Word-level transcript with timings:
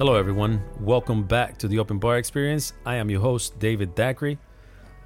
Hello, 0.00 0.14
everyone. 0.14 0.64
Welcome 0.80 1.24
back 1.24 1.58
to 1.58 1.68
the 1.68 1.78
Open 1.78 1.98
Bar 1.98 2.16
Experience. 2.16 2.72
I 2.86 2.96
am 2.96 3.10
your 3.10 3.20
host, 3.20 3.58
David 3.58 3.94
Dacry. 3.94 4.38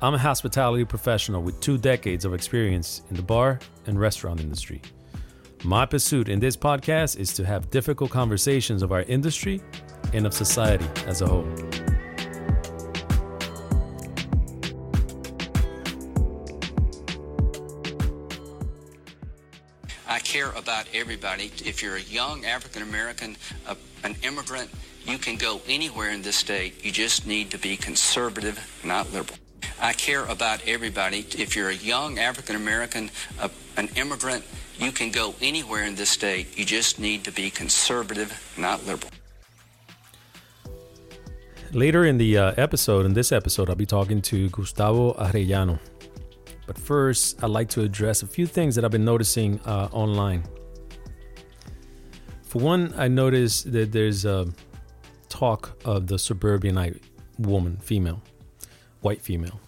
I'm 0.00 0.14
a 0.14 0.18
hospitality 0.18 0.84
professional 0.84 1.42
with 1.42 1.58
two 1.58 1.78
decades 1.78 2.24
of 2.24 2.32
experience 2.32 3.02
in 3.10 3.16
the 3.16 3.22
bar 3.22 3.58
and 3.88 3.98
restaurant 3.98 4.38
industry. 4.38 4.80
My 5.64 5.84
pursuit 5.84 6.28
in 6.28 6.38
this 6.38 6.56
podcast 6.56 7.18
is 7.18 7.32
to 7.32 7.44
have 7.44 7.70
difficult 7.70 8.12
conversations 8.12 8.84
of 8.84 8.92
our 8.92 9.02
industry 9.02 9.60
and 10.12 10.26
of 10.26 10.32
society 10.32 10.86
as 11.08 11.22
a 11.22 11.26
whole. 11.26 11.48
I 20.06 20.20
care 20.20 20.52
about 20.52 20.86
everybody. 20.94 21.50
If 21.64 21.82
you're 21.82 21.96
a 21.96 22.02
young 22.02 22.44
African 22.44 22.82
American, 22.82 23.36
an 24.04 24.14
immigrant, 24.22 24.70
you 25.06 25.18
can 25.18 25.36
go 25.36 25.60
anywhere 25.68 26.10
in 26.10 26.22
this 26.22 26.36
state. 26.36 26.84
You 26.84 26.90
just 26.90 27.26
need 27.26 27.50
to 27.50 27.58
be 27.58 27.76
conservative, 27.76 28.58
not 28.84 29.12
liberal. 29.12 29.38
I 29.80 29.92
care 29.92 30.24
about 30.26 30.60
everybody. 30.66 31.26
If 31.36 31.56
you're 31.56 31.70
a 31.70 31.74
young 31.74 32.18
African 32.18 32.56
American, 32.56 33.10
an 33.76 33.88
immigrant, 33.96 34.44
you 34.78 34.92
can 34.92 35.10
go 35.10 35.34
anywhere 35.40 35.84
in 35.84 35.94
this 35.94 36.10
state. 36.10 36.58
You 36.58 36.64
just 36.64 36.98
need 36.98 37.24
to 37.24 37.32
be 37.32 37.50
conservative, 37.50 38.32
not 38.56 38.86
liberal. 38.86 39.10
Later 41.72 42.04
in 42.04 42.18
the 42.18 42.38
uh, 42.38 42.52
episode, 42.56 43.04
in 43.04 43.14
this 43.14 43.32
episode, 43.32 43.68
I'll 43.68 43.74
be 43.74 43.86
talking 43.86 44.22
to 44.22 44.48
Gustavo 44.50 45.12
Arellano. 45.14 45.78
But 46.66 46.78
first, 46.78 47.42
I'd 47.42 47.50
like 47.50 47.68
to 47.70 47.82
address 47.82 48.22
a 48.22 48.26
few 48.26 48.46
things 48.46 48.74
that 48.76 48.84
I've 48.84 48.90
been 48.90 49.04
noticing 49.04 49.60
uh, 49.66 49.88
online. 49.92 50.44
For 52.42 52.60
one, 52.60 52.94
I 52.96 53.08
noticed 53.08 53.72
that 53.72 53.90
there's 53.90 54.24
a 54.24 54.46
talk 55.34 55.76
of 55.84 56.06
the 56.06 56.18
suburbanite 56.18 57.02
woman, 57.38 57.76
female, 57.78 58.22
white 59.00 59.20
female. 59.20 59.60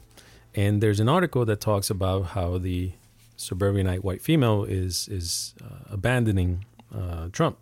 And 0.54 0.80
there's 0.80 1.00
an 1.00 1.08
article 1.08 1.44
that 1.44 1.60
talks 1.60 1.90
about 1.90 2.20
how 2.36 2.58
the 2.58 2.92
suburbanite 3.36 4.02
white 4.02 4.22
female 4.22 4.64
is 4.64 5.08
is 5.08 5.54
uh, 5.62 5.92
abandoning 5.98 6.64
uh, 6.94 7.28
Trump, 7.32 7.58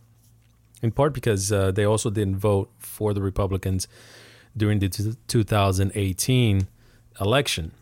in 0.82 0.92
part 0.92 1.12
because 1.14 1.50
uh, 1.50 1.72
they 1.72 1.84
also 1.84 2.10
didn't 2.10 2.36
vote 2.36 2.70
for 2.78 3.14
the 3.14 3.22
Republicans 3.22 3.88
during 4.56 4.78
the 4.78 4.88
t- 4.88 5.14
2018 5.26 6.68
election, 7.20 7.72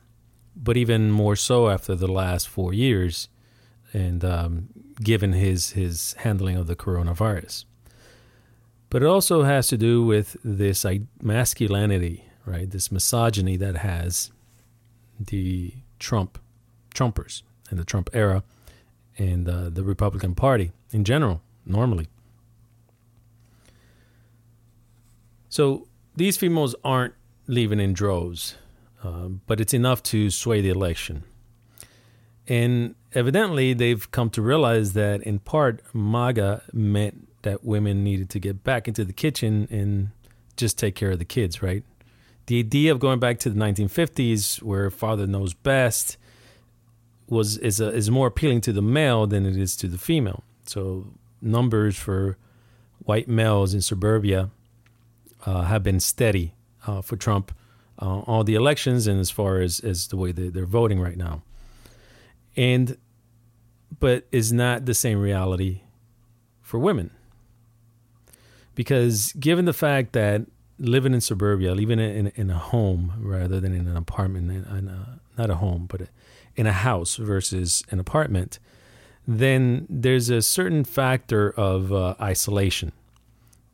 but 0.56 0.76
even 0.76 1.10
more 1.10 1.36
so 1.36 1.68
after 1.68 1.94
the 1.94 2.10
last 2.10 2.48
four 2.48 2.72
years, 2.72 3.28
and 3.92 4.24
um, 4.24 4.68
given 5.02 5.32
his 5.32 5.70
his 5.70 6.14
handling 6.18 6.56
of 6.56 6.66
the 6.68 6.76
coronavirus. 6.76 7.64
But 8.92 9.02
it 9.02 9.06
also 9.06 9.44
has 9.44 9.68
to 9.68 9.78
do 9.78 10.04
with 10.04 10.36
this 10.44 10.84
masculinity, 11.22 12.26
right? 12.44 12.70
This 12.70 12.92
misogyny 12.92 13.56
that 13.56 13.76
has 13.76 14.30
the 15.18 15.72
Trump 15.98 16.38
Trumpers 16.94 17.40
and 17.70 17.78
the 17.78 17.86
Trump 17.86 18.10
era 18.12 18.42
and 19.16 19.48
uh, 19.48 19.70
the 19.70 19.82
Republican 19.82 20.34
Party 20.34 20.72
in 20.90 21.04
general, 21.04 21.40
normally. 21.64 22.08
So 25.48 25.88
these 26.14 26.36
females 26.36 26.74
aren't 26.84 27.14
leaving 27.46 27.80
in 27.80 27.94
droves, 27.94 28.56
uh, 29.02 29.28
but 29.46 29.58
it's 29.58 29.72
enough 29.72 30.02
to 30.02 30.28
sway 30.28 30.60
the 30.60 30.68
election. 30.68 31.24
And 32.46 32.94
evidently, 33.14 33.72
they've 33.72 34.10
come 34.10 34.28
to 34.28 34.42
realize 34.42 34.92
that 34.92 35.22
in 35.22 35.38
part, 35.38 35.80
MAGA 35.94 36.64
meant 36.74 37.28
that 37.42 37.64
women 37.64 38.02
needed 38.02 38.30
to 38.30 38.38
get 38.38 38.64
back 38.64 38.88
into 38.88 39.04
the 39.04 39.12
kitchen 39.12 39.68
and 39.70 40.10
just 40.56 40.78
take 40.78 40.94
care 40.94 41.10
of 41.10 41.18
the 41.18 41.24
kids, 41.24 41.62
right? 41.62 41.82
The 42.46 42.58
idea 42.58 42.92
of 42.92 42.98
going 42.98 43.20
back 43.20 43.38
to 43.40 43.50
the 43.50 43.58
1950s, 43.58 44.62
where 44.62 44.90
father 44.90 45.26
knows 45.26 45.54
best, 45.54 46.16
was 47.28 47.56
is 47.58 47.80
a, 47.80 47.88
is 47.92 48.10
more 48.10 48.26
appealing 48.26 48.60
to 48.62 48.72
the 48.72 48.82
male 48.82 49.26
than 49.26 49.46
it 49.46 49.56
is 49.56 49.76
to 49.76 49.88
the 49.88 49.98
female. 49.98 50.42
So 50.66 51.06
numbers 51.40 51.96
for 51.96 52.36
white 52.98 53.28
males 53.28 53.74
in 53.74 53.80
suburbia 53.80 54.50
uh, 55.46 55.62
have 55.62 55.82
been 55.82 56.00
steady 56.00 56.54
uh, 56.86 57.00
for 57.00 57.16
Trump 57.16 57.52
uh, 58.00 58.20
all 58.20 58.44
the 58.44 58.54
elections 58.54 59.06
and 59.06 59.20
as 59.20 59.30
far 59.30 59.60
as 59.60 59.80
as 59.80 60.08
the 60.08 60.16
way 60.16 60.32
they, 60.32 60.48
they're 60.48 60.66
voting 60.66 61.00
right 61.00 61.16
now. 61.16 61.42
And 62.56 62.96
but 63.98 64.26
is 64.32 64.52
not 64.52 64.86
the 64.86 64.94
same 64.94 65.20
reality 65.20 65.82
for 66.60 66.78
women 66.78 67.10
because 68.74 69.32
given 69.34 69.64
the 69.64 69.72
fact 69.72 70.12
that 70.12 70.46
living 70.78 71.14
in 71.14 71.20
suburbia, 71.20 71.74
living 71.74 72.00
in, 72.00 72.28
in, 72.34 72.50
a 72.50 72.58
home 72.58 73.12
rather 73.18 73.60
than 73.60 73.72
in 73.72 73.86
an 73.86 73.96
apartment, 73.96 74.50
in 74.50 74.88
a, 74.88 75.20
not 75.38 75.50
a 75.50 75.56
home, 75.56 75.86
but 75.86 76.08
in 76.56 76.66
a 76.66 76.72
house 76.72 77.16
versus 77.16 77.84
an 77.90 77.98
apartment, 77.98 78.58
then 79.26 79.86
there's 79.88 80.28
a 80.28 80.42
certain 80.42 80.84
factor 80.84 81.50
of 81.50 81.92
uh, 81.92 82.14
isolation 82.20 82.92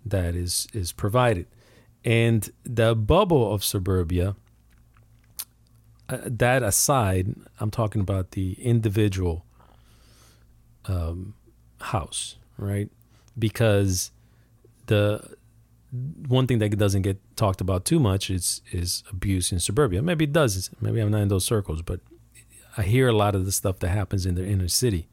that 0.05 0.35
is 0.35 0.69
is 0.73 0.93
provided, 0.93 1.47
and 2.05 2.51
the 2.65 2.95
bubble 2.95 3.53
of 3.53 3.65
suburbia. 3.65 4.37
Uh, 6.11 6.19
that 6.25 6.63
aside, 6.63 7.35
I'm 7.61 7.71
talking 7.71 8.01
about 8.01 8.31
the 8.31 8.55
individual 8.55 9.45
um, 10.87 11.35
house, 11.81 12.37
right? 12.57 12.89
Because 13.39 14.11
the 14.89 15.37
one 16.29 16.47
thing 16.47 16.59
that 16.59 16.77
doesn't 16.77 17.03
get 17.03 17.19
talked 17.37 17.61
about 17.61 17.85
too 17.85 17.99
much 17.99 18.29
is 18.29 18.61
is 18.73 19.03
abuse 19.11 19.53
in 19.53 19.61
suburbia. 19.61 20.03
Maybe 20.03 20.25
it 20.25 20.33
does. 20.33 20.71
Maybe 20.81 21.01
I'm 21.01 21.11
not 21.11 21.23
in 21.23 21.29
those 21.29 21.47
circles, 21.47 21.81
but 21.83 22.01
I 22.77 22.83
hear 22.83 23.09
a 23.09 23.13
lot 23.13 23.35
of 23.35 23.47
the 23.47 23.53
stuff 23.53 23.79
that 23.79 23.89
happens 23.89 24.27
in 24.27 24.35
the 24.35 24.47
inner 24.47 24.69
city. 24.69 25.09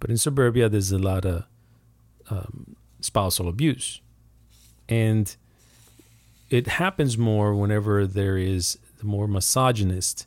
But 0.00 0.10
in 0.10 0.18
suburbia, 0.18 0.68
there's 0.68 0.92
a 0.92 0.98
lot 0.98 1.24
of 1.24 1.44
um, 2.28 2.76
spousal 3.00 3.48
abuse, 3.48 4.00
and 4.88 5.34
it 6.50 6.66
happens 6.66 7.16
more 7.16 7.54
whenever 7.54 8.06
there 8.06 8.36
is 8.36 8.78
the 8.98 9.06
more 9.06 9.26
misogynist 9.26 10.26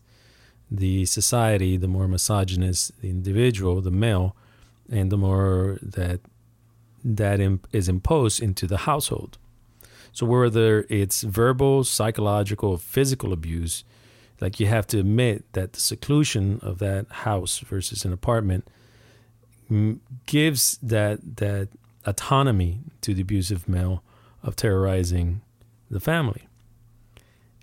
the 0.72 1.06
society, 1.06 1.78
the 1.78 1.88
more 1.88 2.08
misogynist 2.08 3.00
the 3.02 3.10
individual, 3.10 3.82
the 3.82 3.92
male, 3.92 4.36
and 4.90 5.12
the 5.12 5.18
more 5.18 5.78
that 5.82 6.22
that 7.06 7.40
is 7.72 7.88
imposed 7.88 8.42
into 8.42 8.66
the 8.66 8.80
household. 8.80 9.38
So 10.12 10.26
whether 10.26 10.86
it's 10.90 11.22
verbal, 11.22 11.84
psychological, 11.84 12.78
physical 12.78 13.32
abuse, 13.32 13.84
like 14.42 14.60
you 14.60 14.66
have 14.68 14.88
to 14.88 15.00
admit 15.00 15.46
that 15.54 15.74
the 15.74 15.80
seclusion 15.80 16.60
of 16.62 16.80
that 16.80 17.06
house 17.10 17.60
versus 17.60 18.04
an 18.06 18.12
apartment 18.12 18.68
gives 20.26 20.78
that 20.82 21.38
that 21.38 21.70
autonomy 22.06 22.80
to 23.02 23.14
the 23.14 23.22
abusive 23.22 23.70
male 23.70 24.04
of 24.44 24.56
terrorizing 24.56 25.42
the 25.90 26.00
family. 26.00 26.48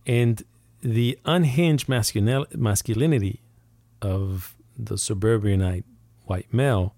And 0.06 0.42
the 0.82 1.18
unhinged 1.24 1.88
masculinity 1.88 3.40
of 4.00 4.54
the 4.78 4.98
suburbanite 4.98 5.84
white 6.26 6.52
male 6.52 6.94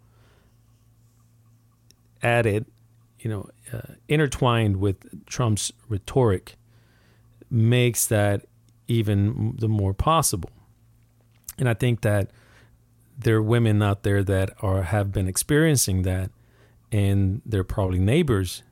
added, 2.24 2.66
you 3.20 3.30
know, 3.30 3.48
uh, 3.72 3.94
intertwined 4.08 4.78
with 4.78 5.26
Trump's 5.26 5.72
rhetoric 5.88 6.56
makes 7.50 8.06
that 8.06 8.46
even 8.88 9.54
the 9.58 9.68
more 9.68 9.94
possible. 9.94 10.50
And 11.58 11.68
I 11.68 11.74
think 11.74 12.00
that 12.00 12.30
there 13.16 13.36
are 13.36 13.42
women 13.42 13.80
out 13.80 14.02
there 14.02 14.24
that 14.24 14.50
are 14.60 14.82
have 14.82 15.12
been 15.12 15.28
experiencing 15.28 16.02
that, 16.02 16.30
and 16.90 17.42
they're 17.46 17.62
probably 17.62 18.00
neighbors 18.00 18.62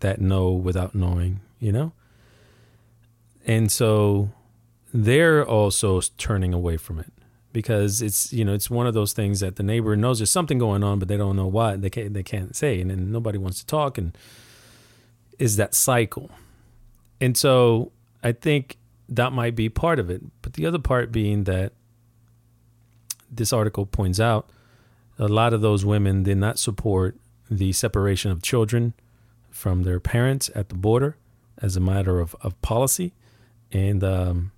that 0.00 0.20
know 0.20 0.52
without 0.52 0.94
knowing, 0.94 1.40
you 1.58 1.72
know. 1.72 1.92
And 3.44 3.72
so 3.72 4.30
they're 4.94 5.44
also 5.44 6.00
turning 6.16 6.54
away 6.54 6.76
from 6.76 7.00
it 7.00 7.12
because 7.52 8.02
it's 8.02 8.32
you 8.32 8.44
know 8.44 8.54
it's 8.54 8.70
one 8.70 8.86
of 8.86 8.94
those 8.94 9.12
things 9.12 9.40
that 9.40 9.56
the 9.56 9.62
neighbor 9.62 9.96
knows 9.96 10.18
there's 10.18 10.30
something 10.30 10.58
going 10.58 10.82
on 10.82 10.98
but 10.98 11.08
they 11.08 11.16
don't 11.16 11.36
know 11.36 11.46
what 11.46 11.82
they 11.82 11.90
can't 11.90 12.14
they 12.14 12.22
can't 12.22 12.56
say 12.56 12.80
and 12.80 12.90
then 12.90 13.12
nobody 13.12 13.38
wants 13.38 13.60
to 13.60 13.66
talk 13.66 13.98
and 13.98 14.16
is 15.38 15.56
that 15.56 15.74
cycle. 15.74 16.30
And 17.20 17.36
so 17.36 17.92
i 18.22 18.32
think 18.32 18.78
that 19.08 19.32
might 19.32 19.54
be 19.54 19.68
part 19.68 19.98
of 19.98 20.10
it. 20.10 20.22
But 20.40 20.54
the 20.54 20.66
other 20.66 20.78
part 20.78 21.12
being 21.12 21.44
that 21.44 21.72
this 23.30 23.52
article 23.52 23.86
points 23.86 24.20
out 24.20 24.48
a 25.18 25.28
lot 25.28 25.52
of 25.52 25.60
those 25.60 25.84
women 25.84 26.22
did 26.22 26.38
not 26.38 26.58
support 26.58 27.16
the 27.50 27.72
separation 27.72 28.30
of 28.30 28.42
children 28.42 28.94
from 29.50 29.82
their 29.82 30.00
parents 30.00 30.50
at 30.54 30.70
the 30.70 30.74
border 30.74 31.16
as 31.58 31.76
a 31.76 31.80
matter 31.80 32.20
of, 32.20 32.34
of 32.40 32.60
policy. 32.62 33.12
And 33.70 34.02
um, 34.02 34.52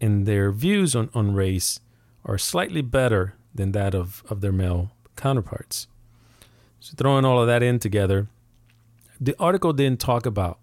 and 0.00 0.26
their 0.26 0.50
views 0.50 0.96
on, 0.96 1.10
on 1.14 1.34
race 1.34 1.80
are 2.24 2.38
slightly 2.38 2.82
better 2.82 3.34
than 3.54 3.72
that 3.72 3.94
of, 3.94 4.22
of 4.28 4.40
their 4.40 4.52
male 4.52 4.90
counterparts. 5.16 5.86
So, 6.80 6.94
throwing 6.96 7.24
all 7.24 7.40
of 7.40 7.46
that 7.46 7.62
in 7.62 7.78
together, 7.78 8.28
the 9.20 9.34
article 9.38 9.72
didn't 9.72 10.00
talk 10.00 10.24
about 10.24 10.58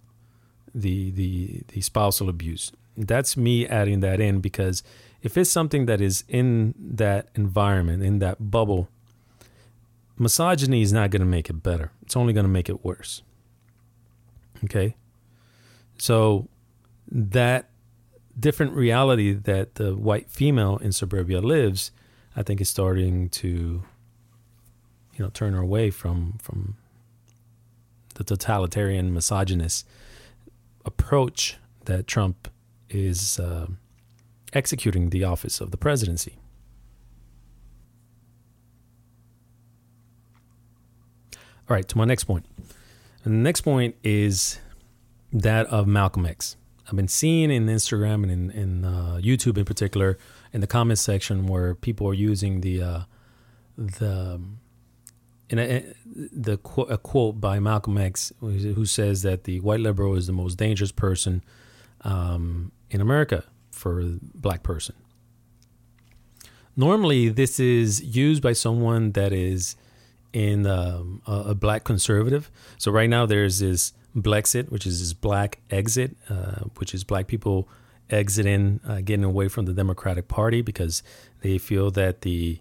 the 0.73 1.11
the 1.11 1.61
the 1.69 1.81
spousal 1.81 2.29
abuse. 2.29 2.71
That's 2.95 3.37
me 3.37 3.67
adding 3.67 3.99
that 3.99 4.19
in 4.19 4.39
because 4.41 4.81
if 5.21 5.37
it's 5.37 5.49
something 5.49 5.85
that 5.85 6.01
is 6.01 6.23
in 6.27 6.73
that 6.79 7.29
environment, 7.35 8.03
in 8.03 8.19
that 8.19 8.49
bubble, 8.51 8.89
misogyny 10.17 10.81
is 10.81 10.93
not 10.93 11.11
going 11.11 11.21
to 11.21 11.27
make 11.27 11.49
it 11.49 11.61
better. 11.61 11.91
It's 12.01 12.15
only 12.15 12.33
going 12.33 12.45
to 12.45 12.51
make 12.51 12.69
it 12.69 12.83
worse. 12.83 13.21
Okay? 14.63 14.95
So 15.97 16.47
that 17.11 17.69
different 18.39 18.73
reality 18.73 19.33
that 19.33 19.75
the 19.75 19.95
white 19.95 20.29
female 20.29 20.77
in 20.77 20.91
suburbia 20.91 21.41
lives, 21.41 21.91
I 22.35 22.43
think 22.43 22.61
is 22.61 22.69
starting 22.69 23.29
to 23.29 23.83
you 25.15 25.23
know 25.23 25.29
turn 25.29 25.53
her 25.53 25.61
away 25.61 25.89
from 25.89 26.37
from 26.41 26.75
the 28.15 28.23
totalitarian 28.23 29.13
misogynist 29.13 29.87
approach 30.85 31.57
that 31.85 32.07
Trump 32.07 32.47
is 32.89 33.39
uh, 33.39 33.67
executing 34.53 35.09
the 35.09 35.23
office 35.23 35.61
of 35.61 35.71
the 35.71 35.77
presidency. 35.77 36.37
All 41.69 41.75
right, 41.75 41.87
to 41.89 41.97
my 41.97 42.05
next 42.05 42.23
point. 42.23 42.45
And 43.23 43.33
the 43.33 43.43
next 43.43 43.61
point 43.61 43.95
is 44.03 44.59
that 45.33 45.67
of 45.67 45.85
Malcolm 45.85 46.25
X. 46.25 46.55
I've 46.87 46.95
been 46.95 47.07
seeing 47.07 47.51
in 47.51 47.67
Instagram 47.67 48.23
and 48.23 48.31
in, 48.31 48.51
in 48.51 48.85
uh, 48.85 49.19
YouTube 49.21 49.57
in 49.57 49.65
particular, 49.65 50.17
in 50.53 50.61
the 50.61 50.67
comment 50.67 50.99
section, 50.99 51.45
where 51.45 51.75
people 51.75 52.07
are 52.07 52.13
using 52.13 52.61
the 52.61 52.81
uh, 52.81 52.99
the 53.77 54.39
in 55.49 55.59
a, 55.59 55.93
the 56.05 56.53
a 56.89 56.97
quote 56.97 57.39
by 57.39 57.59
Malcolm 57.59 57.97
X, 57.97 58.31
who 58.39 58.85
says 58.85 59.21
that 59.21 59.43
the 59.43 59.59
white 59.59 59.79
liberal 59.79 60.15
is 60.15 60.27
the 60.27 60.33
most 60.33 60.55
dangerous 60.55 60.91
person 60.91 61.43
um, 62.01 62.71
in 62.89 63.01
America 63.01 63.43
for 63.71 64.03
black 64.33 64.63
person. 64.63 64.95
Normally, 66.75 67.29
this 67.29 67.59
is 67.59 68.03
used 68.03 68.43
by 68.43 68.53
someone 68.53 69.11
that 69.13 69.33
is 69.33 69.75
in 70.33 70.67
um, 70.67 71.21
a, 71.25 71.31
a, 71.31 71.55
black 71.55 71.83
conservative. 71.83 72.51
So 72.77 72.91
right 72.91 73.09
now, 73.09 73.25
there's 73.25 73.59
this 73.59 73.93
Blexit, 74.17 74.69
which 74.69 74.85
is 74.85 74.99
this 74.99 75.13
black 75.13 75.59
exit, 75.69 76.15
uh, 76.29 76.65
which 76.77 76.93
is 76.93 77.03
black 77.03 77.27
people 77.27 77.69
exiting, 78.09 78.79
uh, 78.87 79.01
getting 79.01 79.23
away 79.23 79.47
from 79.47 79.65
the 79.65 79.73
Democratic 79.73 80.27
Party 80.27 80.61
because 80.61 81.03
they 81.41 81.57
feel 81.57 81.91
that 81.91 82.21
the 82.21 82.59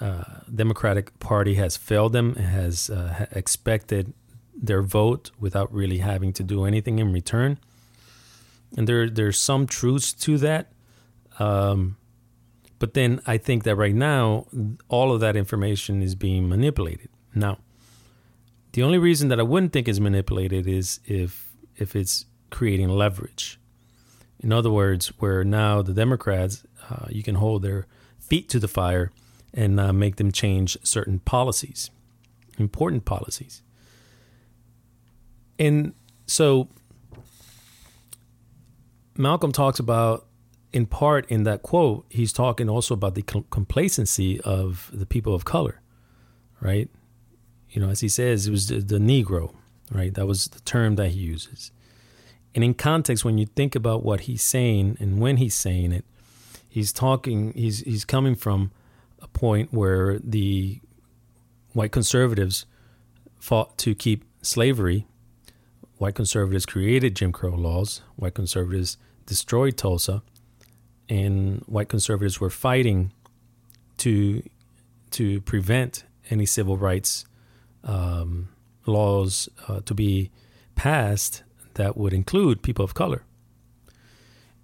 uh, 0.00 0.24
Democratic 0.54 1.18
Party 1.20 1.54
has 1.54 1.76
failed 1.76 2.12
them, 2.12 2.34
has 2.36 2.90
uh, 2.90 3.26
expected 3.32 4.12
their 4.54 4.82
vote 4.82 5.30
without 5.38 5.72
really 5.72 5.98
having 5.98 6.32
to 6.34 6.42
do 6.42 6.64
anything 6.64 6.98
in 6.98 7.12
return. 7.12 7.58
And 8.76 8.86
there, 8.86 9.08
there's 9.08 9.40
some 9.40 9.66
truths 9.66 10.12
to 10.12 10.38
that. 10.38 10.72
Um, 11.38 11.96
but 12.78 12.94
then 12.94 13.20
I 13.26 13.36
think 13.36 13.64
that 13.64 13.76
right 13.76 13.94
now, 13.94 14.46
all 14.88 15.12
of 15.12 15.20
that 15.20 15.36
information 15.36 16.02
is 16.02 16.14
being 16.14 16.48
manipulated. 16.48 17.08
Now, 17.34 17.58
the 18.72 18.82
only 18.82 18.98
reason 18.98 19.28
that 19.28 19.40
I 19.40 19.42
wouldn't 19.42 19.72
think 19.72 19.88
is 19.88 20.00
manipulated 20.00 20.66
is 20.66 21.00
if 21.04 21.48
if 21.76 21.96
it's 21.96 22.26
creating 22.50 22.88
leverage. 22.88 23.58
In 24.40 24.52
other 24.52 24.70
words, 24.70 25.08
where 25.18 25.44
now 25.44 25.82
the 25.82 25.92
Democrats, 25.92 26.64
uh, 26.88 27.06
you 27.08 27.22
can 27.22 27.36
hold 27.36 27.62
their 27.62 27.86
feet 28.18 28.48
to 28.50 28.58
the 28.58 28.68
fire 28.68 29.10
and 29.52 29.78
uh, 29.80 29.92
make 29.92 30.16
them 30.16 30.32
change 30.32 30.78
certain 30.82 31.18
policies, 31.20 31.90
important 32.58 33.04
policies. 33.04 33.62
And 35.58 35.94
so 36.26 36.68
Malcolm 39.16 39.52
talks 39.52 39.78
about, 39.78 40.26
in 40.72 40.86
part 40.86 41.30
in 41.30 41.42
that 41.42 41.62
quote, 41.62 42.06
he's 42.08 42.32
talking 42.32 42.68
also 42.68 42.94
about 42.94 43.14
the 43.14 43.22
complacency 43.22 44.40
of 44.40 44.90
the 44.92 45.06
people 45.06 45.34
of 45.34 45.44
color, 45.44 45.80
right? 46.60 46.88
You 47.70 47.80
know, 47.80 47.90
as 47.90 48.00
he 48.00 48.08
says, 48.08 48.46
it 48.46 48.50
was 48.50 48.68
the, 48.68 48.80
the 48.80 48.98
Negro, 48.98 49.54
right? 49.90 50.12
That 50.14 50.26
was 50.26 50.46
the 50.46 50.60
term 50.60 50.96
that 50.96 51.10
he 51.10 51.20
uses. 51.20 51.70
And 52.54 52.64
in 52.64 52.74
context, 52.74 53.24
when 53.24 53.38
you 53.38 53.46
think 53.46 53.74
about 53.74 54.02
what 54.04 54.22
he's 54.22 54.42
saying 54.42 54.96
and 54.98 55.20
when 55.20 55.36
he's 55.36 55.54
saying 55.54 55.92
it, 55.92 56.04
he's 56.68 56.92
talking, 56.92 57.52
he's 57.54 57.80
he's 57.80 58.04
coming 58.04 58.34
from 58.34 58.72
a 59.22 59.28
point 59.28 59.72
where 59.72 60.18
the 60.18 60.80
white 61.72 61.92
conservatives 61.92 62.66
fought 63.38 63.78
to 63.78 63.94
keep 63.94 64.24
slavery. 64.42 65.06
White 65.98 66.14
conservatives 66.14 66.66
created 66.66 67.14
Jim 67.14 67.30
Crow 67.30 67.54
laws. 67.54 68.02
White 68.16 68.34
conservatives 68.34 68.96
destroyed 69.26 69.76
Tulsa, 69.76 70.22
and 71.08 71.62
white 71.66 71.88
conservatives 71.88 72.40
were 72.40 72.50
fighting 72.50 73.12
to 73.98 74.42
to 75.12 75.40
prevent 75.42 76.04
any 76.30 76.46
civil 76.46 76.76
rights 76.76 77.26
um, 77.84 78.48
laws 78.86 79.48
uh, 79.68 79.80
to 79.80 79.94
be 79.94 80.30
passed 80.74 81.42
that 81.74 81.96
would 81.96 82.12
include 82.12 82.62
people 82.62 82.84
of 82.84 82.94
color. 82.94 83.24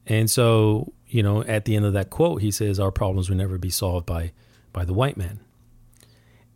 And 0.07 0.31
so, 0.31 0.93
you 1.09 1.23
know, 1.23 1.43
at 1.45 1.65
the 1.65 1.77
end 1.77 1.85
of 1.85 1.93
that 1.95 2.11
quote, 2.11 2.43
he 2.43 2.51
says, 2.51 2.79
"Our 2.79 2.93
problems 2.93 3.29
will 3.29 3.37
never 3.37 3.59
be 3.59 3.71
solved 3.71 4.07
by 4.07 4.33
by 4.77 4.85
the 4.85 4.93
white 4.93 5.17
man. 5.17 5.41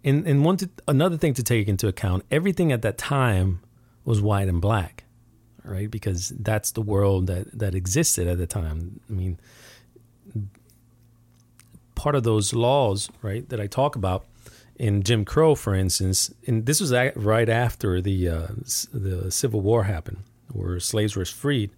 And 0.04 0.26
and 0.26 0.44
one 0.44 0.58
to, 0.58 0.70
another 0.86 1.16
thing 1.16 1.34
to 1.34 1.42
take 1.42 1.68
into 1.68 1.88
account, 1.88 2.24
everything 2.30 2.70
at 2.70 2.82
that 2.82 2.98
time 2.98 3.60
was 4.04 4.20
white 4.20 4.46
and 4.46 4.60
black, 4.60 5.04
right? 5.64 5.90
Because 5.90 6.28
that's 6.28 6.70
the 6.70 6.82
world 6.82 7.26
that 7.26 7.58
that 7.58 7.74
existed 7.74 8.28
at 8.28 8.38
the 8.38 8.46
time. 8.46 9.00
I 9.08 9.12
mean, 9.12 9.40
part 11.94 12.14
of 12.14 12.22
those 12.22 12.52
laws, 12.52 13.10
right, 13.22 13.48
that 13.48 13.58
I 13.60 13.66
talk 13.66 13.96
about 13.96 14.26
in 14.80 15.02
Jim 15.02 15.26
Crow, 15.26 15.54
for 15.54 15.74
instance, 15.74 16.32
and 16.46 16.64
this 16.64 16.80
was 16.80 16.90
right 16.90 17.48
after 17.50 18.00
the 18.00 18.28
uh, 18.28 18.46
the 18.94 19.30
Civil 19.30 19.60
War 19.60 19.84
happened, 19.84 20.22
where 20.50 20.80
slaves 20.80 21.14
were 21.14 21.26
freed. 21.26 21.70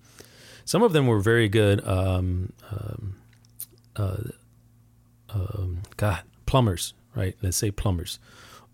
Some 0.64 0.84
of 0.84 0.92
them 0.92 1.08
were 1.08 1.18
very 1.18 1.48
good. 1.48 1.84
Um, 1.84 2.52
um, 2.70 3.16
uh, 3.96 4.22
um, 5.30 5.82
God, 5.96 6.22
plumbers, 6.46 6.94
right? 7.16 7.34
Let's 7.42 7.56
say 7.56 7.72
plumbers, 7.72 8.20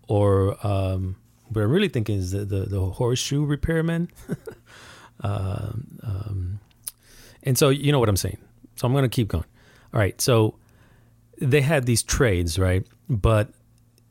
or 0.07 0.55
um, 0.65 1.15
what 1.47 1.63
I'm 1.63 1.71
really 1.71 1.89
thinking 1.89 2.19
is 2.19 2.29
the 2.29 2.45
the, 2.45 2.65
the 2.67 2.85
horseshoe 2.85 3.43
repairman. 3.43 4.11
uh, 5.23 5.71
um, 6.03 6.59
and 7.41 7.57
so 7.57 7.69
you 7.69 7.91
know 7.91 7.99
what 7.99 8.09
I'm 8.09 8.15
saying. 8.15 8.37
So 8.75 8.85
I'm 8.85 8.93
going 8.93 9.01
to 9.01 9.09
keep 9.09 9.27
going. 9.27 9.45
All 9.91 9.99
right. 9.99 10.21
So 10.21 10.53
they 11.41 11.61
had 11.61 11.87
these 11.87 12.03
trades, 12.03 12.59
right? 12.59 12.85
But 13.09 13.49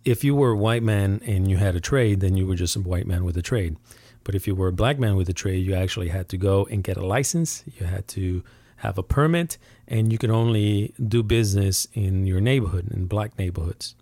if 0.08 0.24
you 0.24 0.34
were 0.34 0.52
a 0.52 0.56
white 0.56 0.82
man 0.82 1.20
and 1.26 1.50
you 1.50 1.58
had 1.58 1.76
a 1.76 1.80
trade, 1.80 2.20
then 2.20 2.34
you 2.34 2.46
were 2.46 2.54
just 2.54 2.76
a 2.76 2.80
white 2.80 3.06
man 3.06 3.24
with 3.24 3.36
a 3.36 3.42
trade. 3.42 3.76
But 4.24 4.34
if 4.34 4.46
you 4.46 4.54
were 4.54 4.68
a 4.68 4.72
black 4.72 4.98
man 4.98 5.16
with 5.16 5.28
a 5.28 5.34
trade, 5.34 5.66
you 5.66 5.74
actually 5.74 6.08
had 6.08 6.30
to 6.30 6.38
go 6.38 6.66
and 6.70 6.82
get 6.82 6.96
a 6.96 7.04
license. 7.04 7.62
You 7.78 7.84
had 7.84 8.08
to 8.08 8.42
have 8.76 8.96
a 8.96 9.02
permit, 9.02 9.58
and 9.86 10.10
you 10.10 10.16
could 10.16 10.30
only 10.30 10.94
do 11.14 11.22
business 11.22 11.86
in 11.92 12.26
your 12.26 12.40
neighborhood, 12.40 12.90
in 12.90 13.06
black 13.06 13.38
neighborhoods. 13.38 13.94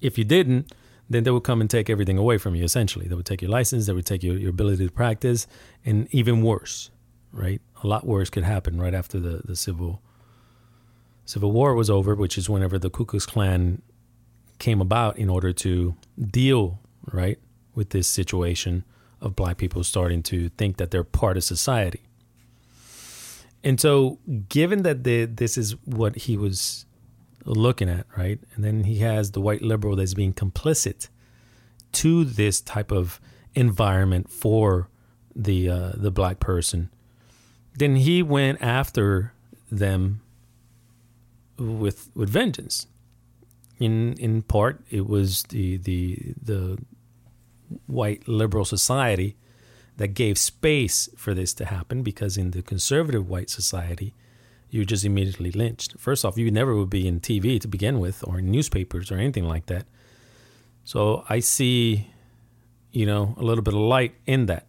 If 0.00 0.18
you 0.18 0.24
didn't, 0.24 0.72
then 1.10 1.24
they 1.24 1.32
would 1.32 1.42
come 1.42 1.60
and 1.60 1.68
take 1.68 1.90
everything 1.90 2.18
away 2.18 2.38
from 2.38 2.54
you, 2.54 2.62
essentially. 2.62 3.08
They 3.08 3.16
would 3.16 3.26
take 3.26 3.42
your 3.42 3.50
license, 3.50 3.86
they 3.86 3.92
would 3.92 4.06
take 4.06 4.22
your, 4.22 4.36
your 4.36 4.50
ability 4.50 4.86
to 4.86 4.92
practice, 4.92 5.48
and 5.84 6.06
even 6.12 6.42
worse, 6.42 6.90
right? 7.32 7.60
A 7.82 7.88
lot 7.88 8.06
worse 8.06 8.30
could 8.30 8.44
happen 8.44 8.80
right 8.80 8.94
after 8.94 9.18
the, 9.18 9.42
the 9.44 9.56
Civil 9.56 10.00
Civil 11.26 11.52
War 11.52 11.74
was 11.74 11.88
over, 11.88 12.14
which 12.14 12.36
is 12.36 12.48
whenever 12.50 12.78
the 12.78 12.90
Ku 12.90 13.04
Klux 13.04 13.24
Klan 13.24 13.80
came 14.58 14.80
about 14.80 15.18
in 15.18 15.28
order 15.28 15.52
to 15.52 15.96
deal, 16.18 16.80
right, 17.12 17.38
with 17.74 17.90
this 17.90 18.08
situation 18.08 18.84
of 19.20 19.34
black 19.34 19.56
people 19.56 19.82
starting 19.84 20.22
to 20.22 20.48
think 20.50 20.76
that 20.76 20.90
they're 20.90 21.04
part 21.04 21.36
of 21.36 21.44
society. 21.44 22.02
And 23.62 23.80
so, 23.80 24.18
given 24.48 24.82
that 24.82 25.04
the, 25.04 25.24
this 25.24 25.56
is 25.56 25.72
what 25.86 26.16
he 26.16 26.36
was 26.36 26.84
looking 27.44 27.88
at, 27.88 28.06
right? 28.16 28.38
And 28.54 28.64
then 28.64 28.84
he 28.84 28.98
has 28.98 29.30
the 29.30 29.40
white 29.40 29.62
liberal 29.62 29.96
that's 29.96 30.14
being 30.14 30.34
complicit 30.34 31.08
to 31.92 32.24
this 32.24 32.60
type 32.60 32.90
of 32.90 33.20
environment 33.54 34.30
for 34.30 34.88
the 35.34 35.68
uh, 35.68 35.92
the 35.94 36.10
black 36.10 36.40
person. 36.40 36.90
Then 37.76 37.96
he 37.96 38.22
went 38.22 38.60
after 38.60 39.32
them 39.70 40.20
with 41.58 42.10
with 42.14 42.28
vengeance. 42.28 42.86
In 43.84 44.14
in 44.18 44.42
part, 44.42 44.74
it 44.90 45.06
was 45.06 45.42
the 45.44 45.76
the 45.76 46.34
the 46.50 46.78
white 47.86 48.28
liberal 48.28 48.64
society 48.64 49.36
that 49.96 50.08
gave 50.08 50.36
space 50.38 51.08
for 51.16 51.34
this 51.34 51.54
to 51.54 51.64
happen 51.64 52.02
because 52.02 52.36
in 52.36 52.50
the 52.50 52.62
conservative 52.62 53.28
white 53.28 53.50
society, 53.50 54.14
you're 54.70 54.84
just 54.84 55.04
immediately 55.04 55.52
lynched. 55.52 55.98
First 55.98 56.24
off, 56.24 56.36
you 56.36 56.50
never 56.50 56.74
would 56.74 56.90
be 56.90 57.06
in 57.06 57.20
TV 57.20 57.60
to 57.60 57.68
begin 57.68 58.00
with 58.00 58.24
or 58.26 58.38
in 58.38 58.50
newspapers 58.50 59.10
or 59.12 59.16
anything 59.16 59.46
like 59.46 59.66
that. 59.66 59.86
So 60.84 61.24
I 61.28 61.40
see, 61.40 62.10
you 62.92 63.06
know, 63.06 63.34
a 63.38 63.42
little 63.42 63.62
bit 63.62 63.74
of 63.74 63.80
light 63.80 64.14
in 64.26 64.46
that. 64.46 64.66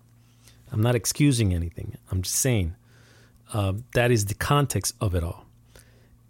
I'm 0.71 0.81
not 0.81 0.95
excusing 0.95 1.53
anything. 1.53 1.97
I'm 2.11 2.21
just 2.21 2.35
saying 2.35 2.75
uh, 3.53 3.73
that 3.93 4.11
is 4.11 4.25
the 4.25 4.35
context 4.35 4.95
of 5.01 5.15
it 5.15 5.23
all. 5.23 5.45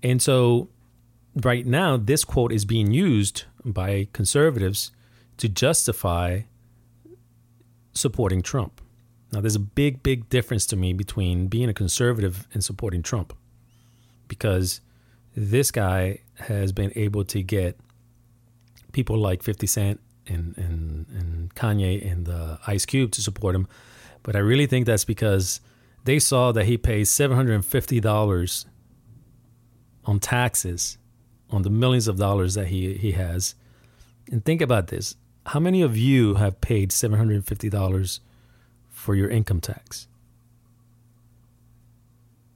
And 0.04 0.22
so, 0.22 0.70
right 1.36 1.66
now, 1.66 1.98
this 1.98 2.24
quote 2.24 2.52
is 2.52 2.66
being 2.66 2.92
used 2.92 3.44
by 3.64 4.08
conservatives 4.14 4.92
to 5.38 5.50
justify 5.50 6.42
supporting 7.94 8.42
Trump. 8.42 8.82
Now, 9.32 9.42
there's 9.42 9.56
a 9.56 9.60
big, 9.60 10.02
big 10.04 10.30
difference 10.30 10.66
to 10.68 10.76
me 10.76 10.94
between 10.94 11.48
being 11.48 11.70
a 11.70 11.74
conservative 11.74 12.48
and 12.54 12.64
supporting 12.64 13.02
Trump 13.04 13.34
because 14.28 14.82
this 15.36 15.72
guy 15.72 16.20
has 16.36 16.72
been 16.72 16.92
able 16.96 17.26
to 17.26 17.42
get 17.42 17.78
people 18.94 19.18
like 19.18 19.44
50 19.44 19.68
Cent 19.68 20.00
and, 20.28 20.58
and, 20.58 21.06
and 21.10 21.56
Kanye 21.56 22.10
and 22.10 22.26
the 22.26 22.60
Ice 22.66 22.86
Cube 22.86 23.12
to 23.12 23.22
support 23.22 23.56
him. 23.56 23.68
But 24.24 24.36
I 24.36 24.40
really 24.40 24.68
think 24.68 24.86
that's 24.86 25.06
because 25.06 25.60
they 26.06 26.20
saw 26.20 26.52
that 26.54 26.66
he 26.66 26.78
pays 26.78 27.10
$750 27.10 28.66
on 30.06 30.20
taxes 30.20 30.98
on 31.50 31.62
the 31.62 31.70
millions 31.70 32.08
of 32.08 32.18
dollars 32.18 32.56
that 32.56 32.68
he, 32.68 32.94
he 32.96 33.12
has. 33.14 33.56
And 34.32 34.44
think 34.44 34.62
about 34.62 34.88
this 34.88 35.16
how 35.48 35.60
many 35.60 35.82
of 35.82 35.96
you 35.96 36.36
have 36.36 36.60
paid 36.60 36.90
$750 36.90 38.20
for 38.90 39.16
your 39.16 39.30
income 39.30 39.62
tax? 39.62 40.08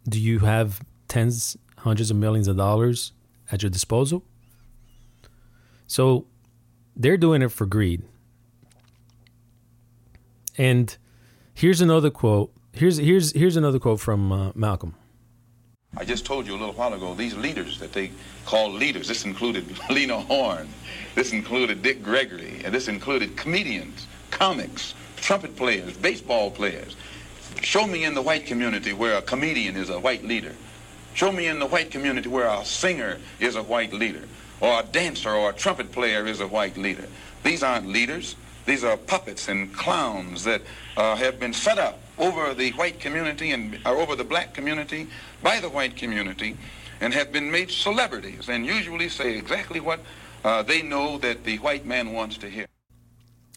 Do 0.07 0.19
you 0.19 0.39
have 0.39 0.81
tens, 1.07 1.55
hundreds 1.77 2.09
of 2.09 2.17
millions 2.17 2.47
of 2.47 2.57
dollars 2.57 3.11
at 3.51 3.61
your 3.61 3.69
disposal? 3.69 4.23
So 5.85 6.25
they're 6.95 7.17
doing 7.17 7.41
it 7.41 7.51
for 7.51 7.67
greed. 7.67 8.01
And 10.57 10.95
here's 11.53 11.81
another 11.81 12.09
quote. 12.09 12.51
Here's 12.73 12.97
here's 12.97 13.33
here's 13.33 13.55
another 13.55 13.79
quote 13.79 13.99
from 13.99 14.31
uh, 14.31 14.51
Malcolm. 14.55 14.95
I 15.99 16.05
just 16.05 16.25
told 16.25 16.47
you 16.47 16.53
a 16.53 16.57
little 16.57 16.73
while 16.73 16.93
ago, 16.93 17.13
these 17.13 17.35
leaders 17.35 17.77
that 17.79 17.91
they 17.91 18.11
call 18.45 18.71
leaders, 18.71 19.09
this 19.09 19.25
included 19.25 19.77
Lena 19.89 20.21
Horne, 20.21 20.69
this 21.13 21.33
included 21.33 21.81
Dick 21.81 22.01
Gregory, 22.01 22.61
and 22.63 22.73
this 22.73 22.87
included 22.87 23.35
comedians, 23.35 24.07
comics, 24.31 24.93
trumpet 25.17 25.57
players, 25.57 25.97
baseball 25.97 26.51
players. 26.51 26.95
Show 27.61 27.85
me 27.85 28.05
in 28.05 28.13
the 28.13 28.21
white 28.21 28.45
community 28.45 28.93
where 28.93 29.17
a 29.17 29.21
comedian 29.21 29.75
is 29.75 29.89
a 29.89 29.99
white 29.99 30.23
leader. 30.23 30.55
Show 31.15 31.33
me 31.33 31.47
in 31.47 31.59
the 31.59 31.67
white 31.67 31.91
community 31.91 32.29
where 32.29 32.47
a 32.47 32.63
singer 32.63 33.17
is 33.41 33.57
a 33.57 33.63
white 33.63 33.91
leader, 33.91 34.23
or 34.61 34.79
a 34.79 34.83
dancer 34.83 35.31
or 35.31 35.49
a 35.49 35.53
trumpet 35.53 35.91
player 35.91 36.25
is 36.25 36.39
a 36.39 36.47
white 36.47 36.77
leader. 36.77 37.07
These 37.43 37.61
aren't 37.61 37.87
leaders. 37.87 38.37
These 38.65 38.85
are 38.85 38.95
puppets 38.95 39.49
and 39.49 39.73
clowns 39.73 40.45
that 40.45 40.61
uh, 40.95 41.17
have 41.17 41.41
been 41.41 41.53
set 41.53 41.77
up 41.77 41.99
over 42.19 42.53
the 42.53 42.71
white 42.71 42.99
community 42.99 43.51
and 43.51 43.79
or 43.85 43.97
over 43.97 44.15
the 44.15 44.23
black 44.23 44.53
community 44.53 45.07
by 45.41 45.59
the 45.59 45.69
white 45.69 45.95
community 45.95 46.57
and 47.01 47.13
have 47.13 47.31
been 47.31 47.49
made 47.49 47.71
celebrities 47.71 48.49
and 48.49 48.65
usually 48.65 49.09
say 49.09 49.37
exactly 49.37 49.79
what 49.79 50.01
uh, 50.43 50.61
they 50.61 50.81
know 50.81 51.17
that 51.17 51.43
the 51.43 51.57
white 51.59 51.85
man 51.85 52.13
wants 52.13 52.37
to 52.37 52.49
hear. 52.49 52.65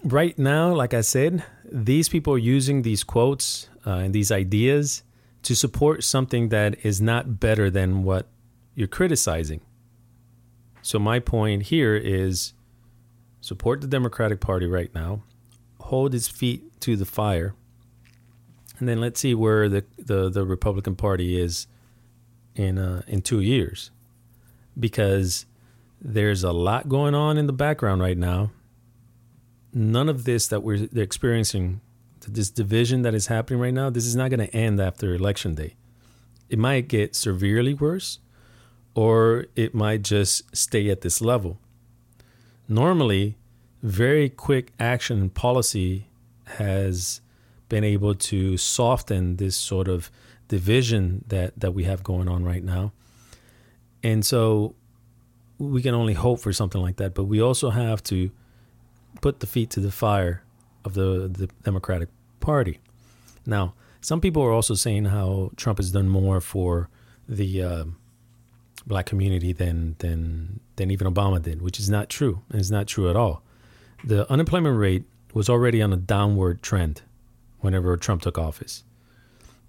Right 0.04 0.38
now, 0.38 0.72
like 0.72 0.94
I 0.94 1.00
said, 1.00 1.44
these 1.64 2.08
people 2.08 2.34
are 2.34 2.38
using 2.38 2.82
these 2.82 3.04
quotes 3.04 3.68
uh, 3.86 3.90
and 3.90 4.14
these 4.14 4.32
ideas 4.32 5.02
to 5.42 5.54
support 5.54 6.04
something 6.04 6.48
that 6.48 6.84
is 6.84 7.00
not 7.00 7.40
better 7.40 7.70
than 7.70 8.04
what 8.04 8.26
you're 8.74 8.88
criticizing. 8.88 9.60
So, 10.82 10.98
my 10.98 11.20
point 11.20 11.64
here 11.64 11.94
is 11.94 12.52
support 13.40 13.80
the 13.80 13.86
Democratic 13.86 14.40
Party 14.40 14.66
right 14.66 14.92
now, 14.94 15.22
hold 15.80 16.14
its 16.14 16.26
feet 16.26 16.80
to 16.80 16.96
the 16.96 17.04
fire, 17.04 17.54
and 18.82 18.88
then 18.88 19.00
let's 19.00 19.20
see 19.20 19.32
where 19.32 19.68
the, 19.68 19.84
the, 19.96 20.28
the 20.28 20.44
Republican 20.44 20.96
Party 20.96 21.40
is 21.40 21.68
in 22.56 22.78
uh, 22.78 23.02
in 23.06 23.22
two 23.22 23.38
years, 23.38 23.92
because 24.76 25.46
there's 26.00 26.42
a 26.42 26.50
lot 26.50 26.88
going 26.88 27.14
on 27.14 27.38
in 27.38 27.46
the 27.46 27.52
background 27.52 28.02
right 28.02 28.18
now. 28.18 28.50
None 29.72 30.08
of 30.08 30.24
this 30.24 30.48
that 30.48 30.64
we're 30.64 30.88
experiencing, 30.96 31.80
this 32.26 32.50
division 32.50 33.02
that 33.02 33.14
is 33.14 33.28
happening 33.28 33.60
right 33.60 33.72
now, 33.72 33.88
this 33.88 34.04
is 34.04 34.16
not 34.16 34.30
going 34.30 34.44
to 34.44 34.52
end 34.52 34.80
after 34.80 35.14
election 35.14 35.54
day. 35.54 35.76
It 36.48 36.58
might 36.58 36.88
get 36.88 37.14
severely 37.14 37.74
worse, 37.74 38.18
or 38.96 39.46
it 39.54 39.76
might 39.76 40.02
just 40.02 40.56
stay 40.56 40.90
at 40.90 41.02
this 41.02 41.20
level. 41.20 41.60
Normally, 42.66 43.36
very 43.80 44.28
quick 44.28 44.72
action 44.80 45.20
and 45.20 45.32
policy 45.32 46.08
has 46.58 47.21
been 47.72 47.84
able 47.84 48.14
to 48.14 48.58
soften 48.58 49.36
this 49.36 49.56
sort 49.56 49.88
of 49.88 50.10
division 50.48 51.24
that 51.28 51.58
that 51.58 51.72
we 51.72 51.84
have 51.84 52.02
going 52.02 52.28
on 52.28 52.44
right 52.44 52.62
now. 52.62 52.92
And 54.02 54.26
so 54.26 54.74
we 55.58 55.80
can 55.80 55.94
only 55.94 56.12
hope 56.12 56.38
for 56.40 56.52
something 56.52 56.82
like 56.82 56.96
that, 56.96 57.14
but 57.14 57.24
we 57.24 57.40
also 57.40 57.70
have 57.70 58.02
to 58.04 58.30
put 59.22 59.40
the 59.40 59.46
feet 59.46 59.70
to 59.70 59.80
the 59.80 59.90
fire 59.90 60.42
of 60.84 60.92
the, 60.92 61.30
the 61.32 61.48
Democratic 61.62 62.10
Party. 62.40 62.78
Now, 63.46 63.72
some 64.02 64.20
people 64.20 64.42
are 64.42 64.52
also 64.52 64.74
saying 64.74 65.06
how 65.06 65.52
Trump 65.56 65.78
has 65.78 65.92
done 65.92 66.08
more 66.08 66.42
for 66.42 66.90
the 67.26 67.62
uh, 67.62 67.84
black 68.86 69.06
community 69.06 69.54
than 69.54 69.96
than 70.00 70.60
than 70.76 70.90
even 70.90 71.06
Obama 71.06 71.40
did, 71.40 71.62
which 71.62 71.78
is 71.80 71.88
not 71.88 72.10
true. 72.10 72.42
And 72.50 72.60
it's 72.60 72.74
not 72.78 72.86
true 72.86 73.08
at 73.08 73.16
all. 73.16 73.42
The 74.04 74.30
unemployment 74.30 74.76
rate 74.78 75.04
was 75.32 75.48
already 75.48 75.80
on 75.80 75.90
a 75.90 75.96
downward 75.96 76.60
trend 76.60 77.00
whenever 77.62 77.96
Trump 77.96 78.22
took 78.22 78.38
office 78.38 78.84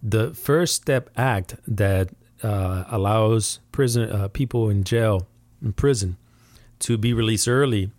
the 0.04 0.34
First 0.34 0.76
Step 0.76 1.10
Act 1.16 1.56
that 1.66 2.10
uh, 2.44 2.84
allows 2.90 3.60
prison 3.72 4.12
uh, 4.12 4.28
people 4.28 4.70
in 4.70 4.84
jail 4.84 5.28
in 5.64 5.72
prison 5.72 6.18
to 6.80 6.98
be 6.98 7.14
released 7.14 7.48
early 7.48 7.90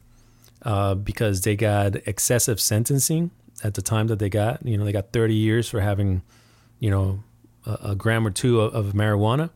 uh, 0.62 0.94
because 0.94 1.40
they 1.40 1.56
got 1.56 1.96
excessive 2.06 2.60
sentencing 2.60 3.30
at 3.62 3.72
the 3.72 3.80
time 3.80 4.08
that 4.08 4.18
they 4.18 4.28
got. 4.28 4.64
You 4.66 4.76
know, 4.76 4.84
they 4.84 4.92
got 4.92 5.12
30 5.12 5.34
years 5.34 5.68
for 5.68 5.80
having, 5.80 6.22
you 6.78 6.90
know, 6.90 7.24
a, 7.64 7.78
a 7.82 7.94
gram 7.94 8.26
or 8.26 8.30
two 8.30 8.60
of, 8.60 8.74
of 8.74 8.92
marijuana. 8.92 9.48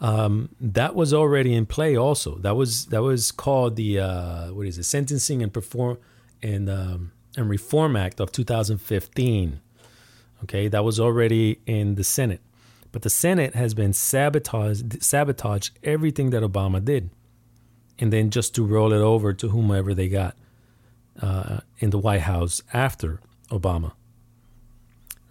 Um, 0.00 0.50
that 0.60 0.96
was 0.96 1.14
already 1.14 1.54
in 1.54 1.64
play. 1.64 1.96
Also, 1.96 2.36
that 2.38 2.56
was 2.56 2.86
that 2.86 3.02
was 3.02 3.30
called 3.30 3.76
the 3.76 4.00
uh, 4.00 4.52
what 4.52 4.66
is 4.66 4.76
it? 4.78 4.82
Sentencing 4.82 5.42
and 5.42 5.52
Perform 5.52 5.96
and 6.42 6.68
um, 6.68 7.12
and 7.36 7.48
Reform 7.48 7.96
Act 7.96 8.20
of 8.20 8.32
2015. 8.32 9.60
Okay, 10.44 10.68
that 10.68 10.84
was 10.84 11.00
already 11.00 11.60
in 11.66 11.94
the 11.94 12.04
Senate. 12.04 12.40
But 12.92 13.02
the 13.02 13.10
Senate 13.10 13.54
has 13.54 13.74
been 13.74 13.92
sabotaged, 13.92 15.02
sabotaged 15.02 15.78
everything 15.82 16.30
that 16.30 16.42
Obama 16.42 16.84
did. 16.84 17.10
And 17.98 18.12
then 18.12 18.30
just 18.30 18.54
to 18.54 18.64
roll 18.64 18.92
it 18.92 19.00
over 19.00 19.32
to 19.32 19.48
whomever 19.48 19.94
they 19.94 20.08
got 20.08 20.36
uh, 21.20 21.58
in 21.78 21.90
the 21.90 21.98
White 21.98 22.22
House 22.22 22.62
after 22.72 23.20
Obama. 23.50 23.92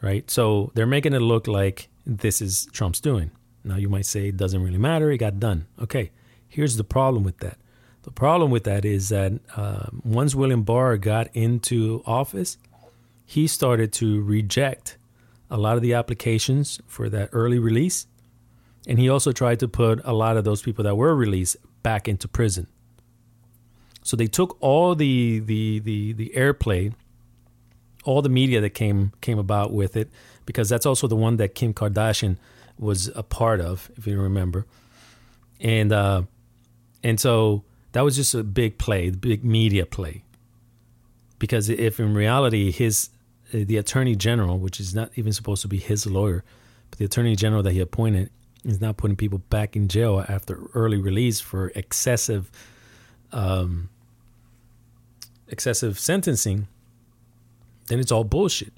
Right? 0.01 0.29
So 0.29 0.71
they're 0.75 0.85
making 0.85 1.13
it 1.13 1.19
look 1.19 1.47
like 1.47 1.89
this 2.05 2.41
is 2.41 2.67
Trump's 2.71 3.00
doing. 3.00 3.31
Now 3.63 3.77
you 3.77 3.89
might 3.89 4.05
say 4.05 4.27
it 4.27 4.38
doesn't 4.38 4.62
really 4.62 4.77
matter, 4.77 5.09
it 5.09 5.17
got 5.17 5.39
done. 5.39 5.65
Okay, 5.81 6.12
here's 6.47 6.77
the 6.77 6.83
problem 6.83 7.24
with 7.24 7.39
that. 7.39 7.57
The 8.05 8.12
problem 8.12 8.51
with 8.51 8.65
that 8.65 8.85
is 8.85 9.09
that 9.09 9.33
uh, 9.57 9.88
once 10.03 10.35
William 10.35 10.62
Barr 10.62 10.95
got 10.97 11.27
into 11.33 12.03
office, 12.05 12.59
he 13.25 13.47
started 13.47 13.91
to 13.93 14.21
reject 14.21 14.97
a 15.50 15.57
lot 15.57 15.75
of 15.75 15.81
the 15.81 15.95
applications 15.95 16.79
for 16.85 17.09
that 17.09 17.29
early 17.31 17.57
release. 17.57 18.05
And 18.88 19.00
he 19.00 19.09
also 19.09 19.31
tried 19.31 19.59
to 19.62 19.67
put 19.67 20.01
a 20.03 20.13
lot 20.13 20.38
of 20.38 20.43
those 20.43 20.62
people 20.62 20.83
that 20.83 20.95
were 20.95 21.15
released 21.15 21.57
back 21.81 22.07
into 22.07 22.27
prison. 22.27 22.67
So 24.03 24.15
they 24.15 24.27
took 24.27 24.55
all 24.59 24.93
the 24.93 25.39
the 25.39 25.79
the 25.79 26.13
the 26.13 26.31
airplay, 26.35 26.93
all 28.03 28.21
the 28.21 28.29
media 28.29 28.62
that 28.62 28.75
came 28.75 29.13
came 29.19 29.39
about 29.39 29.74
with 29.74 29.97
it, 29.97 30.12
because 30.45 30.69
that's 30.69 30.85
also 30.85 31.07
the 31.07 31.15
one 31.15 31.38
that 31.38 31.55
Kim 31.55 31.74
Kardashian 31.74 32.38
was 32.77 33.07
a 33.15 33.24
part 33.24 33.62
of, 33.62 33.89
if 33.97 34.05
you 34.05 34.21
remember. 34.21 34.67
And 35.59 35.91
uh, 35.91 36.21
and 37.01 37.19
so 37.19 37.63
that 37.95 38.03
was 38.03 38.17
just 38.17 38.33
a 38.33 38.43
big 38.43 38.77
play, 38.77 39.09
the 39.09 39.15
big 39.15 39.45
media 39.45 39.85
play. 39.85 40.21
Because 41.39 41.69
if 41.69 41.97
in 41.97 42.13
reality 42.13 42.69
his 42.69 43.09
uh, 43.53 43.59
the 43.63 43.77
attorney 43.77 44.17
general, 44.17 44.59
which 44.59 44.81
is 44.81 44.93
not 44.93 45.11
even 45.15 45.31
supposed 45.31 45.61
to 45.61 45.69
be 45.69 45.77
his 45.77 46.05
lawyer, 46.05 46.43
but 46.89 46.99
the 46.99 47.05
attorney 47.05 47.37
general 47.37 47.63
that 47.63 47.71
he 47.71 47.79
appointed 47.79 48.31
is 48.65 48.81
now 48.81 48.91
putting 48.91 49.15
people 49.15 49.39
back 49.49 49.77
in 49.77 49.87
jail 49.87 50.25
after 50.27 50.59
early 50.73 50.97
release 50.97 51.39
for 51.39 51.69
excessive, 51.69 52.51
um, 53.31 53.87
excessive 55.47 55.97
sentencing, 55.97 56.67
then 57.87 58.01
it's 58.01 58.11
all 58.11 58.25
bullshit. 58.25 58.73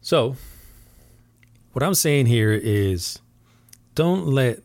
So, 0.00 0.34
what 1.74 1.84
I'm 1.84 1.94
saying 1.94 2.26
here 2.26 2.50
is, 2.52 3.20
don't 3.94 4.26
let 4.26 4.64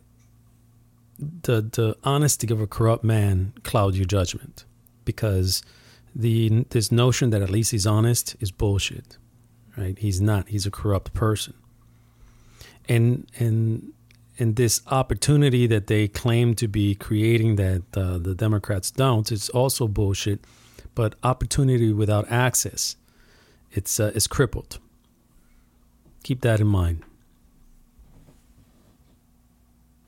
the 1.20 1.62
the 1.62 1.98
honesty 2.04 2.52
of 2.52 2.62
a 2.62 2.68
corrupt 2.68 3.04
man 3.04 3.54
cloud 3.64 3.96
your 3.96 4.06
judgment, 4.06 4.66
because 5.04 5.62
the 6.14 6.66
this 6.70 6.92
notion 6.92 7.30
that 7.30 7.42
at 7.42 7.50
least 7.50 7.72
he's 7.72 7.88
honest 7.88 8.36
is 8.40 8.52
bullshit, 8.52 9.18
right? 9.78 9.98
He's 10.00 10.22
not. 10.22 10.50
He's 10.50 10.66
a 10.66 10.72
corrupt 10.72 11.14
person. 11.14 11.54
And 12.88 13.28
and 13.40 13.94
and 14.38 14.56
this 14.56 14.82
opportunity 14.88 15.68
that 15.68 15.88
they 15.88 16.08
claim 16.08 16.56
to 16.56 16.68
be 16.68 16.96
creating 16.96 17.56
that 17.56 17.84
uh, 17.96 18.18
the 18.18 18.36
Democrats 18.36 18.92
don't, 18.92 19.32
it's 19.32 19.50
also 19.50 19.88
bullshit. 19.88 20.44
But 20.94 21.16
opportunity 21.24 21.92
without 21.92 22.30
access, 22.32 22.96
it's 23.72 24.00
uh, 24.00 24.12
it's 24.16 24.28
crippled. 24.28 24.80
Keep 26.24 26.42
that 26.42 26.62
in 26.62 26.68
mind. 26.68 27.04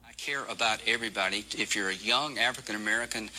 I 0.05 0.11
care 0.27 0.43
about 0.49 0.81
everybody. 0.85 1.45
If 1.57 1.73
you're 1.73 1.87
a 1.87 1.95
young 1.95 2.37
African 2.37 2.75
American, 2.75 3.29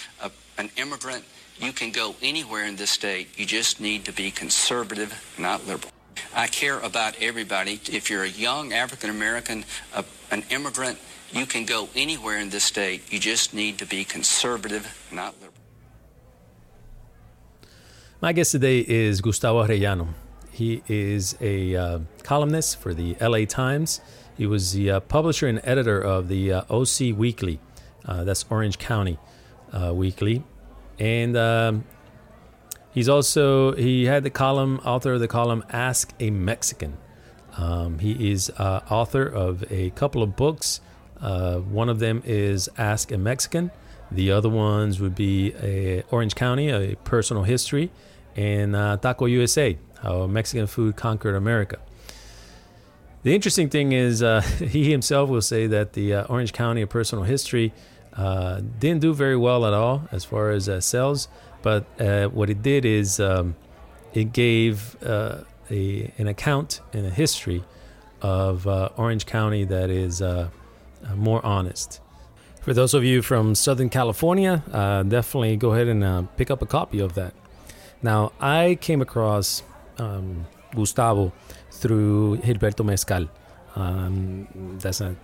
an 0.56 0.70
immigrant, 0.78 1.22
you 1.60 1.70
can 1.70 1.92
go 1.92 2.14
anywhere 2.22 2.64
in 2.64 2.76
this 2.76 2.90
state. 2.90 3.28
You 3.38 3.44
just 3.44 3.78
need 3.78 4.06
to 4.06 4.12
be 4.12 4.30
conservative, 4.30 5.12
not 5.38 5.66
liberal. 5.66 5.92
I 6.34 6.46
care 6.46 6.78
about 6.78 7.14
everybody. 7.20 7.78
If 7.92 8.08
you're 8.08 8.22
a 8.22 8.28
young 8.28 8.72
African 8.72 9.10
American, 9.10 9.66
an 10.30 10.42
immigrant, 10.48 10.98
you 11.30 11.44
can 11.44 11.66
go 11.66 11.90
anywhere 11.94 12.38
in 12.38 12.48
this 12.48 12.64
state. 12.64 13.02
You 13.12 13.18
just 13.18 13.52
need 13.52 13.76
to 13.80 13.86
be 13.86 14.02
conservative, 14.04 14.86
not 15.12 15.34
liberal. 15.34 15.52
My 18.22 18.32
guest 18.32 18.52
today 18.52 18.78
is 18.80 19.20
Gustavo 19.20 19.62
Arellano. 19.62 20.08
He 20.52 20.82
is 20.88 21.36
a 21.42 21.76
uh, 21.76 21.98
columnist 22.22 22.80
for 22.80 22.94
the 22.94 23.14
LA 23.20 23.44
Times. 23.44 24.00
He 24.38 24.46
was 24.46 24.72
the 24.72 24.92
uh, 24.92 25.00
publisher 25.00 25.48
and 25.48 25.60
editor 25.64 26.00
of 26.00 26.28
the 26.28 26.52
uh, 26.52 26.62
OC 26.70 27.18
Weekly, 27.18 27.58
uh, 28.04 28.22
that's 28.22 28.44
Orange 28.48 28.78
County 28.78 29.18
uh, 29.72 29.92
Weekly, 29.92 30.44
and 30.96 31.36
um, 31.36 31.84
he's 32.92 33.08
also 33.08 33.74
he 33.74 34.04
had 34.04 34.22
the 34.22 34.30
column 34.30 34.80
author 34.84 35.14
of 35.14 35.20
the 35.20 35.26
column 35.26 35.64
Ask 35.70 36.14
a 36.20 36.30
Mexican. 36.30 36.96
Um, 37.56 37.98
he 37.98 38.30
is 38.30 38.48
uh, 38.58 38.82
author 38.88 39.26
of 39.26 39.64
a 39.72 39.90
couple 39.90 40.22
of 40.22 40.36
books. 40.36 40.80
one 41.20 41.88
of 41.88 41.98
them 41.98 42.22
is 42.24 42.68
Ask 42.78 43.10
a 43.10 43.18
Mexican. 43.18 43.72
The 44.12 44.30
other 44.30 44.48
ones 44.48 45.00
would 45.00 45.16
be 45.16 45.52
a 45.60 46.04
Orange 46.12 46.36
County, 46.36 46.70
a 46.70 46.94
personal 47.02 47.42
history, 47.42 47.90
and 48.36 48.74
Taco 49.02 49.26
USA, 49.26 49.76
how 50.00 50.28
Mexican 50.28 50.68
food 50.68 50.94
conquered 50.94 51.34
America. 51.34 51.78
The 53.24 53.34
interesting 53.34 53.68
thing 53.68 53.92
is, 53.92 54.22
uh, 54.22 54.40
he 54.58 54.90
himself 54.90 55.28
will 55.28 55.42
say 55.42 55.66
that 55.66 55.94
the 55.94 56.14
uh, 56.14 56.24
Orange 56.24 56.52
County 56.52 56.82
of 56.82 56.88
Personal 56.88 57.24
History 57.24 57.72
uh, 58.16 58.60
didn't 58.78 59.00
do 59.00 59.12
very 59.12 59.36
well 59.36 59.66
at 59.66 59.72
all 59.72 60.08
as 60.12 60.24
far 60.24 60.50
as 60.50 60.68
uh, 60.68 60.80
sales, 60.80 61.28
but 61.62 61.84
uh, 62.00 62.28
what 62.28 62.50
it 62.50 62.62
did 62.62 62.84
is 62.84 63.20
um, 63.20 63.56
it 64.14 64.32
gave 64.32 64.96
uh, 65.04 65.38
a, 65.70 66.12
an 66.18 66.28
account 66.28 66.80
and 66.92 67.06
a 67.06 67.10
history 67.10 67.64
of 68.20 68.66
Orange 68.66 69.26
County 69.26 69.64
that 69.64 69.90
is 69.90 70.20
more 71.14 71.44
honest. 71.46 72.00
For 72.62 72.74
those 72.74 72.92
of 72.92 73.04
you 73.04 73.22
from 73.22 73.54
Southern 73.54 73.88
California, 73.88 74.62
definitely 75.06 75.56
go 75.56 75.72
ahead 75.72 75.86
and 75.86 76.36
pick 76.36 76.50
up 76.50 76.60
a 76.60 76.66
copy 76.66 76.98
of 76.98 77.14
that. 77.14 77.32
Now, 78.02 78.32
I 78.40 78.76
came 78.80 79.00
across 79.00 79.62
um, 79.98 80.46
Gustavo 80.74 81.32
through 81.80 82.38
Gilberto 82.38 82.84
Mezcal. 82.84 83.28
Um, 83.76 84.48
that's 84.80 85.00
not 85.00 85.14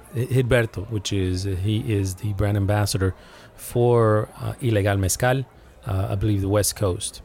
which 0.91 1.13
is 1.13 1.43
he 1.43 1.77
is 1.93 2.15
the 2.17 2.33
brand 2.35 2.57
ambassador 2.57 3.15
for 3.57 4.29
uh, 4.41 4.53
Ilegal 4.61 4.99
Mezcal, 4.99 5.45
uh, 5.87 6.09
I 6.11 6.15
believe 6.15 6.41
the 6.41 6.49
West 6.49 6.77
Coast. 6.77 7.23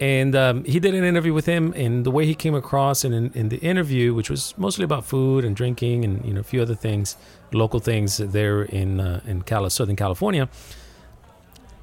And 0.00 0.34
um, 0.34 0.64
he 0.64 0.80
did 0.80 0.94
an 0.94 1.04
interview 1.04 1.32
with 1.32 1.46
him, 1.46 1.72
and 1.76 2.04
the 2.04 2.10
way 2.10 2.26
he 2.26 2.34
came 2.34 2.54
across, 2.54 3.04
and 3.04 3.14
in, 3.14 3.32
in, 3.32 3.48
the 3.48 3.58
interview, 3.58 4.12
which 4.12 4.28
was 4.28 4.52
mostly 4.58 4.84
about 4.84 5.04
food 5.04 5.44
and 5.44 5.54
drinking, 5.54 6.04
and 6.04 6.24
you 6.24 6.34
know 6.34 6.40
a 6.40 6.44
few 6.52 6.60
other 6.60 6.74
things, 6.74 7.16
local 7.52 7.78
things 7.78 8.16
there 8.16 8.62
in 8.64 8.98
uh, 8.98 9.20
in 9.24 9.42
Cali- 9.42 9.70
Southern 9.70 9.94
California, 9.94 10.48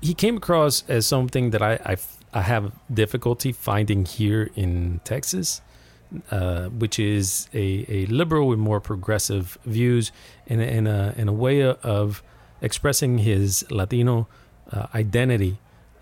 he 0.02 0.14
came 0.14 0.36
across 0.38 0.84
as 0.90 1.08
something 1.08 1.52
that 1.52 1.62
I 1.62 1.96
I 2.34 2.42
have 2.42 2.74
difficulty 2.94 3.52
finding 3.52 4.06
here 4.06 4.50
in 4.56 5.00
Texas, 5.04 5.62
uh, 6.30 6.67
which 6.67 7.00
is 7.00 7.47
a, 7.54 7.86
a 7.88 8.06
liberal 8.08 8.47
with 8.47 8.60
more 8.60 8.80
progressive 8.80 9.58
views 9.65 10.12
and, 10.47 10.62
a, 10.88 11.15
a 11.17 11.32
way 11.32 11.63
of 11.63 12.21
expressing 12.62 13.19
his 13.19 13.65
Latino 13.71 14.28
uh, 14.71 14.88
identity 14.93 15.58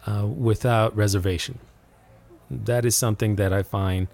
uh, 0.06 0.26
without 0.26 0.96
reservation. 0.96 1.60
That 2.50 2.86
is 2.86 2.96
something 2.98 3.36
that 3.36 3.54
I 3.54 3.64
find 3.64 4.08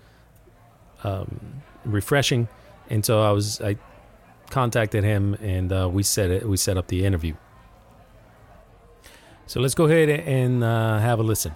um, 1.04 1.62
refreshing, 1.86 2.48
and 2.90 3.06
so 3.06 3.22
I 3.22 3.32
was 3.32 3.62
I 3.62 3.78
contacted 4.50 5.04
him 5.04 5.34
and 5.36 5.72
uh, 5.72 5.90
we 5.92 6.04
set 6.04 6.30
it 6.30 6.48
we 6.48 6.58
set 6.58 6.78
up 6.78 6.88
the 6.88 7.06
interview. 7.06 7.36
So 9.48 9.60
let's 9.60 9.76
go 9.76 9.86
ahead 9.86 10.10
and 10.10 10.64
uh, 10.64 11.00
have 11.00 11.20
a 11.20 11.24
listen. 11.24 11.54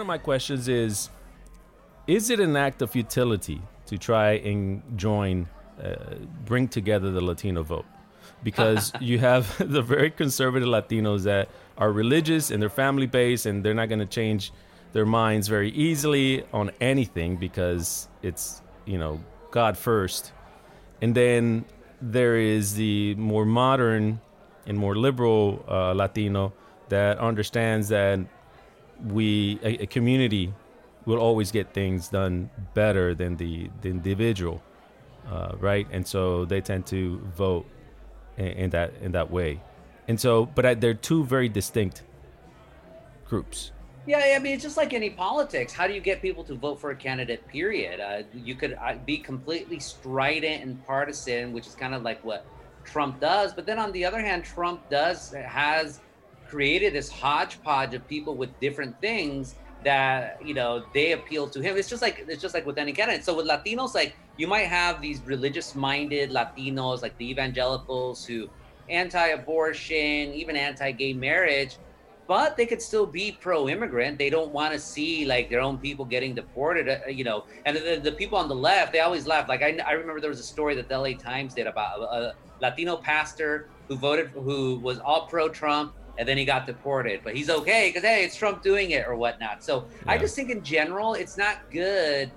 One 0.00 0.04
of 0.04 0.06
my 0.06 0.16
questions 0.16 0.66
is 0.66 1.10
is 2.06 2.30
it 2.30 2.40
an 2.40 2.56
act 2.56 2.80
of 2.80 2.90
futility 2.90 3.60
to 3.84 3.98
try 3.98 4.30
and 4.50 4.82
join 4.96 5.46
uh, 5.84 6.14
bring 6.46 6.66
together 6.66 7.10
the 7.10 7.20
latino 7.20 7.62
vote? 7.62 7.84
Because 8.42 8.92
you 9.00 9.18
have 9.18 9.44
the 9.76 9.82
very 9.82 10.10
conservative 10.10 10.66
latinos 10.66 11.24
that 11.24 11.50
are 11.76 11.92
religious 11.92 12.50
and 12.50 12.62
they're 12.62 12.70
family 12.70 13.06
based 13.06 13.44
and 13.44 13.62
they're 13.62 13.74
not 13.74 13.90
going 13.90 13.98
to 13.98 14.06
change 14.20 14.52
their 14.94 15.04
minds 15.04 15.48
very 15.48 15.70
easily 15.72 16.44
on 16.50 16.70
anything 16.80 17.36
because 17.36 18.08
it's 18.22 18.62
you 18.86 18.96
know 18.96 19.20
god 19.50 19.76
first. 19.76 20.32
And 21.02 21.14
then 21.14 21.66
there 22.00 22.38
is 22.38 22.74
the 22.74 23.16
more 23.16 23.44
modern 23.44 24.22
and 24.66 24.78
more 24.78 24.96
liberal 24.96 25.62
uh, 25.68 25.92
latino 25.92 26.54
that 26.88 27.18
understands 27.18 27.90
that 27.90 28.20
we 29.06 29.58
a, 29.62 29.82
a, 29.82 29.86
community 29.86 30.52
will 31.06 31.18
always 31.18 31.50
get 31.50 31.72
things 31.72 32.08
done 32.08 32.50
better 32.74 33.14
than 33.14 33.36
the, 33.36 33.70
the 33.80 33.88
individual, 33.88 34.62
uh, 35.28 35.52
right? 35.58 35.86
And 35.90 36.06
so 36.06 36.44
they 36.44 36.60
tend 36.60 36.86
to 36.86 37.18
vote 37.36 37.66
in, 38.36 38.46
in, 38.46 38.70
that 38.70 38.92
in 39.00 39.12
that 39.12 39.30
way. 39.30 39.60
And 40.08 40.20
so, 40.20 40.46
but 40.46 40.66
I, 40.66 40.74
they're 40.74 40.94
two 40.94 41.24
very 41.24 41.48
distinct 41.48 42.02
groups. 43.26 43.72
Yeah, 44.06 44.34
I 44.34 44.38
mean, 44.38 44.54
it's 44.54 44.62
just 44.62 44.76
like 44.76 44.94
any 44.94 45.10
politics. 45.10 45.72
How 45.72 45.86
do 45.86 45.92
you 45.92 46.00
get 46.00 46.22
people 46.22 46.42
to 46.44 46.54
vote 46.54 46.80
for 46.80 46.90
a 46.90 46.96
candidate? 46.96 47.46
Period. 47.46 48.00
Uh, 48.00 48.22
you 48.34 48.54
could 48.54 48.72
uh, 48.80 48.94
be 49.04 49.18
completely 49.18 49.78
strident 49.78 50.62
and 50.64 50.84
partisan, 50.86 51.52
which 51.52 51.66
is 51.66 51.74
kind 51.74 51.94
of 51.94 52.02
like 52.02 52.24
what 52.24 52.46
Trump 52.84 53.20
does. 53.20 53.52
But 53.52 53.66
then 53.66 53.78
on 53.78 53.92
the 53.92 54.04
other 54.04 54.20
hand, 54.20 54.44
Trump 54.44 54.88
does 54.88 55.32
has 55.32 56.00
created 56.50 56.92
this 56.92 57.08
hodgepodge 57.10 57.94
of 57.94 58.06
people 58.08 58.34
with 58.34 58.50
different 58.60 59.00
things 59.00 59.54
that 59.84 60.44
you 60.44 60.52
know 60.52 60.84
they 60.92 61.12
appeal 61.12 61.48
to 61.48 61.60
him. 61.60 61.76
It's 61.76 61.88
just 61.88 62.02
like 62.02 62.24
it's 62.28 62.42
just 62.42 62.54
like 62.54 62.66
with 62.66 62.78
any 62.78 62.92
candidate. 62.92 63.24
So 63.24 63.34
with 63.34 63.46
Latinos, 63.46 63.94
like 63.94 64.14
you 64.36 64.46
might 64.46 64.66
have 64.66 65.00
these 65.00 65.20
religious-minded 65.22 66.30
Latinos, 66.30 67.02
like 67.02 67.16
the 67.18 67.30
evangelicals 67.30 68.24
who 68.24 68.48
anti-abortion, 68.88 70.34
even 70.34 70.56
anti-gay 70.56 71.12
marriage, 71.12 71.76
but 72.26 72.56
they 72.56 72.66
could 72.66 72.82
still 72.82 73.06
be 73.06 73.32
pro-immigrant. 73.40 74.18
They 74.18 74.30
don't 74.30 74.52
want 74.52 74.72
to 74.72 74.80
see 74.80 75.24
like 75.24 75.48
their 75.48 75.60
own 75.60 75.78
people 75.78 76.04
getting 76.04 76.34
deported, 76.34 76.88
uh, 76.88 77.08
you 77.08 77.24
know. 77.24 77.44
And 77.66 77.76
the, 77.76 78.00
the, 78.02 78.12
people 78.12 78.36
on 78.36 78.48
the 78.48 78.54
left, 78.54 78.92
they 78.92 79.00
always 79.00 79.26
laugh. 79.26 79.48
Like 79.48 79.62
I, 79.62 79.78
I 79.86 79.92
remember 79.92 80.20
there 80.20 80.30
was 80.30 80.40
a 80.40 80.50
story 80.56 80.74
that 80.74 80.88
the 80.88 80.98
LA 80.98 81.12
Times 81.14 81.54
did 81.54 81.66
about 81.66 82.00
a, 82.00 82.02
a 82.02 82.34
Latino 82.60 82.96
pastor 82.96 83.68
who 83.88 83.96
voted, 83.96 84.28
who 84.30 84.78
was 84.80 84.98
all 84.98 85.26
pro-Trump 85.26 85.94
and 86.20 86.28
then 86.28 86.36
he 86.36 86.44
got 86.44 86.66
deported. 86.66 87.22
But 87.24 87.34
he's 87.34 87.48
okay 87.48 87.88
because 87.88 88.02
hey, 88.02 88.24
it's 88.24 88.36
Trump 88.36 88.62
doing 88.62 88.90
it 88.90 89.08
or 89.08 89.16
whatnot. 89.16 89.64
So 89.64 89.86
yeah. 90.04 90.12
I 90.12 90.18
just 90.18 90.36
think 90.36 90.50
in 90.50 90.62
general, 90.62 91.14
it's 91.14 91.38
not 91.38 91.70
good 91.70 92.30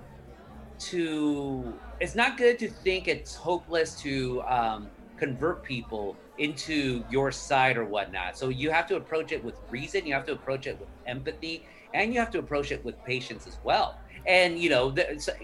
to 0.78 1.72
it's 2.00 2.14
not 2.14 2.38
good 2.38 2.58
to 2.58 2.68
think 2.68 3.06
it's 3.06 3.34
hopeless 3.34 3.94
to 4.00 4.42
um, 4.48 4.88
convert 5.18 5.62
people 5.62 6.16
into 6.38 7.04
your 7.10 7.30
side 7.30 7.76
or 7.76 7.84
whatnot. 7.84 8.38
So 8.38 8.48
you 8.48 8.70
have 8.70 8.86
to 8.88 8.96
approach 8.96 9.32
it 9.32 9.44
with 9.44 9.54
reason. 9.70 10.06
You 10.06 10.14
have 10.14 10.26
to 10.26 10.32
approach 10.32 10.66
it 10.66 10.80
with 10.80 10.88
empathy, 11.06 11.66
and 11.92 12.12
you 12.12 12.18
have 12.20 12.30
to 12.30 12.38
approach 12.38 12.72
it 12.72 12.82
with 12.86 12.96
patience 13.04 13.46
as 13.46 13.58
well. 13.64 13.98
And 14.26 14.58
you 14.58 14.70
know, 14.70 14.94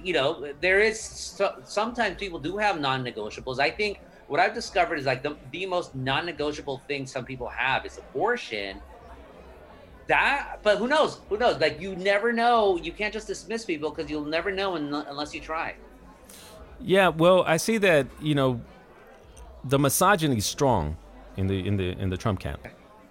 you 0.02 0.14
know, 0.14 0.54
there 0.62 0.80
is 0.80 0.98
sometimes 1.64 2.16
people 2.16 2.38
do 2.38 2.56
have 2.56 2.80
non-negotiables. 2.80 3.60
I 3.60 3.70
think 3.70 4.00
what 4.30 4.38
I've 4.38 4.54
discovered 4.54 4.96
is 4.96 5.06
like 5.06 5.24
the, 5.24 5.36
the 5.50 5.66
most 5.66 5.92
non-negotiable 5.92 6.80
thing 6.86 7.04
some 7.04 7.24
people 7.24 7.48
have 7.48 7.84
is 7.84 7.98
abortion. 7.98 8.80
That, 10.06 10.60
but 10.62 10.78
who 10.78 10.86
knows? 10.86 11.18
Who 11.28 11.36
knows? 11.36 11.60
Like 11.60 11.80
you 11.80 11.96
never 11.96 12.32
know. 12.32 12.76
You 12.76 12.92
can't 12.92 13.12
just 13.12 13.26
dismiss 13.26 13.64
people 13.64 13.90
because 13.90 14.08
you'll 14.08 14.24
never 14.24 14.52
know 14.52 14.76
unless 14.76 15.34
you 15.34 15.40
try. 15.40 15.74
Yeah, 16.80 17.08
well, 17.08 17.42
I 17.44 17.56
see 17.56 17.78
that 17.78 18.06
you 18.20 18.36
know 18.36 18.60
the 19.64 19.80
misogyny 19.80 20.36
is 20.36 20.46
strong 20.46 20.96
in 21.36 21.48
the 21.48 21.66
in 21.66 21.76
the 21.76 21.90
in 21.98 22.08
the 22.08 22.16
Trump 22.16 22.38
camp. 22.38 22.60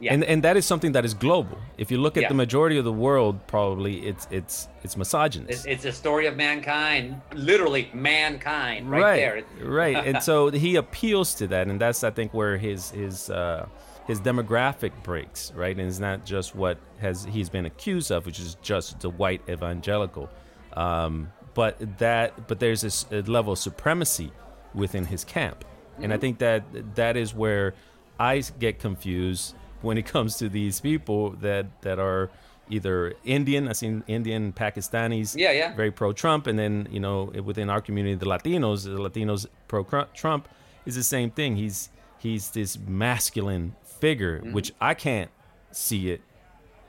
Yeah. 0.01 0.13
And 0.13 0.23
and 0.23 0.43
that 0.43 0.55
is 0.55 0.65
something 0.65 0.93
that 0.93 1.03
is 1.03 1.13
global. 1.13 1.57
If 1.77 1.91
you 1.91 1.97
look 1.97 2.15
at 2.15 2.23
Yeah. 2.23 2.29
the 2.29 2.33
majority 2.35 2.77
of 2.77 2.85
the 2.85 2.93
world, 2.93 3.45
probably 3.47 4.07
it's 4.07 4.27
it's 4.31 4.69
it's 4.83 4.95
misogynist. 4.95 5.51
It's, 5.51 5.65
it's 5.65 5.85
a 5.85 5.91
story 5.91 6.25
of 6.27 6.37
mankind, 6.37 7.21
literally 7.33 7.89
mankind, 7.93 8.89
right, 8.89 9.15
there. 9.17 9.43
right. 9.61 9.97
And 9.97 10.23
so 10.29 10.49
he 10.51 10.77
appeals 10.77 11.33
to 11.35 11.47
that, 11.47 11.67
and 11.67 11.81
that's 11.81 12.03
I 12.03 12.11
think 12.11 12.33
where 12.33 12.57
his 12.57 12.91
his 12.91 13.29
uh, 13.29 13.67
his 14.07 14.21
demographic 14.21 14.91
breaks, 15.03 15.51
right? 15.53 15.77
And 15.77 15.85
it's 15.87 15.99
not 15.99 16.25
just 16.25 16.55
what 16.55 16.77
has 16.99 17.25
he's 17.25 17.49
been 17.49 17.65
accused 17.65 18.09
of, 18.09 18.25
which 18.25 18.39
is 18.39 18.55
just 18.61 19.01
the 19.01 19.09
white 19.09 19.41
evangelical, 19.49 20.29
um, 20.73 21.29
but 21.53 21.75
that 21.97 22.47
but 22.47 22.59
there's 22.61 22.81
this 22.81 23.05
level 23.11 23.51
of 23.53 23.59
supremacy 23.59 24.31
within 24.73 25.05
his 25.05 25.25
camp, 25.25 25.65
and 26.01 26.13
I 26.13 26.17
think 26.17 26.37
that 26.39 26.63
that 26.95 27.17
is 27.17 27.35
where 27.35 27.73
I 28.17 28.39
get 28.59 28.79
confused 28.79 29.55
when 29.81 29.97
it 29.97 30.05
comes 30.05 30.37
to 30.37 30.49
these 30.49 30.79
people 30.81 31.31
that 31.41 31.65
that 31.81 31.99
are 31.99 32.29
either 32.69 33.13
Indian, 33.23 33.67
I 33.67 33.73
seen 33.73 34.03
Indian, 34.07 34.53
Pakistanis, 34.53 35.35
Yeah, 35.35 35.51
yeah. 35.51 35.73
very 35.75 35.91
pro-Trump, 35.91 36.45
and 36.47 36.57
then 36.59 36.87
you 36.91 36.99
know 36.99 37.31
within 37.43 37.69
our 37.69 37.81
community, 37.81 38.15
the 38.15 38.25
Latinos, 38.27 38.83
the 38.83 38.91
Latinos 39.09 39.45
pro-Trump 39.67 40.47
is 40.85 40.95
the 40.95 41.03
same 41.03 41.31
thing. 41.31 41.55
He's 41.55 41.89
he's 42.19 42.51
this 42.51 42.77
masculine 42.77 43.75
figure, 43.83 44.39
Mm-hmm. 44.39 44.53
which 44.53 44.71
I 44.79 44.93
can't 44.93 45.31
see 45.71 46.11
it, 46.11 46.21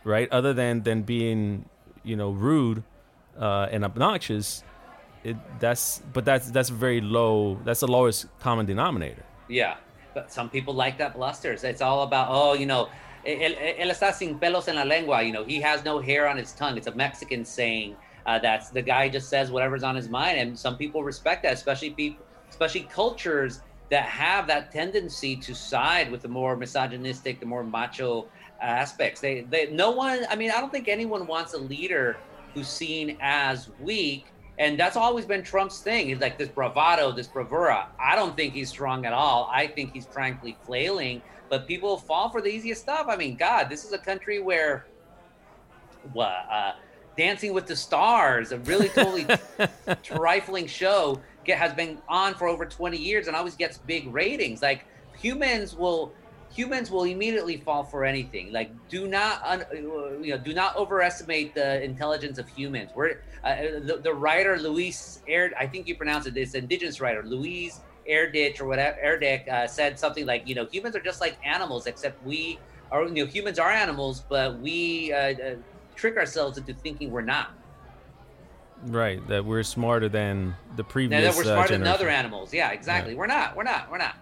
right? 0.05 0.29
Other 0.31 0.53
than 0.53 0.83
than 0.83 1.03
being 1.03 1.65
you 2.03 2.17
know 2.17 2.31
rude 2.31 2.83
uh, 3.39 3.69
and 3.73 3.85
obnoxious. 3.85 4.65
It, 5.23 5.37
that's 5.61 6.01
but 6.15 6.25
that's 6.25 6.51
that's 6.51 6.71
very 6.71 7.01
low. 7.03 7.59
That's 7.65 7.81
the 7.81 7.89
lowest 7.89 8.27
common 8.41 8.65
denominator. 8.67 9.25
Yeah, 9.49 9.77
but 10.15 10.33
some 10.33 10.49
people 10.49 10.75
like 10.75 10.99
that 10.99 11.15
blusters. 11.15 11.65
It's 11.65 11.83
all 11.83 12.03
about, 12.03 12.29
oh, 12.31 12.55
you 12.55 12.67
know, 12.67 12.89
él, 13.27 13.57
él 13.79 13.91
está 13.91 14.13
sin 14.13 14.39
pelos 14.39 14.69
en 14.69 14.77
la 14.77 14.85
lengua. 14.85 15.23
You 15.23 15.33
know, 15.33 15.45
he 15.45 15.61
has 15.61 15.85
no 15.85 15.99
hair 15.99 16.29
on 16.29 16.37
his 16.37 16.53
tongue. 16.53 16.77
It's 16.77 16.87
a 16.87 16.95
Mexican 16.95 17.45
saying. 17.45 17.97
Uh, 18.27 18.39
that's 18.39 18.69
the 18.69 18.83
guy 18.83 19.09
just 19.09 19.29
says 19.29 19.51
whatever's 19.51 19.83
on 19.83 19.97
his 19.97 20.09
mind, 20.09 20.39
and 20.39 20.59
some 20.59 20.77
people 20.77 21.03
respect 21.03 21.43
that, 21.43 21.55
especially 21.55 21.91
people, 21.91 22.25
especially 22.51 22.83
cultures 22.83 23.63
that 23.91 24.05
have 24.05 24.47
that 24.47 24.71
tendency 24.71 25.35
to 25.37 25.55
side 25.55 26.11
with 26.11 26.23
the 26.23 26.29
more 26.29 26.55
misogynistic, 26.55 27.41
the 27.41 27.47
more 27.47 27.65
macho 27.65 28.27
aspects. 28.61 29.21
They, 29.21 29.41
they, 29.43 29.71
no 29.73 29.91
one. 29.91 30.27
I 30.29 30.37
mean, 30.37 30.51
I 30.51 30.61
don't 30.61 30.71
think 30.71 30.87
anyone 30.87 31.27
wants 31.27 31.55
a 31.55 31.59
leader 31.59 32.19
who's 32.55 32.69
seen 32.69 33.17
as 33.21 33.71
weak 33.81 34.27
and 34.61 34.79
that's 34.79 34.95
always 34.95 35.25
been 35.25 35.43
Trump's 35.43 35.81
thing. 35.81 36.09
He's 36.09 36.21
like 36.21 36.37
this 36.37 36.51
bravado, 36.51 37.13
this 37.13 37.27
bravura. 37.27 37.89
I 37.99 38.15
don't 38.15 38.37
think 38.37 38.53
he's 38.53 38.69
strong 38.69 39.07
at 39.07 39.15
all. 39.15 39.49
I 39.51 39.67
think 39.67 39.95
he's 39.95 40.05
frankly 40.05 40.55
flailing. 40.67 41.23
But 41.49 41.67
people 41.67 41.97
fall 41.97 42.29
for 42.29 42.43
the 42.43 42.51
easiest 42.51 42.83
stuff. 42.83 43.07
I 43.09 43.17
mean, 43.17 43.37
God, 43.37 43.71
this 43.71 43.87
is 43.87 43.93
a 43.95 43.99
country 43.99 44.39
where 44.39 44.85
what 46.13 46.45
uh, 46.51 46.73
Dancing 47.17 47.55
with 47.55 47.67
the 47.67 47.75
Stars, 47.75 48.53
a 48.53 48.59
really 48.59 48.91
totally 48.91 49.27
trifling 50.03 50.67
show, 50.67 51.19
get, 51.45 51.57
has 51.57 51.73
been 51.73 51.97
on 52.07 52.35
for 52.35 52.47
over 52.47 52.67
20 52.67 52.99
years 52.99 53.29
and 53.29 53.37
always 53.37 53.57
gets 53.57 53.79
big 53.79 54.13
ratings. 54.13 54.61
Like 54.61 54.85
humans 55.19 55.75
will 55.75 56.13
humans 56.53 56.91
will 56.91 57.05
immediately 57.05 57.57
fall 57.57 57.83
for 57.83 58.05
anything. 58.05 58.53
Like 58.53 58.71
do 58.91 59.09
not 59.09 59.41
un, 59.43 59.65
you 59.73 60.33
know 60.33 60.39
do 60.39 60.53
not 60.53 60.77
overestimate 60.77 61.55
the 61.55 61.83
intelligence 61.83 62.39
of 62.39 62.47
humans. 62.49 62.91
We're 62.95 63.23
uh, 63.45 63.57
the, 63.85 64.01
the 64.03 64.13
writer 64.13 64.59
Luis 64.59 65.21
Air 65.29 65.53
I 65.59 65.67
think 65.67 65.87
you 65.89 65.97
pronounce 65.97 66.27
it 66.27 66.35
this 66.35 66.55
indigenous 66.55 67.01
writer 67.01 67.23
Louise 67.23 67.81
Erdich 68.09 68.61
or 68.61 68.67
whatever 68.67 68.99
Erdich 69.05 69.49
uh, 69.49 69.67
said 69.67 69.99
something 69.99 70.27
like 70.27 70.49
you 70.49 70.55
know 70.55 70.67
humans 70.67 70.97
are 70.97 71.01
just 71.01 71.21
like 71.21 71.37
animals 71.45 71.87
except 71.87 72.25
we 72.25 72.59
are 72.91 73.05
you 73.05 73.25
know 73.25 73.27
humans 73.27 73.59
are 73.59 73.71
animals 73.71 74.25
but 74.29 74.59
we 74.61 75.13
uh, 75.13 75.17
uh, 75.17 75.55
trick 76.01 76.17
ourselves 76.17 76.59
into 76.59 76.73
thinking 76.75 77.11
we're 77.11 77.21
not. 77.21 77.53
Right, 78.87 79.27
that 79.29 79.45
we're 79.45 79.63
smarter 79.63 80.09
than 80.09 80.57
the 80.77 80.83
previous. 80.83 81.23
Now 81.23 81.31
that 81.31 81.37
we're 81.37 81.53
uh, 81.53 81.57
smarter 81.57 81.77
than 81.77 81.87
other 81.87 82.09
animals. 82.09 82.55
Yeah, 82.55 82.71
exactly. 82.71 83.13
Yeah. 83.13 83.19
We're 83.19 83.27
not. 83.27 83.55
We're 83.55 83.65
not. 83.65 83.91
We're 83.91 83.99
not. 83.99 84.17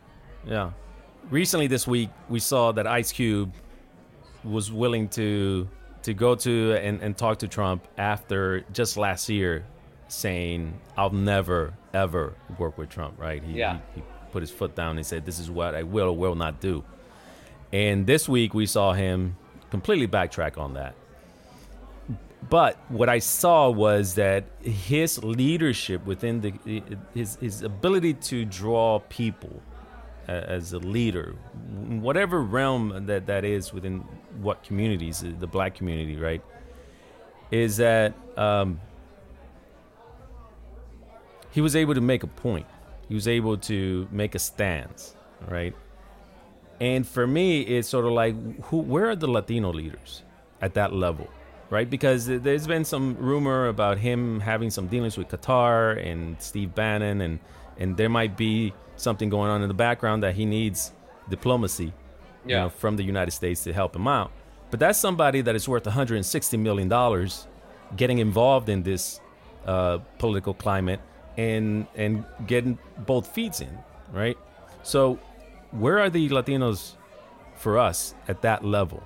Yeah. 0.45 0.73
Recently 1.31 1.69
this 1.69 1.87
week 1.87 2.11
we 2.29 2.41
saw 2.41 2.73
that 2.73 2.87
Ice 2.87 3.13
Cube 3.13 3.55
was 4.43 4.73
willing 4.73 5.09
to 5.11 5.69
to 6.03 6.15
go 6.15 6.35
to 6.37 6.73
and, 6.75 7.01
and 7.03 7.17
talk 7.17 7.39
to 7.41 7.49
Trump 7.49 7.87
after 7.97 8.61
just 8.73 8.97
last 8.97 9.29
year 9.29 9.65
saying 10.09 10.79
I'll 10.97 11.11
never 11.11 11.75
ever 11.93 12.35
work 12.59 12.79
with 12.79 12.89
Trump, 12.89 13.19
right? 13.19 13.43
He, 13.43 13.55
Yeah. 13.59 13.79
he, 13.95 14.01
he 14.01 14.07
put 14.33 14.43
his 14.43 14.51
foot 14.51 14.75
down 14.75 14.97
and 14.97 15.05
said 15.07 15.25
this 15.27 15.39
is 15.39 15.51
what 15.51 15.75
I 15.75 15.83
will 15.83 16.09
or 16.09 16.17
will 16.17 16.35
not 16.35 16.61
do. 16.61 16.85
And 17.73 18.07
this 18.07 18.29
week 18.29 18.55
we 18.55 18.67
saw 18.67 18.93
him 18.93 19.37
completely 19.71 20.09
backtrack 20.09 20.57
on 20.57 20.75
that. 20.75 20.95
But 22.49 22.79
what 22.89 23.09
I 23.09 23.19
saw 23.19 23.69
was 23.69 24.15
that 24.15 24.45
his 24.63 25.23
leadership 25.23 26.07
within 26.07 26.41
the 26.41 26.83
his 27.13 27.37
his 27.37 27.63
ability 27.63 28.15
to 28.15 28.45
draw 28.45 29.01
people 29.09 29.61
as 30.29 30.73
a 30.73 30.79
leader, 30.79 31.35
whatever 31.89 32.43
realm 32.43 33.07
that 33.07 33.27
that 33.27 33.45
is 33.45 33.73
within 33.73 34.05
what 34.41 34.63
communities, 34.63 35.25
the 35.39 35.47
black 35.47 35.75
community, 35.75 36.17
right, 36.17 36.43
is 37.51 37.79
that 37.79 38.15
um, 38.37 38.81
he 41.51 41.61
was 41.61 41.75
able 41.75 41.95
to 41.95 42.01
make 42.01 42.23
a 42.23 42.27
point. 42.27 42.67
He 43.09 43.15
was 43.15 43.27
able 43.27 43.57
to 43.59 44.07
make 44.11 44.35
a 44.35 44.39
stance, 44.39 45.15
right? 45.49 45.75
And 46.81 47.07
for 47.07 47.27
me, 47.27 47.63
it's 47.63 47.89
sort 47.89 48.05
of 48.05 48.13
like, 48.13 48.35
who, 48.67 48.79
where 48.79 49.09
are 49.11 49.17
the 49.17 49.31
Latino 49.31 49.73
leaders 49.73 50.23
at 50.61 50.75
that 50.75 50.93
level, 50.93 51.29
right? 51.71 51.89
Because 51.89 52.27
there's 52.27 52.67
been 52.67 52.85
some 52.85 53.17
rumor 53.17 53.69
about 53.69 53.99
him 53.99 54.41
having 54.41 54.71
some 54.71 54.87
dealings 54.89 55.17
with 55.17 55.29
Qatar 55.29 56.05
and 56.05 56.41
Steve 56.41 56.75
Bannon, 56.75 57.21
and 57.21 57.41
and 57.79 57.97
there 57.97 58.09
might 58.09 58.37
be 58.37 58.75
something 58.97 59.29
going 59.29 59.51
on 59.51 59.63
in 59.63 59.69
the 59.69 59.75
background 59.75 60.23
that 60.25 60.35
he 60.35 60.45
needs 60.45 60.93
diplomacy, 61.31 61.93
you 62.49 62.57
know, 62.57 62.69
from 62.69 62.97
the 62.97 63.03
United 63.03 63.31
States 63.33 63.65
to 63.65 63.73
help 63.73 63.95
him 63.95 64.09
out. 64.09 64.31
But 64.71 64.81
that's 64.81 64.99
somebody 64.99 65.41
that 65.43 65.55
is 65.55 65.69
worth 65.69 65.87
160 65.87 66.57
million 66.57 66.89
dollars, 66.89 67.47
getting 67.97 68.19
involved 68.19 68.69
in 68.69 68.83
this 68.83 69.21
uh, 69.67 69.99
political 70.19 70.55
climate 70.55 71.01
and 71.37 71.87
and 71.95 72.25
getting 72.47 72.79
both 73.07 73.29
feeds 73.29 73.61
in, 73.61 73.79
right? 74.13 74.37
So, 74.83 75.19
where 75.71 75.99
are 75.99 76.11
the 76.11 76.29
Latinos 76.29 76.95
for 77.57 77.79
us 77.79 78.15
at 78.29 78.43
that 78.43 78.65
level? 78.65 79.03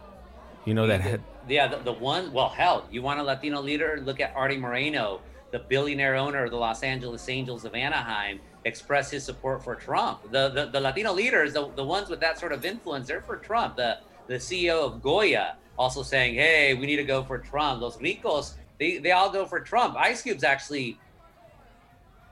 You 0.65 0.75
know 0.75 0.87
that 0.87 1.01
had, 1.01 1.23
Yeah, 1.49 1.67
the, 1.67 1.79
the 1.79 1.93
one, 1.93 2.33
well, 2.33 2.49
hell, 2.49 2.87
you 2.91 3.03
want 3.03 3.19
a 3.19 3.23
Latino 3.23 3.61
leader? 3.61 4.01
Look 4.05 4.21
at 4.21 4.33
Arte 4.37 4.57
Moreno, 4.59 5.21
the 5.51 5.59
billionaire 5.59 6.15
owner 6.15 6.45
of 6.45 6.51
the 6.51 6.57
Los 6.57 6.83
Angeles 6.83 7.29
Angels 7.29 7.65
of 7.65 7.75
Anaheim, 7.75 8.39
express 8.65 9.11
his 9.11 9.25
support 9.25 9.63
for 9.65 9.75
Trump. 9.75 10.31
The, 10.31 10.49
the, 10.51 10.67
the 10.67 10.81
Latino 10.81 11.13
leaders, 11.13 11.53
the, 11.53 11.69
the 11.75 11.85
ones 11.85 12.09
with 12.09 12.21
that 12.21 12.39
sort 12.39 12.53
of 12.53 12.65
influence, 12.65 13.09
they're 13.09 13.21
for 13.23 13.37
Trump. 13.37 13.77
The, 13.77 13.99
the 14.29 14.35
CEO 14.35 14.85
of 14.85 15.03
Goya 15.03 15.57
also 15.79 16.03
saying, 16.03 16.35
hey, 16.35 16.75
we 16.75 16.87
need 16.87 16.97
to 16.97 17.05
go 17.05 17.25
for 17.25 17.39
Trump. 17.39 17.81
Those 17.81 17.97
ricos, 17.97 18.55
they, 18.79 18.99
they 18.99 19.11
all 19.13 19.31
go 19.31 19.47
for 19.47 19.61
Trump. 19.61 19.97
Ice 19.97 20.23
Cube's 20.23 20.45
actually 20.45 20.99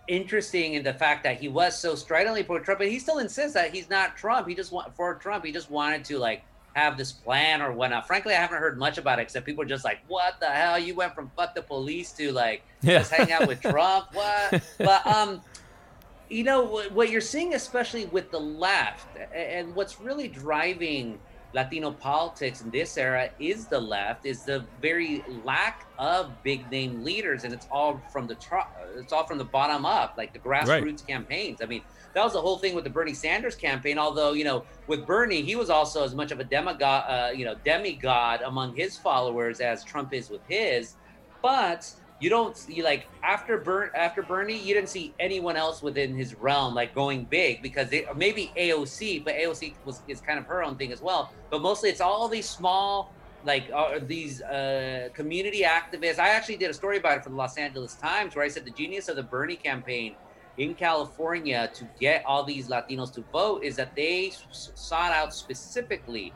interesting 0.08 0.74
in 0.74 0.82
the 0.82 0.92
fact 0.94 1.22
that 1.24 1.38
he 1.40 1.48
was 1.48 1.78
so 1.78 1.94
stridently 1.94 2.42
pro 2.42 2.58
Trump, 2.58 2.78
but 2.80 2.88
he 2.88 2.98
still 2.98 3.18
insists 3.18 3.54
that 3.54 3.72
he's 3.72 3.88
not 3.88 4.16
Trump. 4.16 4.48
He 4.48 4.54
just 4.54 4.72
want 4.72 4.94
for 4.94 5.14
Trump. 5.14 5.44
He 5.44 5.52
just 5.52 5.70
wanted 5.70 6.04
to 6.06 6.18
like 6.18 6.42
have 6.74 6.96
this 6.96 7.12
plan 7.12 7.62
or 7.62 7.72
whatnot. 7.72 8.06
Frankly, 8.06 8.34
I 8.34 8.40
haven't 8.40 8.58
heard 8.58 8.78
much 8.78 8.98
about 8.98 9.18
it 9.18 9.22
except 9.22 9.46
people 9.46 9.62
are 9.62 9.66
just 9.68 9.84
like, 9.84 9.98
"What 10.08 10.38
the 10.40 10.46
hell? 10.46 10.78
You 10.78 10.94
went 10.94 11.14
from 11.14 11.30
fuck 11.36 11.54
the 11.54 11.62
police 11.62 12.12
to 12.12 12.32
like 12.32 12.62
Yeah. 12.82 12.98
just 12.98 13.12
hang 13.12 13.30
out 13.32 13.46
with 13.46 13.60
Trump? 13.60 14.06
What?" 14.12 14.62
But 14.78 15.06
um, 15.06 15.42
you 16.30 16.44
know 16.44 16.64
what, 16.92 17.10
you're 17.10 17.20
seeing, 17.20 17.54
especially 17.54 18.06
with 18.06 18.30
the 18.30 18.38
left, 18.38 19.08
and 19.34 19.74
what's 19.74 20.00
really 20.00 20.28
driving 20.28 21.18
Latino 21.52 21.90
politics 21.90 22.60
in 22.60 22.70
this 22.70 22.96
era 22.96 23.30
is 23.40 23.66
the 23.66 23.80
left, 23.80 24.24
is 24.24 24.44
the 24.44 24.64
very 24.80 25.24
lack 25.44 25.86
of 25.98 26.30
big 26.44 26.70
name 26.70 27.02
leaders, 27.02 27.42
and 27.42 27.52
it's 27.52 27.66
all 27.72 28.00
from 28.12 28.28
the 28.28 28.36
it's 28.96 29.12
all 29.12 29.26
from 29.26 29.38
the 29.38 29.44
bottom 29.44 29.84
up, 29.84 30.14
like 30.16 30.32
the 30.32 30.38
grassroots 30.38 31.04
campaigns. 31.04 31.60
I 31.60 31.66
mean, 31.66 31.82
that 32.14 32.22
was 32.22 32.34
the 32.34 32.40
whole 32.40 32.58
thing 32.58 32.76
with 32.76 32.84
the 32.84 32.90
Bernie 32.90 33.14
Sanders 33.14 33.56
campaign. 33.56 33.98
Although 33.98 34.32
you 34.32 34.44
know, 34.44 34.64
with 34.86 35.04
Bernie, 35.06 35.42
he 35.42 35.56
was 35.56 35.68
also 35.68 36.04
as 36.04 36.14
much 36.14 36.30
of 36.30 36.38
a 36.38 36.44
demigod, 36.44 37.04
uh, 37.08 37.32
you 37.32 37.44
know, 37.44 37.56
demigod 37.64 38.42
among 38.42 38.76
his 38.76 38.96
followers 38.96 39.58
as 39.58 39.82
Trump 39.82 40.14
is 40.14 40.30
with 40.30 40.42
his, 40.46 40.94
but 41.42 41.92
you 42.20 42.28
don't 42.28 42.56
see 42.56 42.82
like 42.82 43.06
after 43.22 43.58
Bern 43.58 43.90
after 43.94 44.22
Bernie, 44.22 44.58
you 44.58 44.74
didn't 44.74 44.90
see 44.90 45.14
anyone 45.18 45.56
else 45.56 45.82
within 45.82 46.14
his 46.14 46.34
realm 46.34 46.74
like 46.74 46.94
going 46.94 47.24
big 47.24 47.62
because 47.62 47.88
they 47.88 48.06
maybe 48.14 48.52
AOC, 48.56 49.24
but 49.24 49.34
AOC 49.34 49.74
was 49.84 50.02
is 50.06 50.20
kind 50.20 50.38
of 50.38 50.44
her 50.46 50.62
own 50.62 50.76
thing 50.76 50.92
as 50.92 51.00
well. 51.00 51.32
But 51.50 51.62
mostly 51.62 51.88
it's 51.88 52.00
all 52.00 52.28
these 52.28 52.48
small 52.48 53.12
like 53.44 53.70
uh, 53.74 53.98
these 54.06 54.42
uh, 54.42 55.08
community 55.14 55.62
activists. 55.62 56.18
I 56.18 56.28
actually 56.28 56.56
did 56.56 56.70
a 56.70 56.74
story 56.74 56.98
about 56.98 57.16
it 57.16 57.24
for 57.24 57.30
the 57.30 57.36
Los 57.36 57.56
Angeles 57.56 57.94
Times 57.94 58.36
where 58.36 58.44
I 58.44 58.48
said 58.48 58.66
the 58.66 58.70
genius 58.70 59.08
of 59.08 59.16
the 59.16 59.22
Bernie 59.22 59.56
campaign 59.56 60.14
in 60.58 60.74
California 60.74 61.70
to 61.72 61.88
get 61.98 62.22
all 62.26 62.44
these 62.44 62.68
Latinos 62.68 63.12
to 63.14 63.22
vote 63.32 63.62
is 63.64 63.76
that 63.76 63.94
they 63.96 64.30
sought 64.50 65.12
out 65.12 65.32
specifically 65.32 66.34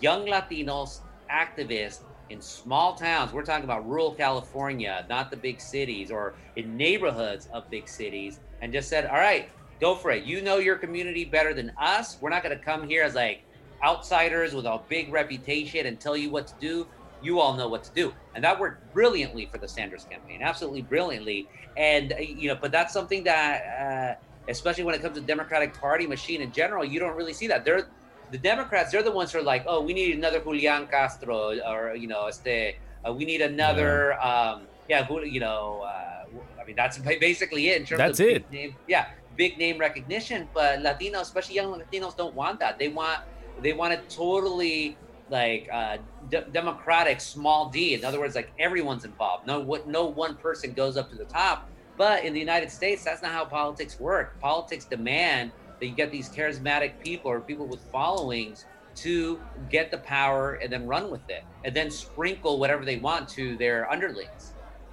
young 0.00 0.26
Latinos, 0.26 1.00
activists 1.30 2.00
in 2.30 2.40
small 2.40 2.94
towns. 2.94 3.32
We're 3.32 3.44
talking 3.44 3.64
about 3.64 3.88
rural 3.88 4.14
California, 4.14 5.04
not 5.08 5.30
the 5.30 5.36
big 5.36 5.60
cities, 5.60 6.10
or 6.10 6.34
in 6.56 6.76
neighborhoods 6.76 7.48
of 7.52 7.68
big 7.70 7.88
cities, 7.88 8.40
and 8.62 8.72
just 8.72 8.88
said, 8.88 9.06
all 9.06 9.18
right, 9.18 9.48
go 9.80 9.94
for 9.94 10.10
it. 10.12 10.24
You 10.24 10.40
know 10.40 10.58
your 10.58 10.76
community 10.76 11.24
better 11.24 11.52
than 11.52 11.72
us. 11.78 12.18
We're 12.20 12.30
not 12.30 12.42
going 12.42 12.56
to 12.56 12.64
come 12.64 12.88
here 12.88 13.02
as 13.02 13.14
like 13.14 13.42
outsiders 13.84 14.54
with 14.54 14.66
a 14.66 14.80
big 14.88 15.12
reputation 15.12 15.86
and 15.86 15.98
tell 15.98 16.16
you 16.16 16.30
what 16.30 16.46
to 16.46 16.54
do. 16.60 16.86
You 17.22 17.40
all 17.40 17.54
know 17.54 17.68
what 17.68 17.84
to 17.84 17.90
do. 17.92 18.14
And 18.34 18.42
that 18.44 18.58
worked 18.58 18.94
brilliantly 18.94 19.46
for 19.46 19.58
the 19.58 19.68
Sanders 19.68 20.06
campaign, 20.08 20.40
absolutely 20.40 20.82
brilliantly. 20.82 21.48
And, 21.76 22.12
uh, 22.12 22.16
you 22.18 22.48
know, 22.48 22.58
but 22.60 22.72
that's 22.72 22.92
something 22.92 23.24
that, 23.24 24.18
uh, 24.18 24.50
especially 24.50 24.84
when 24.84 24.94
it 24.94 25.02
comes 25.02 25.16
to 25.16 25.20
Democratic 25.20 25.78
Party 25.78 26.06
machine 26.06 26.40
in 26.40 26.52
general, 26.52 26.84
you 26.84 26.98
don't 26.98 27.16
really 27.16 27.34
see 27.34 27.46
that. 27.48 27.64
They're, 27.64 27.88
the 28.30 28.38
Democrats, 28.38 28.92
they're 28.92 29.02
the 29.02 29.10
ones 29.10 29.32
who 29.32 29.38
are 29.38 29.42
like, 29.42 29.64
oh, 29.66 29.80
we 29.80 29.92
need 29.92 30.16
another 30.16 30.40
Julian 30.40 30.86
Castro, 30.86 31.58
or, 31.66 31.94
you 31.94 32.06
know, 32.06 32.26
este, 32.26 32.76
uh, 33.06 33.12
we 33.12 33.24
need 33.24 33.40
another, 33.40 34.16
yeah, 34.20 34.50
um, 34.52 34.68
yeah 34.88 35.08
you 35.24 35.40
know, 35.40 35.82
uh, 35.84 36.60
I 36.60 36.64
mean, 36.66 36.76
that's 36.76 36.98
basically 36.98 37.68
it 37.68 37.80
in 37.80 37.86
terms 37.86 37.98
that's 37.98 38.20
of 38.20 38.26
it. 38.26 38.50
Name, 38.50 38.76
yeah, 38.86 39.06
big 39.36 39.58
name 39.58 39.78
recognition. 39.78 40.48
But 40.54 40.80
Latinos, 40.80 41.22
especially 41.22 41.56
young 41.56 41.72
Latinos, 41.72 42.16
don't 42.16 42.34
want 42.34 42.60
that. 42.60 42.78
They 42.78 42.88
want 42.88 43.20
they 43.62 43.72
want 43.72 43.92
it 43.92 44.08
totally 44.08 44.96
like 45.28 45.68
uh, 45.72 45.98
d- 46.28 46.44
democratic, 46.52 47.20
small 47.20 47.70
d. 47.70 47.94
In 47.94 48.04
other 48.04 48.20
words, 48.20 48.34
like 48.34 48.52
everyone's 48.58 49.04
involved. 49.04 49.46
No, 49.46 49.60
what, 49.60 49.86
no 49.86 50.06
one 50.06 50.36
person 50.36 50.72
goes 50.72 50.96
up 50.96 51.10
to 51.10 51.16
the 51.16 51.24
top. 51.24 51.68
But 51.96 52.24
in 52.24 52.32
the 52.32 52.40
United 52.40 52.70
States, 52.70 53.04
that's 53.04 53.22
not 53.22 53.32
how 53.32 53.44
politics 53.44 53.98
work. 54.00 54.40
Politics 54.40 54.86
demand 54.86 55.52
that 55.80 55.86
you 55.86 55.94
get 55.94 56.10
these 56.12 56.28
charismatic 56.28 57.00
people 57.00 57.30
or 57.30 57.40
people 57.40 57.66
with 57.66 57.80
followings 57.90 58.66
to 58.96 59.40
get 59.70 59.90
the 59.90 59.98
power 59.98 60.54
and 60.54 60.72
then 60.72 60.86
run 60.86 61.10
with 61.10 61.28
it, 61.28 61.44
and 61.64 61.74
then 61.74 61.90
sprinkle 61.90 62.58
whatever 62.58 62.84
they 62.84 62.96
want 62.96 63.28
to 63.30 63.56
their 63.56 63.90
underlings. 63.90 64.52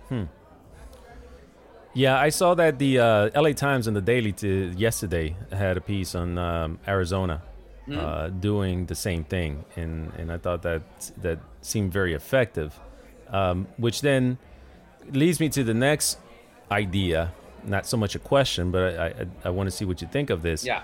Hmm. 0.10 0.23
Yeah, 1.93 2.19
I 2.19 2.30
saw 2.30 2.54
that 2.56 2.78
the 2.78 3.00
uh, 3.00 3.41
LA 3.41 3.54
Times 3.54 3.88
and 3.88 3.95
the 3.95 4.02
Daily 4.02 4.32
t- 4.32 4.67
yesterday 4.78 5.36
had 5.52 5.78
a 5.78 5.82
piece 5.82 6.13
on 6.13 6.38
um, 6.38 6.80
Arizona 6.88 7.41
mm. 7.88 7.97
uh, 7.97 8.30
doing 8.30 8.86
the 8.86 8.95
same 8.95 9.23
thing, 9.23 9.65
and 9.76 10.12
and 10.17 10.32
I 10.32 10.38
thought 10.38 10.62
that 10.62 10.84
that 11.17 11.39
seemed 11.62 11.91
very 11.91 12.13
effective, 12.13 12.80
um, 13.30 13.67
which 13.78 14.02
then 14.02 14.38
leads 15.12 15.39
me 15.39 15.50
to 15.50 15.63
the 15.63 15.73
next 15.73 16.19
idea. 16.69 17.34
Not 17.67 17.86
so 17.86 17.97
much 17.97 18.15
a 18.15 18.19
question, 18.19 18.71
but 18.71 18.97
I 18.97 19.06
I, 19.06 19.25
I 19.45 19.49
want 19.49 19.67
to 19.67 19.71
see 19.71 19.86
what 19.86 20.01
you 20.01 20.08
think 20.08 20.30
of 20.30 20.41
this. 20.41 20.65
Yeah, 20.65 20.84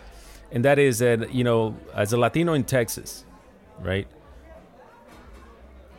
and 0.52 0.64
that 0.66 0.78
is 0.80 1.00
that 1.00 1.34
you 1.34 1.44
know 1.44 1.76
as 1.94 2.14
a 2.14 2.18
Latino 2.18 2.54
in 2.54 2.64
Texas, 2.64 3.26
right? 3.82 4.08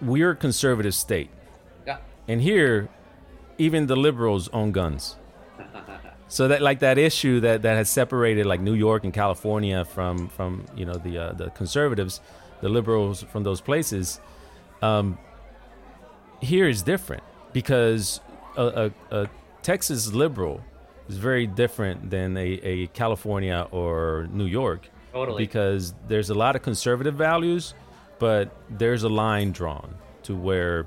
We're 0.00 0.30
a 0.30 0.36
conservative 0.36 0.94
state. 0.94 1.30
Yeah. 1.86 1.98
And 2.28 2.42
here, 2.42 2.88
even 3.58 3.86
the 3.86 3.96
liberals 3.96 4.48
own 4.48 4.72
guns. 4.72 5.16
So 6.26 6.48
that 6.48 6.62
like 6.62 6.80
that 6.80 6.98
issue 6.98 7.38
that, 7.40 7.62
that 7.62 7.76
has 7.76 7.88
separated 7.88 8.44
like 8.46 8.60
New 8.60 8.74
York 8.74 9.04
and 9.04 9.12
California 9.12 9.84
from 9.84 10.28
from 10.28 10.64
you 10.74 10.84
know 10.84 10.94
the 10.94 11.18
uh, 11.18 11.32
the 11.32 11.50
conservatives, 11.50 12.20
the 12.60 12.68
liberals 12.68 13.22
from 13.22 13.44
those 13.44 13.60
places, 13.60 14.20
um, 14.82 15.18
here 16.40 16.68
is 16.68 16.82
different 16.82 17.22
because 17.52 18.20
a, 18.56 18.90
a, 19.10 19.16
a, 19.16 19.30
Texas 19.62 20.12
liberal 20.12 20.60
is 21.08 21.16
very 21.16 21.46
different 21.46 22.10
than 22.10 22.36
a, 22.36 22.60
a 22.62 22.86
California 22.88 23.66
or 23.70 24.28
New 24.32 24.46
York. 24.46 24.88
Totally. 25.12 25.44
Because 25.44 25.94
there's 26.08 26.30
a 26.30 26.34
lot 26.34 26.56
of 26.56 26.62
conservative 26.62 27.14
values, 27.14 27.74
but 28.18 28.50
there's 28.68 29.04
a 29.04 29.08
line 29.08 29.52
drawn 29.52 29.94
to 30.24 30.34
where 30.34 30.86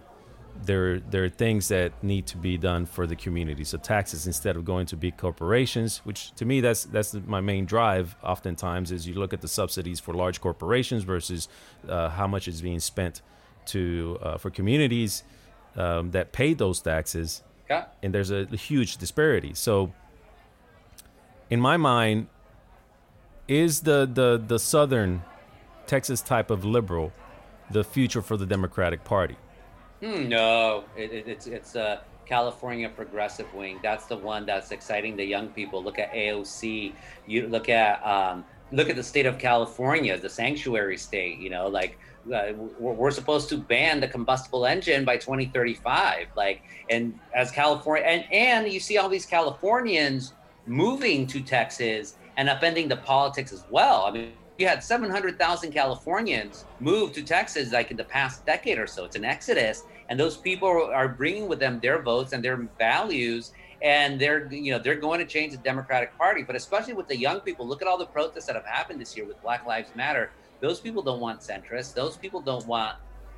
there 0.66 1.00
there 1.00 1.24
are 1.24 1.30
things 1.30 1.68
that 1.68 1.92
need 2.04 2.26
to 2.28 2.38
be 2.38 2.58
done 2.58 2.86
for 2.86 3.08
the 3.08 3.16
community. 3.16 3.64
So 3.64 3.78
taxes 3.78 4.28
instead 4.28 4.56
of 4.56 4.66
going 4.66 4.86
to 4.88 4.98
big 4.98 5.18
corporations, 5.18 6.00
which 6.04 6.34
to 6.36 6.46
me 6.46 6.62
that's 6.62 6.84
that's 6.86 7.14
my 7.14 7.42
main 7.42 7.66
drive. 7.66 8.16
Oftentimes 8.24 8.92
is 8.92 9.08
you 9.08 9.14
look 9.16 9.34
at 9.34 9.42
the 9.42 9.48
subsidies 9.48 10.00
for 10.00 10.14
large 10.14 10.42
corporations 10.42 11.04
versus 11.04 11.48
uh, 11.88 12.10
how 12.10 12.28
much 12.28 12.48
is 12.48 12.62
being 12.62 12.80
spent 12.80 13.22
to 13.68 14.18
uh, 14.22 14.38
for 14.38 14.50
communities 14.50 15.24
um, 15.76 16.12
that 16.12 16.32
pay 16.32 16.54
those 16.54 16.82
taxes, 16.82 17.44
yeah. 17.70 17.86
and 18.02 18.14
there's 18.14 18.32
a, 18.32 18.48
a 18.52 18.58
huge 18.58 18.98
disparity. 18.98 19.54
So 19.54 19.94
in 21.50 21.60
my 21.60 21.78
mind, 21.78 22.28
is 23.48 23.82
the 23.82 24.10
the 24.12 24.42
the 24.46 24.60
southern 24.60 25.24
Texas 25.86 26.22
type 26.22 26.52
of 26.52 26.66
liberal 26.66 27.14
the 27.72 27.84
future 27.84 28.22
for 28.22 28.38
the 28.38 28.46
Democratic 28.46 29.04
Party? 29.04 29.36
Hmm, 30.02 30.28
no, 30.28 30.84
it, 30.96 31.12
it, 31.12 31.28
it's 31.28 31.48
it's 31.48 31.76
a 31.76 32.02
California 32.26 32.90
progressive 32.90 33.52
wing. 33.54 33.80
That's 33.82 34.06
the 34.06 34.18
one 34.18 34.46
that's 34.46 34.72
exciting 34.72 35.16
the 35.16 35.24
young 35.24 35.48
people. 35.50 35.84
Look 35.84 35.98
at 35.98 36.12
AOC. 36.14 36.94
You 37.26 37.48
look 37.48 37.70
at 37.70 38.06
um, 38.06 38.46
look 38.72 38.90
at 38.90 38.96
the 38.96 39.04
state 39.04 39.26
of 39.26 39.40
California, 39.40 40.18
the 40.18 40.30
sanctuary 40.30 40.98
state. 40.98 41.40
You 41.40 41.50
know, 41.50 41.68
like 41.68 41.98
uh, 42.32 42.54
we're, 42.80 42.94
we're, 42.94 43.12
supposed 43.12 43.48
to 43.50 43.58
ban 43.58 44.02
the 44.02 44.08
combustible 44.08 44.66
engine 44.66 45.06
by 45.06 45.16
2035. 45.16 46.28
Like, 46.36 46.62
and 46.90 47.18
as 47.34 47.50
California, 47.52 48.06
and 48.06 48.26
and 48.32 48.72
you 48.72 48.80
see 48.80 48.98
all 48.98 49.10
these 49.10 49.26
Californians 49.26 50.34
moving 50.68 51.26
to 51.28 51.42
Texas 51.42 52.16
and 52.38 52.50
upending 52.50 52.88
the 52.90 52.98
politics 52.98 53.52
as 53.52 53.64
well. 53.70 54.06
I 54.08 54.12
mean 54.12 54.32
you 54.58 54.68
had 54.68 54.84
700,000 54.84 55.72
Californians 55.72 56.66
move 56.80 57.14
to 57.14 57.22
Texas 57.22 57.72
like 57.72 57.92
in 57.92 57.98
the 57.98 58.04
past 58.04 58.46
decade 58.46 58.80
or 58.80 58.88
so. 58.88 59.06
It's 59.06 59.16
an 59.16 59.26
exodus, 59.26 59.84
and 60.10 60.20
those 60.20 60.38
people 60.38 60.68
are 60.68 61.08
bringing 61.08 61.48
with 61.48 61.60
them 61.60 61.80
their 61.80 62.02
votes 62.02 62.34
and 62.34 62.44
their 62.44 62.58
values, 62.80 63.54
and 63.84 64.20
they're 64.20 64.52
you 64.52 64.72
know 64.72 64.80
they're 64.80 64.96
going 64.96 65.20
to 65.20 65.26
change 65.26 65.52
the 65.52 65.60
Democratic 65.60 66.18
Party. 66.18 66.42
But 66.42 66.56
especially 66.56 66.94
with 66.94 67.08
the 67.08 67.18
young 67.18 67.42
people, 67.42 67.68
look 67.68 67.82
at 67.82 67.88
all 67.88 67.98
the 67.98 68.08
protests 68.08 68.46
that 68.48 68.56
have 68.56 68.66
happened 68.66 69.00
this 69.00 69.16
year 69.16 69.26
with 69.26 69.42
Black 69.44 69.66
Lives 69.68 69.92
Matter. 69.96 70.32
Those 70.60 70.80
people 70.80 71.04
don't 71.04 71.20
want 71.20 71.42
centrists. 71.42 71.94
Those 71.94 72.18
people 72.18 72.42
don't 72.42 72.66
want 72.66 72.96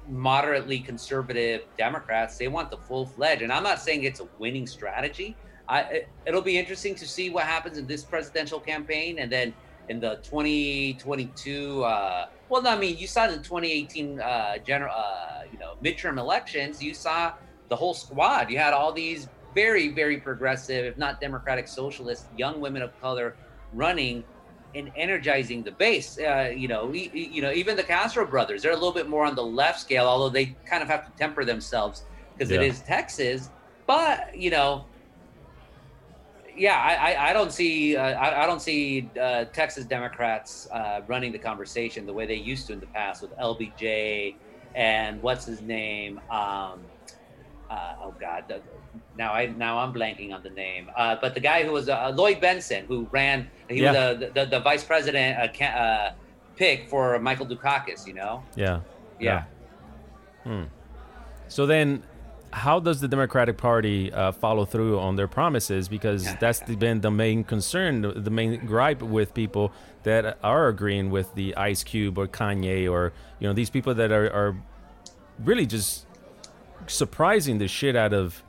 moderately 0.07 0.79
conservative 0.79 1.63
Democrats. 1.77 2.37
They 2.37 2.47
want 2.47 2.71
the 2.71 2.77
full 2.77 3.05
fledged. 3.05 3.41
And 3.41 3.51
I'm 3.51 3.63
not 3.63 3.81
saying 3.81 4.05
it's 4.05 4.21
a 4.21 4.27
winning 4.39 4.65
strategy. 4.65 5.35
I, 5.69 6.05
it'll 6.25 6.41
be 6.41 6.57
interesting 6.57 6.95
to 6.95 7.07
see 7.07 7.29
what 7.29 7.45
happens 7.45 7.77
in 7.77 7.85
this 7.85 8.03
presidential 8.03 8.59
campaign, 8.59 9.19
and 9.19 9.31
then 9.31 9.53
in 9.89 9.99
the 9.99 10.19
2022 10.21 11.83
uh, 11.83 12.27
well 12.47 12.67
i 12.67 12.77
mean 12.77 12.95
you 12.95 13.07
saw 13.07 13.25
the 13.25 13.37
2018 13.37 14.19
uh, 14.19 14.57
general 14.59 14.93
uh, 14.95 15.29
you 15.51 15.59
know 15.59 15.75
midterm 15.83 16.17
elections. 16.17 16.81
You 16.81 16.93
saw 16.93 17.33
the 17.67 17.75
whole 17.75 17.93
squad. 17.93 18.49
You 18.49 18.57
had 18.57 18.73
all 18.73 18.91
these 18.91 19.27
very 19.53 19.89
very 19.89 20.17
progressive 20.17 20.85
if 20.85 20.97
not 20.97 21.19
democratic 21.19 21.67
socialist 21.67 22.27
young 22.37 22.59
women 22.59 22.81
of 22.81 22.99
color 23.01 23.35
running 23.73 24.23
and 24.75 24.91
energizing 24.95 25.63
the 25.63 25.71
base. 25.71 26.19
Uh, 26.19 26.53
you 26.55 26.67
know 26.67 26.85
we, 26.85 27.09
you 27.13 27.41
know 27.41 27.51
even 27.51 27.75
the 27.75 27.83
castro 27.83 28.25
brothers 28.25 28.61
they're 28.61 28.71
a 28.71 28.75
little 28.75 28.93
bit 28.93 29.09
more 29.09 29.25
on 29.25 29.35
the 29.35 29.43
left 29.43 29.79
scale 29.79 30.05
although 30.05 30.29
they 30.29 30.55
kind 30.65 30.83
of 30.83 30.89
have 30.89 31.05
to 31.05 31.11
temper 31.17 31.43
themselves 31.43 32.03
because 32.37 32.51
yeah. 32.51 32.61
it 32.61 32.63
is 32.63 32.81
texas. 32.81 33.49
But 33.87 34.37
you 34.37 34.51
know 34.51 34.85
yeah, 36.59 36.77
I, 36.77 37.29
I, 37.29 37.33
don't 37.33 37.51
see 37.51 37.95
uh, 37.95 38.03
I, 38.03 38.43
I, 38.43 38.45
don't 38.45 38.61
see 38.61 39.09
uh, 39.19 39.45
Texas 39.45 39.85
Democrats 39.85 40.67
uh, 40.71 41.01
running 41.07 41.31
the 41.31 41.39
conversation 41.39 42.05
the 42.05 42.13
way 42.13 42.25
they 42.25 42.35
used 42.35 42.67
to 42.67 42.73
in 42.73 42.79
the 42.79 42.85
past 42.87 43.21
with 43.21 43.35
LBJ 43.37 44.35
and 44.75 45.21
what's 45.23 45.45
his 45.45 45.61
name? 45.61 46.19
Um, 46.29 46.81
uh, 47.69 47.95
oh 48.01 48.13
God, 48.19 48.61
now 49.17 49.31
I 49.31 49.47
now 49.47 49.79
I'm 49.79 49.93
blanking 49.93 50.33
on 50.33 50.43
the 50.43 50.49
name. 50.49 50.89
Uh, 50.95 51.15
but 51.21 51.33
the 51.33 51.39
guy 51.39 51.63
who 51.63 51.71
was 51.71 51.87
uh, 51.87 52.11
Lloyd 52.13 52.41
Bentsen, 52.41 52.85
who 52.85 53.07
ran, 53.11 53.49
he 53.69 53.81
yeah. 53.81 53.91
was 53.91 54.19
the, 54.19 54.31
the, 54.33 54.45
the 54.45 54.59
vice 54.59 54.83
president 54.83 55.53
pick 56.55 56.89
for 56.89 57.19
Michael 57.19 57.45
Dukakis. 57.45 58.05
You 58.05 58.13
know? 58.13 58.43
Yeah. 58.55 58.81
Yeah. 59.19 59.43
yeah. 60.45 60.63
Hmm. 60.63 60.63
So 61.47 61.65
then, 61.65 62.03
how 62.51 62.79
does 62.79 62.99
the 62.99 63.07
Democratic 63.07 63.57
Party 63.57 64.11
uh, 64.11 64.31
follow 64.31 64.65
through 64.65 64.99
on 64.99 65.15
their 65.15 65.27
promises? 65.27 65.87
Because 65.87 66.27
that's 66.35 66.61
been 66.61 67.01
the 67.01 67.11
main 67.11 67.43
concern, 67.43 68.01
the 68.01 68.31
main 68.31 68.65
gripe 68.65 69.01
with 69.01 69.33
people 69.33 69.71
that 70.03 70.37
are 70.43 70.67
agreeing 70.67 71.11
with 71.11 71.33
the 71.35 71.55
Ice 71.55 71.83
Cube 71.83 72.17
or 72.17 72.27
Kanye 72.27 72.89
or 72.89 73.13
you 73.39 73.47
know 73.47 73.53
these 73.53 73.69
people 73.69 73.93
that 73.95 74.11
are, 74.11 74.29
are 74.31 74.57
really 75.43 75.65
just 75.65 76.05
surprising 76.87 77.57
the 77.57 77.67
shit 77.67 77.95
out 77.95 78.13
of 78.13 78.43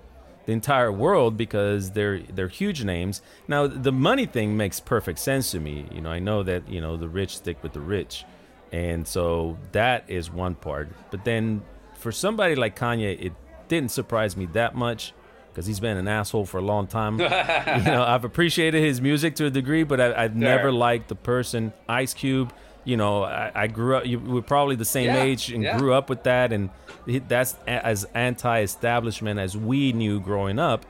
the 0.47 0.53
entire 0.53 0.91
world 0.91 1.37
because 1.37 1.91
they're 1.91 2.21
they're 2.21 2.49
huge 2.49 2.85
names. 2.85 3.21
Now 3.49 3.67
the 3.67 3.93
money 3.93 4.27
thing 4.27 4.57
makes 4.57 4.81
perfect 4.81 5.19
sense 5.19 5.51
to 5.51 5.61
me. 5.61 5.87
You 5.93 6.01
know, 6.01 6.11
I 6.11 6.19
know 6.19 6.43
that 6.43 6.69
you 6.69 6.81
know 6.81 6.97
the 6.97 7.09
rich 7.09 7.37
stick 7.37 7.63
with 7.63 7.73
the 7.73 7.81
rich, 7.81 8.25
and 8.73 9.07
so 9.07 9.59
that 9.73 10.05
is 10.09 10.31
one 10.31 10.55
part. 10.55 10.89
But 11.11 11.25
then 11.25 11.63
for 11.95 12.13
somebody 12.13 12.55
like 12.55 12.79
Kanye, 12.79 13.27
it 13.27 13.33
didn't 13.71 13.93
surprise 13.93 14.37
me 14.37 14.45
that 14.47 14.75
much 14.75 15.15
because 15.49 15.65
he's 15.65 15.81
been 15.81 15.97
an 15.97 16.07
asshole 16.07 16.45
for 16.45 16.59
a 16.59 16.63
long 16.63 16.87
time. 16.87 17.15
you 17.19 17.27
know, 17.27 18.05
I've 18.07 18.25
appreciated 18.25 18.83
his 18.83 19.01
music 19.01 19.37
to 19.37 19.47
a 19.47 19.51
degree, 19.51 19.85
but 19.85 19.99
I, 20.01 20.23
have 20.23 20.37
never 20.37 20.71
liked 20.71 21.09
the 21.09 21.15
person 21.15 21.73
Ice 21.89 22.13
Cube. 22.13 22.53
You 22.85 22.99
know, 22.99 23.25
I, 23.25 23.51
I 23.55 23.67
grew 23.69 23.97
up. 23.97 24.05
You 24.07 24.19
were 24.19 24.43
probably 24.43 24.77
the 24.77 24.85
same 24.85 25.07
Yeah, 25.07 25.23
age 25.23 25.51
and 25.51 25.63
yeah. 25.63 25.79
grew 25.79 25.95
up 25.95 26.11
with 26.11 26.25
that, 26.25 26.53
and 26.53 26.69
that's 27.07 27.57
as 27.67 28.05
anti-establishment 28.15 29.41
as 29.41 29.57
we 29.57 29.93
knew 29.93 30.21
growing 30.21 30.59
up. 30.59 30.85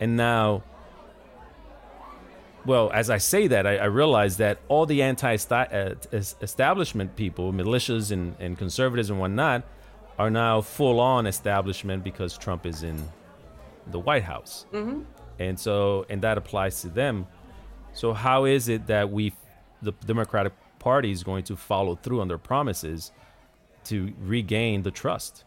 And 0.00 0.16
now, 0.16 0.62
well, 2.64 2.90
as 2.92 3.10
I 3.10 3.18
say 3.18 3.46
that, 3.48 3.66
I, 3.66 3.76
I 3.76 3.84
realize 3.84 4.38
that 4.38 4.58
all 4.68 4.86
the 4.86 5.02
anti-establishment 5.02 7.10
uh, 7.10 7.16
people, 7.16 7.52
militias 7.52 8.10
and, 8.10 8.34
and 8.40 8.56
conservatives 8.58 9.10
and 9.10 9.20
whatnot, 9.20 9.62
are 10.18 10.30
now 10.30 10.60
full-on 10.60 11.26
establishment 11.26 12.02
because 12.02 12.36
Trump 12.38 12.66
is 12.66 12.82
in 12.82 13.02
the 13.88 13.98
White 13.98 14.24
House, 14.24 14.66
mm-hmm. 14.72 15.02
and 15.38 15.58
so 15.58 16.06
and 16.08 16.22
that 16.22 16.38
applies 16.38 16.80
to 16.82 16.88
them. 16.88 17.26
So 17.92 18.12
how 18.12 18.44
is 18.44 18.68
it 18.68 18.86
that 18.86 19.10
we, 19.10 19.32
the 19.82 19.92
Democratic 20.04 20.52
Party, 20.78 21.10
is 21.10 21.22
going 21.22 21.44
to 21.44 21.56
follow 21.56 21.94
through 21.94 22.20
on 22.20 22.28
their 22.28 22.38
promises 22.38 23.12
to 23.84 24.12
regain 24.20 24.82
the 24.82 24.90
trust? 24.90 25.44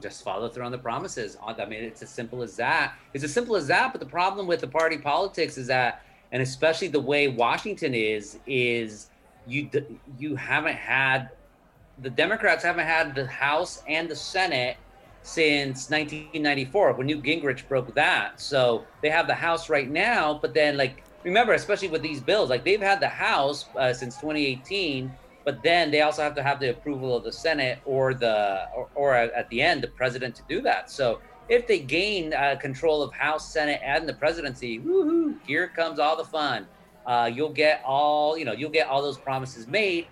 just 0.00 0.22
follow 0.22 0.48
through 0.48 0.64
on 0.64 0.72
the 0.72 0.78
promises. 0.78 1.36
I 1.44 1.64
mean, 1.64 1.82
it's 1.82 2.02
as 2.02 2.10
simple 2.10 2.42
as 2.42 2.56
that. 2.56 2.94
It's 3.14 3.24
as 3.24 3.32
simple 3.32 3.56
as 3.56 3.66
that. 3.68 3.92
But 3.92 4.00
the 4.00 4.06
problem 4.06 4.46
with 4.46 4.60
the 4.60 4.68
party 4.68 4.98
politics 4.98 5.58
is 5.58 5.66
that, 5.68 6.02
and 6.32 6.42
especially 6.42 6.88
the 6.88 7.00
way 7.00 7.28
Washington 7.28 7.94
is, 7.94 8.38
is 8.46 9.08
you 9.46 9.70
you 10.18 10.36
haven't 10.36 10.76
had 10.76 11.30
the 12.02 12.10
Democrats 12.10 12.62
haven't 12.62 12.86
had 12.86 13.14
the 13.14 13.26
House 13.26 13.82
and 13.88 14.08
the 14.08 14.16
Senate 14.16 14.76
since 15.22 15.90
1994 15.90 16.92
when 16.94 17.06
Newt 17.06 17.22
Gingrich 17.22 17.66
broke 17.68 17.94
that. 17.94 18.40
So 18.40 18.84
they 19.02 19.10
have 19.10 19.26
the 19.26 19.34
House 19.34 19.68
right 19.68 19.90
now, 19.90 20.38
but 20.40 20.54
then 20.54 20.76
like 20.76 21.02
remember, 21.24 21.52
especially 21.52 21.88
with 21.88 22.02
these 22.02 22.20
bills, 22.20 22.50
like 22.50 22.64
they've 22.64 22.80
had 22.80 23.00
the 23.00 23.08
House 23.08 23.66
uh, 23.76 23.92
since 23.92 24.16
2018 24.16 25.12
but 25.48 25.62
then 25.62 25.90
they 25.90 26.02
also 26.02 26.20
have 26.20 26.34
to 26.34 26.42
have 26.42 26.60
the 26.60 26.68
approval 26.68 27.16
of 27.16 27.24
the 27.24 27.32
Senate 27.32 27.78
or 27.86 28.12
the 28.12 28.66
or, 28.76 28.86
or 28.94 29.14
at 29.14 29.48
the 29.48 29.62
end 29.62 29.82
the 29.82 29.88
president 29.88 30.34
to 30.34 30.42
do 30.46 30.60
that. 30.60 30.90
So 30.90 31.20
if 31.48 31.66
they 31.66 31.78
gain 31.78 32.34
uh, 32.34 32.56
control 32.60 33.02
of 33.02 33.14
House, 33.14 33.50
Senate, 33.50 33.80
and 33.82 34.06
the 34.06 34.12
presidency, 34.12 34.78
woohoo! 34.78 35.36
Here 35.46 35.68
comes 35.68 35.98
all 35.98 36.18
the 36.18 36.24
fun. 36.26 36.66
Uh, 37.06 37.30
you'll 37.32 37.54
get 37.54 37.80
all 37.82 38.36
you 38.36 38.44
know. 38.44 38.52
You'll 38.52 38.68
get 38.68 38.88
all 38.88 39.00
those 39.00 39.16
promises 39.16 39.66
made. 39.66 40.08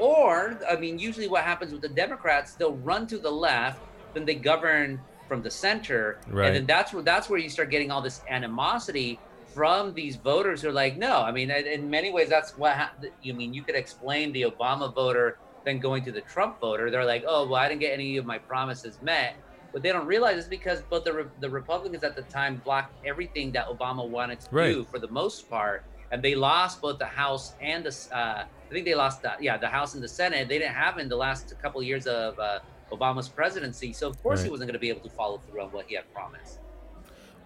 Or 0.00 0.58
I 0.68 0.76
mean, 0.76 0.98
usually 0.98 1.28
what 1.28 1.44
happens 1.44 1.72
with 1.72 1.82
the 1.82 1.88
Democrats, 1.88 2.54
they'll 2.54 2.76
run 2.78 3.06
to 3.08 3.18
the 3.18 3.30
left, 3.30 3.80
then 4.14 4.24
they 4.24 4.34
govern 4.34 5.00
from 5.28 5.42
the 5.42 5.50
center, 5.50 6.18
Right. 6.26 6.46
and 6.46 6.56
then 6.56 6.66
that's 6.66 6.92
where 6.92 7.02
that's 7.04 7.28
where 7.30 7.38
you 7.38 7.48
start 7.48 7.70
getting 7.70 7.90
all 7.92 8.00
this 8.02 8.22
animosity 8.28 9.20
from 9.54 9.94
these 9.94 10.16
voters 10.16 10.62
who 10.62 10.68
are 10.68 10.72
like, 10.72 10.96
no, 10.96 11.20
I 11.22 11.30
mean, 11.32 11.50
in- 11.50 11.88
many 11.90 12.10
ways, 12.10 12.28
that's 12.28 12.56
what 12.56 12.72
hap- 12.76 13.04
you 13.22 13.34
mean. 13.34 13.52
You 13.52 13.62
could 13.62 13.74
explain 13.76 14.32
the 14.32 14.42
Obama 14.42 14.92
voter 14.94 15.38
then 15.64 15.78
going 15.78 16.02
to 16.04 16.10
the 16.12 16.22
Trump 16.22 16.58
voter. 16.60 16.90
They're 16.90 17.04
like, 17.04 17.22
oh, 17.28 17.46
well, 17.46 17.56
I 17.56 17.68
didn't 17.68 17.80
get 17.82 17.92
any 17.92 18.16
of 18.16 18.24
my 18.24 18.38
promises 18.38 18.98
met. 19.02 19.34
What 19.72 19.82
they 19.82 19.92
don't 19.92 20.06
realize 20.06 20.38
is 20.38 20.46
because 20.48 20.80
both 20.82 21.04
the, 21.04 21.12
Re- 21.12 21.24
the 21.40 21.50
Republicans 21.50 22.02
at 22.02 22.16
the 22.16 22.22
time 22.22 22.62
blocked 22.64 22.94
everything 23.04 23.52
that 23.52 23.66
Obama 23.68 24.08
wanted 24.08 24.40
to 24.40 24.48
Right. 24.50 24.72
do 24.72 24.84
for 24.84 24.98
the 24.98 25.08
most 25.08 25.50
part. 25.50 25.84
And 26.12 26.22
they 26.22 26.34
lost 26.34 26.80
both 26.80 26.98
the 26.98 27.04
House 27.06 27.54
and 27.60 27.84
the, 27.84 28.16
uh, 28.16 28.44
I 28.70 28.72
think 28.72 28.84
they 28.84 28.94
lost, 28.94 29.22
that. 29.22 29.42
yeah, 29.42 29.56
the 29.56 29.66
House 29.66 29.94
and 29.94 30.02
the 30.02 30.08
Senate. 30.08 30.48
They 30.48 30.58
didn't 30.58 30.74
have 30.74 30.98
in 30.98 31.08
the 31.08 31.16
last 31.16 31.54
couple 31.60 31.80
of 31.80 31.86
years 31.86 32.06
of 32.06 32.38
uh, 32.38 32.60
Obama's 32.92 33.28
presidency. 33.28 33.92
So, 33.92 34.08
of 34.08 34.22
course, 34.22 34.44
he 34.44 34.48
wasn't 34.48 34.68
going 34.68 34.74
to 34.74 34.80
be 34.80 34.90
able 34.90 35.00
to 35.00 35.10
follow 35.10 35.38
through 35.38 35.62
on 35.62 35.72
what 35.72 35.86
he 35.86 35.96
had 35.96 36.12
promised. 36.14 36.60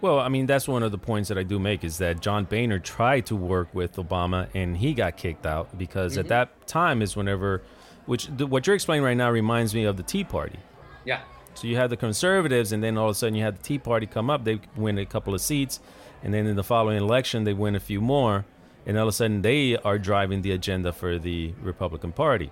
Well, 0.01 0.19
I 0.19 0.29
mean, 0.29 0.45
that's 0.45 0.67
one 0.67 0.83
of 0.83 0.91
the 0.91 0.99
points 0.99 1.29
that 1.29 1.37
I 1.37 1.43
do 1.43 1.57
make 1.57 1.83
is 1.83 1.97
that 1.97 2.19
John 2.19 2.43
Boehner 2.45 2.77
tried 2.77 3.25
to 3.27 3.35
work 3.35 3.73
with 3.73 3.95
Obama 3.95 4.49
and 4.53 4.77
he 4.77 4.93
got 4.93 5.17
kicked 5.17 5.47
out 5.47 5.75
because 5.77 6.17
at 6.17 6.27
that 6.27 6.67
time 6.67 7.01
is 7.01 7.15
whenever, 7.15 7.63
which 8.05 8.27
the, 8.27 8.45
what 8.45 8.67
you're 8.67 8.75
explaining 8.75 9.03
right 9.03 9.17
now 9.17 9.31
reminds 9.31 9.73
me 9.73 9.85
of 9.85 9.97
the 9.97 10.03
Tea 10.03 10.23
Party. 10.23 10.59
Yeah. 11.05 11.21
So 11.55 11.67
you 11.67 11.77
had 11.77 11.89
the 11.89 11.97
conservatives, 11.97 12.73
and 12.73 12.83
then 12.83 12.97
all 12.97 13.05
of 13.05 13.11
a 13.11 13.15
sudden 13.15 13.33
you 13.33 13.43
had 13.43 13.57
the 13.57 13.63
Tea 13.63 13.79
Party 13.79 14.05
come 14.05 14.29
up. 14.29 14.43
They 14.43 14.59
win 14.75 14.97
a 14.97 15.05
couple 15.05 15.33
of 15.33 15.39
seats, 15.41 15.79
and 16.21 16.33
then 16.33 16.45
in 16.45 16.57
the 16.57 16.63
following 16.63 16.97
election 16.97 17.45
they 17.45 17.53
win 17.53 17.75
a 17.75 17.79
few 17.79 18.01
more, 18.01 18.45
and 18.85 18.97
all 18.97 19.03
of 19.03 19.09
a 19.09 19.11
sudden 19.11 19.41
they 19.41 19.77
are 19.77 19.97
driving 19.97 20.41
the 20.41 20.51
agenda 20.51 20.91
for 20.93 21.17
the 21.19 21.53
Republican 21.61 22.11
Party. 22.11 22.51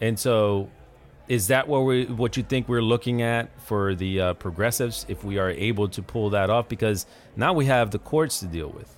And 0.00 0.18
so, 0.18 0.70
is 1.26 1.48
that 1.48 1.68
what 1.68 1.80
we 1.80 2.04
what 2.06 2.36
you 2.36 2.42
think 2.42 2.68
we're 2.68 2.82
looking 2.82 3.22
at 3.22 3.60
for 3.62 3.94
the 3.94 4.20
uh, 4.20 4.34
progressives 4.34 5.04
if 5.08 5.24
we 5.24 5.38
are 5.38 5.50
able 5.50 5.88
to 5.88 6.02
pull 6.02 6.30
that 6.30 6.50
off? 6.50 6.68
Because 6.68 7.06
now 7.36 7.52
we 7.52 7.66
have 7.66 7.90
the 7.90 7.98
courts 7.98 8.40
to 8.40 8.46
deal 8.46 8.68
with, 8.70 8.94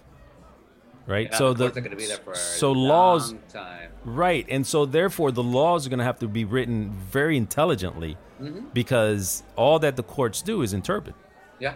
right? 1.07 1.29
Yeah, 1.31 1.39
so 1.39 1.53
the 1.53 1.65
the 1.65 1.65
courts 1.65 1.77
are 1.79 1.81
going 1.81 1.91
to 1.91 1.97
be 1.97 2.07
there 2.07 2.19
for 2.19 2.33
a 2.33 2.37
so 2.37 2.73
long 2.73 2.89
laws 2.89 3.35
time. 3.49 3.91
Right. 4.05 4.47
And 4.49 4.67
so 4.67 4.87
therefore 4.87 5.33
the 5.33 5.43
laws 5.43 5.87
are 5.87 5.91
going 5.91 5.99
to 5.99 6.05
have 6.05 6.19
to 6.21 6.29
be 6.29 6.45
written 6.45 6.91
very 6.93 7.37
intelligently 7.37 8.17
Mm-hmm. 8.41 8.69
because 8.73 9.43
all 9.55 9.79
that 9.81 9.97
the 9.97 10.03
courts 10.03 10.41
do 10.41 10.63
is 10.63 10.73
interpret. 10.73 11.15
Yeah, 11.59 11.75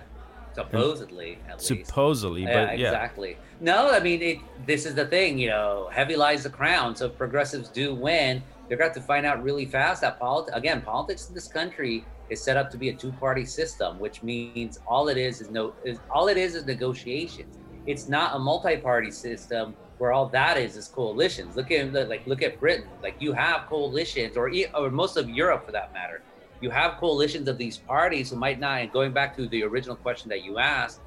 supposedly 0.55 1.39
at 1.49 1.59
least. 1.59 1.87
Supposedly, 1.87 2.43
yeah, 2.43 2.67
but 2.67 2.79
yeah. 2.79 2.87
exactly. 2.87 3.37
No, 3.61 3.91
I 3.91 4.01
mean, 4.01 4.23
it, 4.23 4.39
this 4.67 4.87
is 4.87 4.95
the 4.95 5.07
thing. 5.07 5.39
You 5.39 5.49
know, 5.49 5.89
heavy 5.93 6.17
lies 6.17 6.43
the 6.45 6.51
crown. 6.51 6.97
So 6.97 7.07
if 7.07 7.17
progressives 7.17 7.69
do 7.69 7.95
win, 7.95 8.43
they're 8.69 8.79
going 8.79 8.93
to 8.95 9.01
find 9.01 9.27
out 9.27 9.43
really 9.43 9.67
fast 9.67 10.03
that 10.03 10.19
politics. 10.19 10.57
Again, 10.57 10.83
politics 10.83 11.29
in 11.29 11.35
this 11.35 11.49
country 11.49 12.05
is 12.31 12.43
set 12.43 12.57
up 12.57 12.71
to 12.71 12.79
be 12.79 12.89
a 12.89 12.95
two-party 12.95 13.45
system, 13.45 13.99
which 13.99 14.23
means 14.23 14.81
all 14.87 15.09
it 15.09 15.17
is 15.17 15.41
is 15.41 15.51
no. 15.51 15.75
Is, 15.85 15.99
all 16.11 16.29
it 16.29 16.37
is 16.37 16.55
is 16.55 16.65
negotiations. 16.65 17.59
It's 17.87 18.09
not 18.09 18.35
a 18.35 18.39
multi-party 18.39 19.11
system 19.11 19.75
where 19.99 20.13
all 20.13 20.27
that 20.27 20.57
is 20.57 20.77
is 20.77 20.89
coalitions. 20.89 21.57
Look 21.57 21.71
at 21.71 21.93
like 22.09 22.27
look 22.27 22.43
at 22.43 22.59
Britain. 22.59 22.89
Like 23.03 23.17
you 23.21 23.33
have 23.33 23.67
coalitions, 23.67 24.37
or 24.37 24.51
or 24.75 24.91
most 24.91 25.17
of 25.17 25.29
Europe 25.29 25.67
for 25.67 25.73
that 25.73 25.93
matter. 25.93 26.23
You 26.61 26.71
have 26.71 26.99
coalitions 26.99 27.49
of 27.49 27.59
these 27.59 27.77
parties 27.77 28.31
who 28.31 28.37
might 28.37 28.59
not. 28.59 28.81
And 28.81 28.93
going 28.93 29.13
back 29.13 29.37
to 29.37 29.49
the 29.49 29.63
original 29.65 29.97
question 29.97 30.29
that 30.31 30.43
you 30.45 30.59
asked, 30.59 31.01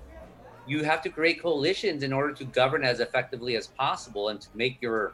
you 0.67 0.83
have 0.83 1.01
to 1.03 1.09
create 1.09 1.41
coalitions 1.41 2.03
in 2.03 2.11
order 2.11 2.33
to 2.33 2.43
govern 2.43 2.83
as 2.83 2.99
effectively 2.99 3.55
as 3.55 3.67
possible 3.67 4.29
and 4.29 4.39
to 4.41 4.49
make 4.53 4.81
your 4.81 5.13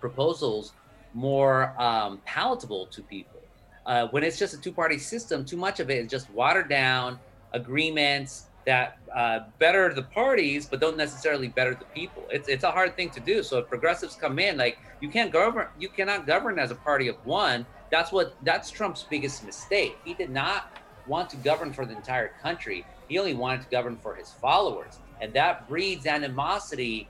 proposals 0.00 0.72
more 1.14 1.74
um, 1.80 2.20
palatable 2.24 2.86
to 2.86 3.02
people. 3.02 3.40
Uh, 3.84 4.06
when 4.08 4.22
it's 4.22 4.38
just 4.38 4.54
a 4.54 4.60
two-party 4.60 4.98
system, 4.98 5.44
too 5.44 5.56
much 5.56 5.80
of 5.80 5.90
it 5.90 5.98
is 5.98 6.10
just 6.10 6.30
watered 6.30 6.68
down 6.68 7.18
agreements 7.52 8.46
that 8.64 8.98
uh, 9.14 9.40
better 9.58 9.92
the 9.92 10.02
parties, 10.02 10.66
but 10.66 10.80
don't 10.80 10.96
necessarily 10.96 11.48
better 11.48 11.74
the 11.74 11.84
people. 11.86 12.24
It's 12.30 12.48
it's 12.48 12.64
a 12.64 12.70
hard 12.70 12.96
thing 12.96 13.10
to 13.10 13.20
do. 13.20 13.42
So 13.42 13.58
if 13.58 13.68
progressives 13.68 14.14
come 14.14 14.38
in, 14.38 14.56
like 14.56 14.78
you 15.00 15.08
can't 15.08 15.32
govern, 15.32 15.66
you 15.78 15.88
cannot 15.88 16.26
govern 16.26 16.58
as 16.58 16.70
a 16.70 16.76
party 16.76 17.08
of 17.08 17.16
one. 17.26 17.66
That's 17.92 18.10
what 18.10 18.34
that's 18.42 18.72
Trump's 18.72 19.04
biggest 19.08 19.46
mistake. 19.46 19.96
He 20.04 20.14
did 20.14 20.30
not 20.30 20.76
want 21.06 21.30
to 21.30 21.36
govern 21.36 21.72
for 21.72 21.86
the 21.86 21.94
entire 21.94 22.32
country. 22.42 22.84
He 23.08 23.18
only 23.18 23.34
wanted 23.34 23.62
to 23.62 23.68
govern 23.68 23.96
for 23.96 24.16
his 24.16 24.30
followers, 24.30 24.98
and 25.20 25.32
that 25.34 25.68
breeds 25.68 26.06
animosity 26.06 27.08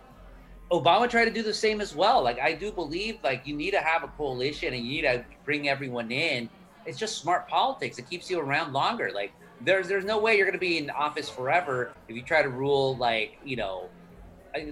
Obama 0.73 1.09
tried 1.09 1.27
to 1.27 1.31
do 1.31 1.43
the 1.43 1.53
same 1.53 1.83
as 1.83 1.95
well. 1.95 2.23
Like 2.23 2.41
I 2.41 2.55
do 2.55 2.73
believe 2.73 3.19
like 3.23 3.47
you 3.47 3.55
need 3.55 3.73
to 3.73 3.81
have 3.81 4.03
a 4.03 4.09
coalition 4.09 4.73
and 4.73 4.85
you 4.85 5.03
need 5.03 5.03
to 5.03 5.25
bring 5.45 5.69
everyone 5.69 6.11
in. 6.11 6.49
It's 6.87 6.99
just 6.99 7.19
smart 7.19 7.47
politics. 7.47 7.99
It 7.99 8.09
keeps 8.09 8.31
you 8.31 8.41
around 8.41 8.73
longer. 8.73 9.11
Like 9.15 9.33
there's 9.61 9.87
there's 9.87 10.07
no 10.07 10.19
way 10.19 10.37
you're 10.37 10.47
going 10.47 10.55
to 10.55 10.59
be 10.59 10.79
in 10.79 10.89
office 10.91 11.29
forever 11.29 11.93
if 12.09 12.17
you 12.17 12.23
try 12.23 12.43
to 12.43 12.49
rule 12.49 12.97
like, 12.97 13.39
you 13.45 13.57
know, 13.57 13.91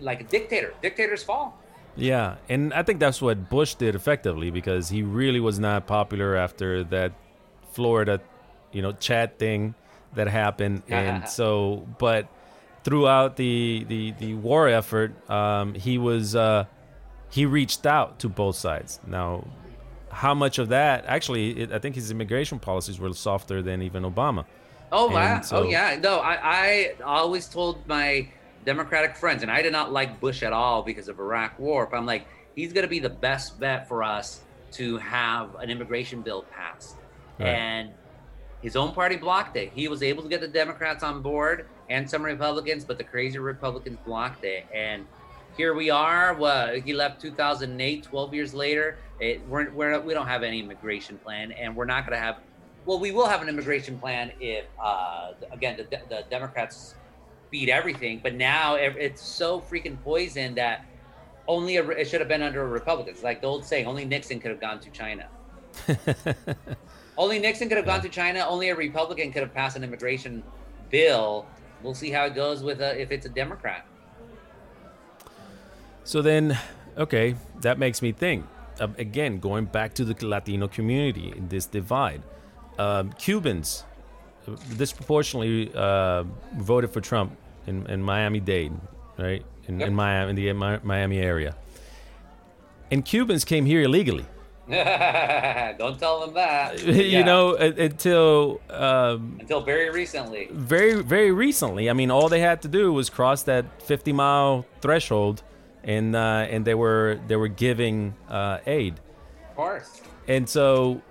like 0.00 0.22
a 0.22 0.24
dictator. 0.24 0.72
Dictators 0.80 1.22
fall. 1.22 1.59
Yeah, 1.96 2.36
and 2.48 2.72
I 2.72 2.82
think 2.82 3.00
that's 3.00 3.20
what 3.20 3.50
Bush 3.50 3.74
did 3.74 3.94
effectively 3.94 4.50
because 4.50 4.88
he 4.88 5.02
really 5.02 5.40
was 5.40 5.58
not 5.58 5.86
popular 5.86 6.36
after 6.36 6.84
that 6.84 7.12
Florida, 7.72 8.20
you 8.72 8.80
know, 8.82 8.92
chad 8.92 9.38
thing 9.38 9.74
that 10.14 10.28
happened, 10.28 10.82
and 10.88 11.28
so 11.28 11.86
but 11.98 12.28
throughout 12.84 13.36
the 13.36 13.84
the 13.88 14.12
the 14.12 14.34
war 14.34 14.68
effort, 14.68 15.12
um, 15.30 15.74
he 15.74 15.98
was 15.98 16.34
uh, 16.34 16.64
he 17.30 17.44
reached 17.44 17.84
out 17.86 18.18
to 18.20 18.28
both 18.28 18.56
sides. 18.56 19.00
Now, 19.06 19.46
how 20.10 20.34
much 20.34 20.58
of 20.58 20.68
that 20.70 21.04
actually? 21.06 21.60
It, 21.60 21.72
I 21.72 21.78
think 21.78 21.96
his 21.96 22.10
immigration 22.10 22.58
policies 22.58 22.98
were 22.98 23.12
softer 23.12 23.62
than 23.62 23.82
even 23.82 24.04
Obama. 24.04 24.44
Oh 24.92 25.08
wow! 25.08 25.40
so- 25.42 25.58
oh 25.58 25.68
yeah! 25.68 25.96
No, 26.00 26.18
I, 26.18 26.38
I 26.42 26.92
always 27.04 27.46
told 27.48 27.86
my 27.86 28.28
Democratic 28.64 29.16
friends, 29.16 29.42
and 29.42 29.50
I 29.50 29.62
did 29.62 29.72
not 29.72 29.92
like 29.92 30.20
Bush 30.20 30.42
at 30.42 30.52
all 30.52 30.82
because 30.82 31.08
of 31.08 31.18
Iraq 31.18 31.58
War. 31.58 31.86
But 31.90 31.96
I'm 31.96 32.06
like, 32.06 32.26
he's 32.54 32.72
going 32.72 32.82
to 32.82 32.88
be 32.88 32.98
the 32.98 33.10
best 33.10 33.58
bet 33.58 33.88
for 33.88 34.02
us 34.02 34.40
to 34.72 34.98
have 34.98 35.54
an 35.56 35.70
immigration 35.70 36.22
bill 36.22 36.44
passed. 36.54 36.96
Right. 37.38 37.48
And 37.48 37.90
his 38.62 38.76
own 38.76 38.92
party 38.92 39.16
blocked 39.16 39.56
it. 39.56 39.72
He 39.74 39.88
was 39.88 40.02
able 40.02 40.22
to 40.22 40.28
get 40.28 40.40
the 40.40 40.48
Democrats 40.48 41.02
on 41.02 41.22
board 41.22 41.66
and 41.88 42.08
some 42.08 42.22
Republicans, 42.22 42.84
but 42.84 42.98
the 42.98 43.04
crazy 43.04 43.38
Republicans 43.38 43.98
blocked 44.04 44.44
it. 44.44 44.66
And 44.74 45.06
here 45.56 45.74
we 45.74 45.90
are. 45.90 46.34
Well, 46.34 46.74
he 46.80 46.92
left 46.92 47.20
2008, 47.20 48.04
12 48.04 48.34
years 48.34 48.54
later. 48.54 48.98
It, 49.18 49.46
we're, 49.48 49.70
we're 49.70 50.00
we 50.00 50.14
don't 50.14 50.26
have 50.26 50.42
any 50.42 50.60
immigration 50.60 51.18
plan, 51.18 51.52
and 51.52 51.74
we're 51.74 51.86
not 51.86 52.06
going 52.06 52.18
to 52.18 52.24
have 52.24 52.36
well, 52.86 52.98
we 52.98 53.12
will 53.12 53.26
have 53.26 53.42
an 53.42 53.48
immigration 53.48 53.98
plan 53.98 54.32
if, 54.40 54.64
uh, 54.82 55.32
again, 55.52 55.76
the, 55.76 55.84
the 56.08 56.24
Democrats 56.30 56.94
beat 57.50 57.68
everything. 57.68 58.20
But 58.22 58.34
now 58.34 58.74
it's 58.74 59.22
so 59.22 59.60
freaking 59.60 60.00
poisoned 60.02 60.56
that 60.56 60.84
only 61.48 61.76
a, 61.76 61.88
it 61.90 62.08
should 62.08 62.20
have 62.20 62.28
been 62.28 62.42
under 62.42 62.62
a 62.62 62.68
Republican. 62.68 63.12
It's 63.12 63.22
like 63.22 63.40
the 63.40 63.46
old 63.46 63.64
saying: 63.64 63.86
only 63.86 64.04
Nixon 64.04 64.40
could 64.40 64.50
have 64.50 64.60
gone 64.60 64.80
to 64.80 64.90
China. 64.90 65.28
only 67.18 67.38
Nixon 67.38 67.68
could 67.68 67.76
have 67.76 67.86
gone 67.86 68.02
to 68.02 68.08
China. 68.08 68.46
Only 68.48 68.68
a 68.68 68.76
Republican 68.76 69.32
could 69.32 69.42
have 69.42 69.54
passed 69.54 69.76
an 69.76 69.84
immigration 69.84 70.42
bill. 70.90 71.46
We'll 71.82 71.94
see 71.94 72.10
how 72.10 72.24
it 72.26 72.34
goes 72.34 72.62
with 72.62 72.80
a, 72.80 73.00
if 73.00 73.10
it's 73.10 73.26
a 73.26 73.30
Democrat. 73.30 73.86
So 76.04 76.22
then, 76.22 76.58
okay, 76.96 77.36
that 77.60 77.78
makes 77.78 78.02
me 78.02 78.12
think. 78.12 78.46
Uh, 78.78 78.88
again, 78.98 79.38
going 79.38 79.66
back 79.66 79.94
to 79.94 80.04
the 80.04 80.26
Latino 80.26 80.66
community 80.68 81.32
in 81.36 81.48
this 81.48 81.66
divide, 81.66 82.22
um, 82.78 83.12
Cubans 83.12 83.84
disproportionately 84.76 85.72
uh, 85.74 86.24
voted 86.56 86.90
for 86.90 87.00
Trump 87.00 87.36
in, 87.66 87.86
in 87.88 88.02
Miami 88.02 88.40
Dade, 88.40 88.72
right? 89.18 89.44
In, 89.68 89.80
yep. 89.80 89.88
in 89.88 89.94
Miami, 89.94 90.30
in 90.30 90.36
the 90.36 90.80
Miami 90.82 91.18
area. 91.18 91.56
And 92.90 93.04
Cubans 93.04 93.44
came 93.44 93.66
here 93.66 93.82
illegally. 93.82 94.26
Don't 94.70 95.98
tell 95.98 96.20
them 96.20 96.34
that. 96.34 96.80
you 96.86 96.92
yeah. 96.92 97.24
know, 97.24 97.56
until 97.56 98.60
um, 98.70 99.36
until 99.40 99.60
very 99.60 99.90
recently. 99.90 100.48
Very, 100.52 101.02
very 101.02 101.32
recently. 101.32 101.90
I 101.90 101.92
mean, 101.92 102.10
all 102.10 102.28
they 102.28 102.40
had 102.40 102.62
to 102.62 102.68
do 102.68 102.92
was 102.92 103.10
cross 103.10 103.42
that 103.44 103.82
50 103.82 104.12
mile 104.12 104.64
threshold, 104.80 105.42
and 105.82 106.14
uh, 106.14 106.46
and 106.48 106.64
they 106.64 106.74
were 106.74 107.18
they 107.26 107.34
were 107.34 107.48
giving 107.48 108.14
uh, 108.28 108.58
aid. 108.64 109.00
Of 109.50 109.56
course. 109.56 110.02
And 110.28 110.48
so 110.48 111.02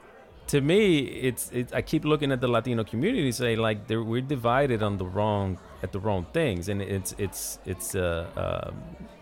to 0.50 0.62
me, 0.62 1.00
it's 1.00 1.52
it, 1.52 1.74
I 1.76 1.84
keep 1.84 2.06
looking 2.06 2.32
at 2.32 2.42
the 2.42 2.48
Latino 2.48 2.84
community, 2.84 3.32
say 3.32 3.56
like 3.56 3.88
we're 3.88 4.22
divided 4.22 4.82
on 4.82 4.98
the 4.98 5.06
wrong 5.06 5.60
at 5.84 5.92
the 5.92 6.00
wrong 6.00 6.26
things, 6.34 6.70
and 6.70 6.82
it's 6.82 7.14
it's 7.20 7.60
it's 7.66 7.94
uh, 7.94 8.28
uh 8.36 8.72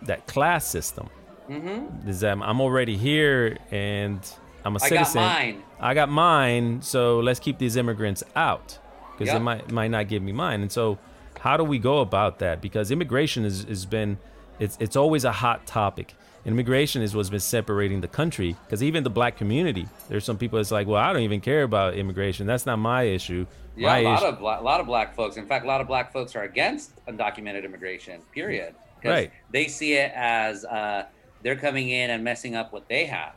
that 0.03 0.25
class 0.25 0.65
system. 0.65 1.09
Mm-hmm. 1.49 2.09
Is 2.09 2.21
that 2.21 2.37
I'm 2.41 2.61
already 2.61 2.95
here 2.95 3.57
and 3.71 4.19
I'm 4.63 4.77
a 4.77 4.79
citizen. 4.79 5.21
I 5.21 5.25
got 5.25 5.39
mine. 5.39 5.63
I 5.79 5.93
got 5.93 6.09
mine, 6.09 6.81
so 6.81 7.19
let's 7.19 7.41
keep 7.41 7.57
these 7.57 7.75
immigrants 7.75 8.23
out 8.35 8.79
because 9.11 9.27
yep. 9.27 9.35
they 9.35 9.43
might 9.43 9.71
might 9.71 9.91
not 9.91 10.07
give 10.07 10.23
me 10.23 10.31
mine. 10.31 10.61
And 10.61 10.71
so, 10.71 10.97
how 11.41 11.57
do 11.57 11.63
we 11.65 11.77
go 11.77 11.99
about 11.99 12.39
that? 12.39 12.61
Because 12.61 12.89
immigration 12.89 13.43
has 13.43 13.63
has 13.63 13.85
been 13.85 14.17
it's 14.59 14.77
it's 14.79 14.95
always 14.95 15.25
a 15.25 15.33
hot 15.33 15.67
topic 15.67 16.15
immigration 16.47 17.01
is 17.01 17.13
what's 17.13 17.29
been 17.29 17.39
separating 17.39 17.99
the 17.99 18.07
country 18.07 18.55
because 18.65 18.81
even 18.81 19.03
the 19.03 19.09
black 19.09 19.35
community 19.35 19.85
there's 20.07 20.23
some 20.23 20.37
people 20.37 20.57
that's 20.57 20.71
like 20.71 20.87
well 20.87 21.01
i 21.01 21.11
don't 21.11 21.23
even 21.23 21.41
care 21.41 21.63
about 21.63 21.93
immigration. 21.95 22.47
That's 22.47 22.65
not 22.65 22.77
my 22.77 23.03
issue. 23.03 23.45
Yeah 23.75 23.89
my 23.89 23.99
a 23.99 24.03
lot 24.03 24.17
issue. 24.23 24.25
of 24.25 24.41
a 24.41 24.43
lot 24.43 24.79
of 24.79 24.85
black 24.87 25.13
folks 25.13 25.37
in 25.37 25.45
fact 25.45 25.65
a 25.65 25.67
lot 25.67 25.81
of 25.81 25.87
black 25.87 26.11
folks 26.11 26.35
are 26.35 26.43
against 26.43 27.05
undocumented 27.05 27.65
immigration 27.65 28.21
period 28.31 28.73
because 28.99 29.11
right. 29.11 29.31
they 29.51 29.67
see 29.67 29.93
it 29.93 30.11
as 30.15 30.65
uh, 30.65 31.05
they're 31.43 31.55
coming 31.55 31.89
in 31.89 32.09
and 32.09 32.23
messing 32.23 32.55
up 32.55 32.73
what 32.73 32.87
they 32.87 33.05
have. 33.05 33.33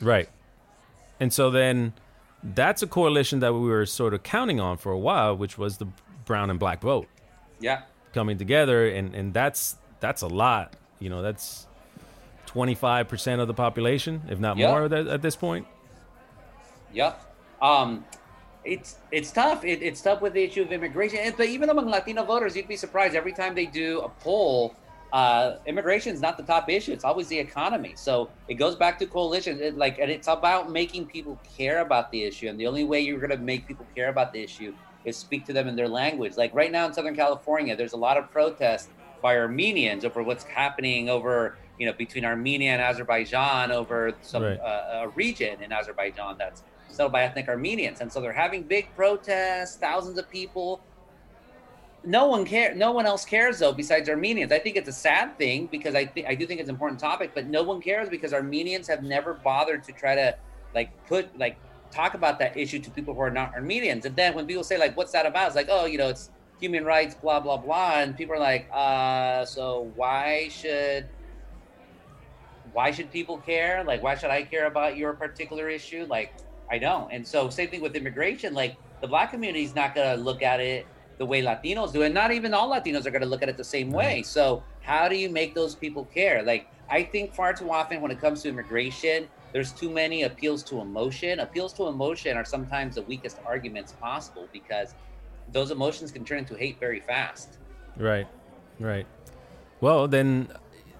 Right. 0.00 0.28
And 1.20 1.32
so 1.32 1.50
then 1.50 1.92
that's 2.42 2.82
a 2.82 2.86
coalition 2.86 3.40
that 3.40 3.52
we 3.52 3.60
were 3.60 3.84
sort 3.84 4.14
of 4.14 4.22
counting 4.22 4.60
on 4.60 4.78
for 4.78 4.92
a 4.92 4.98
while 4.98 5.36
which 5.36 5.58
was 5.58 5.78
the 5.78 5.88
brown 6.24 6.50
and 6.50 6.58
black 6.58 6.80
vote. 6.80 7.08
Yeah. 7.60 7.82
Coming 8.14 8.38
together 8.38 8.88
and 8.88 9.14
and 9.14 9.34
that's 9.34 9.76
that's 10.00 10.22
a 10.22 10.28
lot. 10.28 10.74
You 11.00 11.10
know 11.10 11.22
that's 11.22 11.67
25% 12.48 13.40
of 13.40 13.46
the 13.46 13.54
population, 13.54 14.22
if 14.28 14.38
not 14.38 14.56
yep. 14.56 14.70
more 14.70 14.84
at, 14.84 14.92
at 14.92 15.22
this 15.22 15.36
point. 15.36 15.66
Yep. 16.92 17.22
Um, 17.60 18.04
it's 18.64 18.96
it's 19.10 19.30
tough. 19.30 19.64
It, 19.64 19.82
it's 19.82 20.00
tough 20.00 20.20
with 20.20 20.34
the 20.34 20.42
issue 20.42 20.62
of 20.62 20.72
immigration. 20.72 21.32
but 21.36 21.46
even 21.46 21.70
among 21.70 21.86
Latino 21.88 22.24
voters, 22.24 22.56
you'd 22.56 22.68
be 22.68 22.76
surprised 22.76 23.14
every 23.14 23.32
time 23.32 23.54
they 23.54 23.66
do 23.66 24.00
a 24.00 24.08
poll. 24.08 24.74
Uh, 25.10 25.56
immigration 25.64 26.12
is 26.12 26.20
not 26.20 26.36
the 26.36 26.42
top 26.42 26.68
issue. 26.68 26.92
It's 26.92 27.04
always 27.04 27.28
the 27.28 27.38
economy. 27.38 27.94
So 27.96 28.28
it 28.46 28.54
goes 28.54 28.76
back 28.76 28.98
to 28.98 29.06
coalition. 29.06 29.58
It, 29.58 29.78
like, 29.78 29.98
and 29.98 30.10
it's 30.10 30.28
about 30.28 30.70
making 30.70 31.06
people 31.06 31.40
care 31.56 31.80
about 31.80 32.12
the 32.12 32.24
issue. 32.24 32.48
And 32.48 32.60
the 32.60 32.66
only 32.66 32.84
way 32.84 33.00
you're 33.00 33.18
going 33.18 33.30
to 33.30 33.38
make 33.38 33.66
people 33.66 33.86
care 33.94 34.10
about 34.10 34.34
the 34.34 34.42
issue 34.42 34.74
is 35.06 35.16
speak 35.16 35.46
to 35.46 35.54
them 35.54 35.66
in 35.66 35.76
their 35.76 35.88
language. 35.88 36.36
Like 36.36 36.54
right 36.54 36.70
now 36.70 36.86
in 36.86 36.92
Southern 36.92 37.16
California, 37.16 37.74
there's 37.74 37.94
a 37.94 37.96
lot 37.96 38.18
of 38.18 38.30
protests 38.30 38.88
by 39.22 39.38
Armenians 39.38 40.04
over 40.04 40.22
what's 40.22 40.44
happening 40.44 41.08
over 41.08 41.56
you 41.78 41.86
know, 41.86 41.92
between 41.92 42.24
Armenia 42.24 42.72
and 42.72 42.82
Azerbaijan 42.82 43.70
over 43.70 44.12
some 44.22 44.42
right. 44.42 44.60
uh, 44.60 45.04
a 45.04 45.08
region 45.10 45.62
in 45.62 45.72
Azerbaijan 45.72 46.36
that's 46.38 46.62
settled 46.88 47.12
by 47.12 47.22
ethnic 47.22 47.48
Armenians, 47.48 48.00
and 48.00 48.12
so 48.12 48.20
they're 48.20 48.32
having 48.32 48.62
big 48.62 48.88
protests, 48.96 49.76
thousands 49.76 50.18
of 50.18 50.28
people. 50.30 50.80
No 52.04 52.26
one 52.26 52.44
care. 52.44 52.74
No 52.74 52.92
one 52.92 53.06
else 53.06 53.24
cares 53.24 53.58
though, 53.58 53.72
besides 53.72 54.08
Armenians. 54.08 54.52
I 54.52 54.58
think 54.58 54.76
it's 54.76 54.88
a 54.88 54.92
sad 54.92 55.36
thing 55.38 55.66
because 55.66 55.94
I 55.94 56.06
think 56.06 56.26
I 56.26 56.34
do 56.34 56.46
think 56.46 56.60
it's 56.60 56.68
an 56.68 56.74
important 56.74 57.00
topic, 57.00 57.32
but 57.34 57.46
no 57.46 57.62
one 57.62 57.80
cares 57.80 58.08
because 58.08 58.32
Armenians 58.32 58.88
have 58.88 59.02
never 59.02 59.34
bothered 59.34 59.84
to 59.84 59.92
try 59.92 60.14
to 60.14 60.36
like 60.74 60.90
put 61.06 61.36
like 61.38 61.56
talk 61.90 62.14
about 62.14 62.38
that 62.38 62.56
issue 62.56 62.78
to 62.78 62.90
people 62.90 63.14
who 63.14 63.20
are 63.20 63.30
not 63.30 63.54
Armenians. 63.54 64.04
And 64.04 64.14
then 64.16 64.34
when 64.34 64.46
people 64.46 64.64
say 64.64 64.78
like, 64.78 64.96
"What's 64.96 65.12
that 65.12 65.26
about?" 65.26 65.48
It's 65.48 65.56
like, 65.56 65.68
"Oh, 65.70 65.86
you 65.86 65.98
know, 65.98 66.08
it's 66.08 66.30
human 66.60 66.84
rights, 66.84 67.14
blah 67.14 67.40
blah 67.40 67.56
blah," 67.56 67.98
and 67.98 68.16
people 68.16 68.34
are 68.34 68.40
like, 68.40 68.68
"Uh, 68.72 69.44
so 69.44 69.90
why 69.94 70.48
should?" 70.48 71.08
Why 72.78 72.92
should 72.92 73.10
people 73.10 73.38
care? 73.38 73.82
Like, 73.82 74.04
why 74.04 74.14
should 74.14 74.30
I 74.30 74.44
care 74.44 74.66
about 74.68 74.96
your 74.96 75.12
particular 75.14 75.68
issue? 75.68 76.06
Like, 76.08 76.32
I 76.70 76.78
don't. 76.78 77.12
And 77.12 77.26
so, 77.26 77.50
same 77.50 77.70
thing 77.70 77.80
with 77.80 77.96
immigration. 77.96 78.54
Like, 78.54 78.76
the 79.00 79.08
black 79.08 79.32
community 79.32 79.64
is 79.64 79.74
not 79.74 79.96
going 79.96 80.16
to 80.16 80.22
look 80.22 80.42
at 80.42 80.60
it 80.60 80.86
the 81.18 81.26
way 81.26 81.42
Latinos 81.42 81.92
do, 81.92 82.02
and 82.02 82.14
not 82.14 82.30
even 82.30 82.54
all 82.54 82.70
Latinos 82.70 83.04
are 83.04 83.10
going 83.10 83.26
to 83.28 83.32
look 83.34 83.42
at 83.42 83.48
it 83.48 83.56
the 83.56 83.64
same 83.64 83.90
way. 83.90 84.22
So, 84.22 84.62
how 84.80 85.08
do 85.08 85.16
you 85.16 85.28
make 85.28 85.56
those 85.56 85.74
people 85.74 86.04
care? 86.04 86.44
Like, 86.44 86.68
I 86.88 87.02
think 87.02 87.34
far 87.34 87.52
too 87.52 87.68
often 87.72 88.00
when 88.00 88.12
it 88.12 88.20
comes 88.20 88.42
to 88.42 88.48
immigration, 88.48 89.26
there's 89.52 89.72
too 89.72 89.90
many 89.90 90.22
appeals 90.22 90.62
to 90.70 90.80
emotion. 90.80 91.40
Appeals 91.40 91.72
to 91.78 91.88
emotion 91.88 92.36
are 92.36 92.44
sometimes 92.44 92.94
the 92.94 93.02
weakest 93.02 93.38
arguments 93.44 93.90
possible 94.00 94.46
because 94.52 94.94
those 95.50 95.72
emotions 95.72 96.12
can 96.12 96.24
turn 96.24 96.38
into 96.38 96.54
hate 96.54 96.78
very 96.78 97.00
fast. 97.00 97.58
Right, 97.96 98.28
right. 98.78 99.06
Well, 99.80 100.06
then 100.06 100.52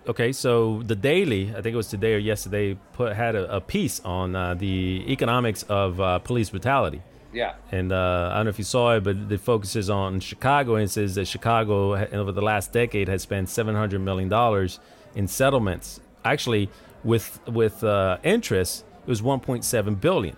okay, 0.09 0.33
so 0.33 0.83
the 0.85 0.97
Daily, 0.97 1.51
I 1.51 1.61
think 1.61 1.75
it 1.75 1.77
was 1.77 1.89
today 1.89 2.15
or 2.15 2.19
yesterday, 2.19 2.77
put 2.95 3.15
had 3.15 3.37
a, 3.37 3.57
a 3.57 3.61
piece 3.61 4.01
on 4.01 4.35
uh, 4.35 4.55
the 4.55 5.05
economics 5.09 5.63
of 5.65 6.01
uh, 6.01 6.19
police 6.19 6.51
brutality. 6.51 7.03
Yeah. 7.33 7.55
And 7.71 7.93
uh, 7.93 8.31
I 8.33 8.37
don't 8.37 8.47
know 8.47 8.51
if 8.51 8.59
you 8.59 8.65
saw 8.65 8.97
it, 8.97 9.05
but 9.05 9.17
it 9.31 9.41
focuses 9.41 9.91
on 9.91 10.21
Chicago 10.21 10.77
and 10.77 10.91
says 10.91 11.15
that 11.17 11.27
Chicago, 11.27 11.95
over 11.95 12.33
the 12.33 12.43
last 12.43 12.73
decade, 12.73 13.09
has 13.09 13.23
spent 13.23 13.51
seven 13.51 13.75
hundred 13.75 14.01
million 14.01 14.29
dollars 14.29 14.81
in 15.15 15.29
settlements. 15.29 16.01
Actually, 16.25 16.71
with 17.05 17.39
with 17.47 17.85
uh, 17.85 18.17
interest, 18.23 18.85
it 19.03 19.09
was 19.09 19.23
one 19.23 19.41
point 19.41 19.65
seven 19.65 19.95
billion. 19.95 20.37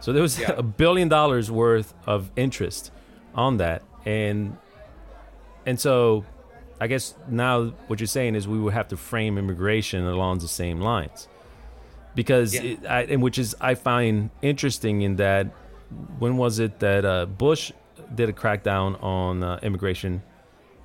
So 0.00 0.12
there 0.12 0.22
was 0.22 0.38
yeah. 0.38 0.52
a 0.56 0.62
billion 0.62 1.08
dollars 1.08 1.50
worth 1.50 1.94
of 2.06 2.30
interest 2.36 2.92
on 3.34 3.56
that, 3.56 3.82
and 4.04 4.56
and 5.66 5.80
so 5.80 6.24
I 6.80 6.86
guess 6.86 7.14
now 7.28 7.66
what 7.88 8.00
you're 8.00 8.06
saying 8.06 8.34
is 8.34 8.48
we 8.48 8.58
would 8.58 8.72
have 8.72 8.88
to 8.88 8.96
frame 8.96 9.36
immigration 9.36 10.04
along 10.04 10.38
the 10.38 10.48
same 10.48 10.80
lines, 10.80 11.28
because 12.14 12.54
yeah. 12.54 12.62
it, 12.62 12.86
I, 12.86 13.02
and 13.02 13.22
which 13.22 13.38
is 13.38 13.54
I 13.60 13.74
find 13.74 14.30
interesting 14.40 15.02
in 15.02 15.16
that 15.16 15.48
when 16.18 16.36
was 16.36 16.58
it 16.58 16.78
that 16.80 17.04
uh, 17.04 17.26
Bush 17.26 17.72
did 18.14 18.28
a 18.28 18.32
crackdown 18.32 19.02
on 19.02 19.42
uh, 19.42 19.60
immigration? 19.62 20.22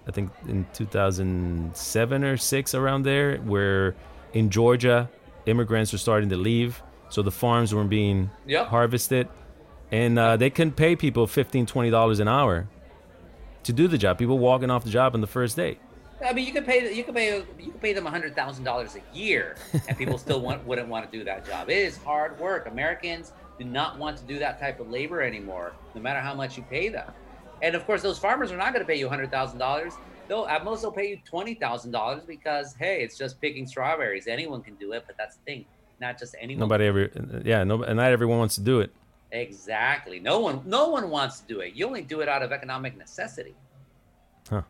I 0.08 0.12
think 0.12 0.32
in 0.48 0.68
2007 0.74 2.24
or 2.24 2.38
six 2.38 2.76
around 2.76 3.04
there, 3.04 3.38
where 3.38 3.96
in 4.34 4.50
Georgia 4.50 5.10
immigrants 5.46 5.92
were 5.92 5.98
starting 5.98 6.30
to 6.30 6.38
leave, 6.38 6.84
so 7.10 7.22
the 7.22 7.32
farms 7.32 7.74
weren't 7.74 7.90
being 7.90 8.30
yep. 8.46 8.68
harvested, 8.68 9.30
and 9.92 10.20
uh, 10.20 10.38
they 10.38 10.50
couldn't 10.50 10.76
pay 10.76 10.96
people 10.96 11.26
15 11.26 11.66
20 11.66 11.90
dollars 11.90 12.20
an 12.20 12.28
hour 12.28 12.68
to 13.64 13.74
do 13.74 13.88
the 13.88 13.98
job. 13.98 14.18
People 14.18 14.38
walking 14.38 14.70
off 14.70 14.84
the 14.84 14.90
job 14.90 15.16
on 15.16 15.22
the 15.22 15.28
first 15.28 15.56
day. 15.56 15.80
I 16.26 16.34
mean, 16.34 16.46
you 16.46 16.54
could 16.54 16.66
pay 16.66 16.94
you 16.94 17.04
could 17.04 17.16
pay 17.16 17.38
you 17.60 17.72
could 17.72 17.82
pay 17.82 17.94
them 17.94 18.06
hundred 18.06 18.36
thousand 18.36 18.64
dollars 18.64 18.96
a 18.96 19.16
year, 19.16 19.56
and 19.88 19.98
people 19.98 20.18
still 20.18 20.42
want, 20.42 20.66
wouldn't 20.68 20.88
want 20.88 21.10
to 21.10 21.18
do 21.18 21.24
that 21.26 21.46
job. 21.46 21.70
It 21.70 21.78
is 21.78 21.98
hard 21.98 22.40
work. 22.40 22.68
Americans 22.68 23.32
do 23.60 23.66
not 23.66 23.98
want 23.98 24.18
to 24.18 24.24
do 24.26 24.40
that 24.40 24.60
type 24.60 24.80
of 24.80 24.90
labor 24.90 25.22
anymore, 25.22 25.74
no 25.94 26.02
matter 26.02 26.20
how 26.20 26.34
much 26.34 26.58
you 26.58 26.64
pay 26.64 26.90
them. 26.90 27.12
And 27.62 27.76
of 27.76 27.86
course, 27.86 28.02
those 28.02 28.20
farmers 28.20 28.52
are 28.52 28.58
not 28.58 28.74
going 28.74 28.86
to 28.86 28.88
pay 28.88 28.98
you 28.98 29.08
hundred 29.08 29.32
thousand 29.32 29.60
dollars. 29.60 29.94
They'll 30.28 30.48
at 30.48 30.64
most 30.64 30.82
they'll 30.82 30.92
pay 30.92 31.10
you 31.10 31.20
twenty 31.26 31.54
thousand 31.54 31.92
dollars 31.92 32.24
because 32.24 32.76
hey, 32.76 33.02
it's 33.02 33.18
just 33.18 33.40
picking 33.40 33.68
strawberries. 33.68 34.28
Anyone 34.28 34.62
can 34.62 34.76
do 34.76 34.94
it, 34.94 35.04
but 35.06 35.16
that's 35.18 35.36
the 35.38 35.44
thing, 35.44 35.66
not 36.02 36.18
just 36.18 36.36
anyone. 36.40 36.62
Nobody 36.62 36.86
ever, 36.86 37.10
yeah, 37.46 37.64
no, 37.64 37.78
not 37.78 38.12
everyone 38.12 38.40
wants 38.40 38.56
to 38.56 38.62
do 38.62 38.80
it. 38.82 38.92
Exactly. 39.32 40.20
No 40.20 40.40
one, 40.40 40.62
no 40.66 40.90
one 40.90 41.10
wants 41.10 41.40
to 41.42 41.48
do 41.48 41.60
it. 41.60 41.74
You 41.74 41.86
only 41.88 42.02
do 42.02 42.22
it 42.22 42.30
out 42.30 42.42
of 42.42 42.52
economic 42.52 42.98
necessity. 42.98 43.54
Huh. 44.50 44.62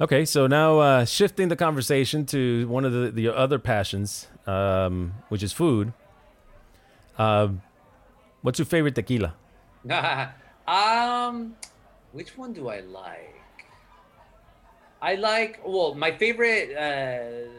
Okay, 0.00 0.24
so 0.24 0.46
now 0.46 0.78
uh, 0.78 1.04
shifting 1.04 1.48
the 1.48 1.56
conversation 1.56 2.24
to 2.26 2.66
one 2.68 2.86
of 2.86 2.92
the, 2.92 3.10
the 3.10 3.28
other 3.28 3.58
passions, 3.58 4.28
um, 4.46 5.12
which 5.28 5.42
is 5.42 5.52
food. 5.52 5.92
Uh, 7.18 7.48
What's 8.42 8.58
your 8.58 8.64
favorite 8.64 8.94
tequila? 8.94 9.34
um, 10.66 11.54
which 12.12 12.38
one 12.38 12.54
do 12.54 12.68
I 12.68 12.80
like? 12.80 13.36
I 15.02 15.16
like 15.16 15.60
well, 15.64 15.94
my 15.94 16.12
favorite, 16.12 16.74
uh, 16.74 17.50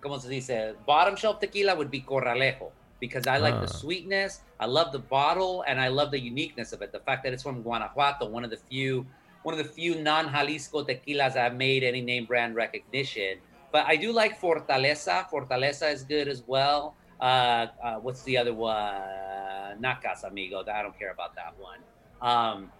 como 0.00 0.18
se 0.18 0.28
dice, 0.28 0.74
bottom 0.86 1.16
shelf 1.16 1.40
tequila 1.40 1.74
would 1.74 1.90
be 1.90 2.02
Corralejo 2.02 2.70
because 3.00 3.26
I 3.26 3.38
like 3.38 3.54
Ah. 3.54 3.60
the 3.60 3.68
sweetness. 3.68 4.40
I 4.60 4.66
love 4.66 4.92
the 4.92 4.98
bottle, 4.98 5.64
and 5.66 5.80
I 5.80 5.88
love 5.88 6.10
the 6.10 6.20
uniqueness 6.20 6.72
of 6.72 6.82
it. 6.82 6.92
The 6.92 7.00
fact 7.00 7.24
that 7.24 7.32
it's 7.32 7.42
from 7.42 7.62
Guanajuato, 7.62 8.28
one 8.28 8.44
of 8.44 8.50
the 8.50 8.56
few, 8.56 9.06
one 9.46 9.56
of 9.56 9.64
the 9.64 9.72
few 9.72 9.94
non-Jalisco 10.02 10.82
tequilas 10.82 11.34
that 11.34 11.44
have 11.48 11.54
made 11.54 11.84
any 11.84 12.00
name 12.00 12.24
brand 12.24 12.56
recognition. 12.56 13.38
But 13.70 13.86
I 13.86 13.94
do 13.94 14.10
like 14.10 14.40
Fortaleza. 14.40 15.30
Fortaleza 15.30 15.92
is 15.92 16.02
good 16.02 16.26
as 16.26 16.42
well. 16.48 16.96
Uh, 17.20 17.68
uh, 17.80 17.94
what's 18.04 18.22
the 18.24 18.36
other 18.36 18.52
one? 18.52 19.80
Not 19.80 20.02
Casamigos. 20.02 20.68
I 20.68 20.82
don't 20.82 20.98
care 20.98 21.12
about 21.12 21.36
that 21.36 21.54
one. 21.60 21.78
Um, 22.20 22.72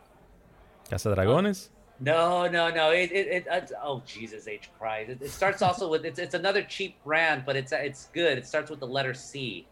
Casa 0.91 1.15
Dragones. 1.15 1.69
no, 2.01 2.49
no, 2.49 2.69
no. 2.71 2.91
It, 2.91 3.13
it, 3.13 3.27
it 3.29 3.47
it's, 3.49 3.73
oh 3.81 4.03
Jesus 4.05 4.49
H 4.49 4.69
Christ! 4.77 5.11
It, 5.11 5.23
it 5.23 5.31
starts 5.31 5.63
also 5.63 5.89
with 5.89 6.05
it's, 6.05 6.19
it's 6.19 6.35
another 6.35 6.63
cheap 6.63 6.97
brand, 7.05 7.45
but 7.47 7.55
it's 7.55 7.71
it's 7.71 8.07
good. 8.13 8.39
It 8.39 8.45
starts 8.45 8.71
with 8.71 8.81
the 8.81 8.89
letter 8.89 9.15
C. 9.15 9.69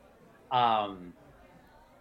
Um, 0.53 1.13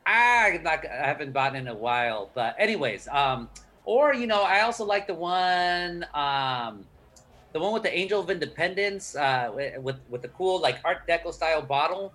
I 0.06 0.60
not 0.64 0.86
I 0.86 1.08
haven't 1.08 1.34
bought 1.34 1.56
in 1.56 1.68
a 1.68 1.76
while, 1.76 2.30
but 2.36 2.56
anyways, 2.60 3.08
um, 3.08 3.50
or 3.86 4.14
you 4.14 4.28
know, 4.28 4.44
I 4.44 4.62
also 4.62 4.86
like 4.86 5.08
the 5.08 5.14
one 5.14 6.06
um, 6.14 6.86
the 7.52 7.60
one 7.60 7.74
with 7.74 7.84
the 7.84 7.96
Angel 7.96 8.20
of 8.20 8.30
Independence, 8.30 9.16
uh, 9.16 9.52
with 9.54 10.00
with, 10.10 10.22
the 10.22 10.30
cool 10.30 10.60
like 10.62 10.78
Art 10.84 11.08
Deco 11.08 11.34
style 11.34 11.62
bottle. 11.62 12.14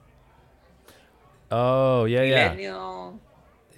Oh 1.50 2.04
yeah, 2.04 2.22
yeah. 2.22 3.12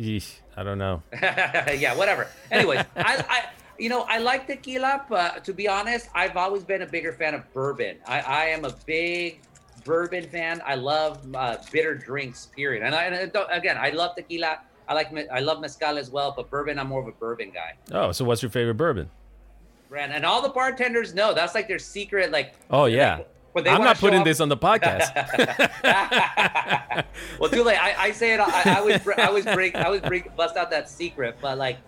Yeesh, 0.01 0.39
I 0.57 0.63
don't 0.63 0.79
know. 0.79 1.03
yeah, 1.13 1.95
whatever. 1.95 2.27
Anyways, 2.51 2.79
I, 2.97 3.25
I, 3.29 3.45
you 3.79 3.91
know, 3.91 4.07
I 4.09 4.19
like 4.19 4.47
tequila, 4.47 5.05
but 5.09 5.45
to 5.45 5.53
be 5.53 5.69
honest, 5.69 6.09
I've 6.15 6.37
always 6.37 6.65
been 6.65 6.83
a 6.83 6.87
bigger 6.87 7.13
fan 7.13 7.35
of 7.35 7.53
bourbon. 7.53 7.99
I, 8.07 8.21
I 8.21 8.45
am 8.47 8.65
a 8.65 8.73
big 8.87 9.41
bourbon 9.85 10.25
fan. 10.29 10.63
I 10.65 10.77
love 10.77 11.21
uh, 11.35 11.59
bitter 11.71 11.95
drinks. 11.95 12.47
Period. 12.47 12.83
And, 12.83 12.95
I, 12.95 13.05
and 13.05 13.15
I 13.15 13.27
don't, 13.27 13.49
again, 13.51 13.77
I 13.79 13.91
love 13.91 14.17
tequila. 14.17 14.61
I 14.91 14.95
like, 14.95 15.13
me- 15.13 15.29
I 15.29 15.39
love 15.39 15.61
mezcal 15.61 15.97
as 15.99 16.11
well, 16.11 16.35
but 16.37 16.51
bourbon, 16.51 16.77
I'm 16.79 16.89
more 16.89 17.01
of 17.01 17.07
a 17.07 17.13
bourbon 17.13 17.51
guy. 17.55 17.75
Oh, 17.93 18.11
so 18.11 18.25
what's 18.25 18.43
your 18.43 18.51
favorite 18.51 18.75
bourbon? 18.75 19.09
And, 19.97 20.13
and 20.13 20.27
all 20.27 20.43
the 20.43 20.49
bartenders 20.49 21.15
know 21.15 21.33
that's 21.33 21.55
like 21.55 21.69
their 21.69 21.79
secret. 21.79 22.31
Like, 22.33 22.55
Oh 22.71 22.85
yeah. 22.87 23.21
they 23.55 23.71
I'm 23.71 23.83
not 23.83 23.99
putting 23.99 24.21
off- 24.21 24.25
this 24.25 24.41
on 24.41 24.49
the 24.49 24.57
podcast. 24.57 25.15
well, 27.41 27.49
too 27.51 27.63
late. 27.63 27.79
I, 27.83 27.95
I 28.07 28.11
say 28.11 28.35
it. 28.35 28.41
I, 28.41 28.63
I 28.75 28.79
always, 28.81 29.01
I 29.17 29.27
always 29.27 29.45
break, 29.45 29.77
I 29.77 29.85
always 29.85 30.01
break, 30.03 30.35
bust 30.37 30.57
out 30.57 30.71
that 30.71 30.89
secret. 30.91 31.37
But 31.41 31.57
like, 31.59 31.79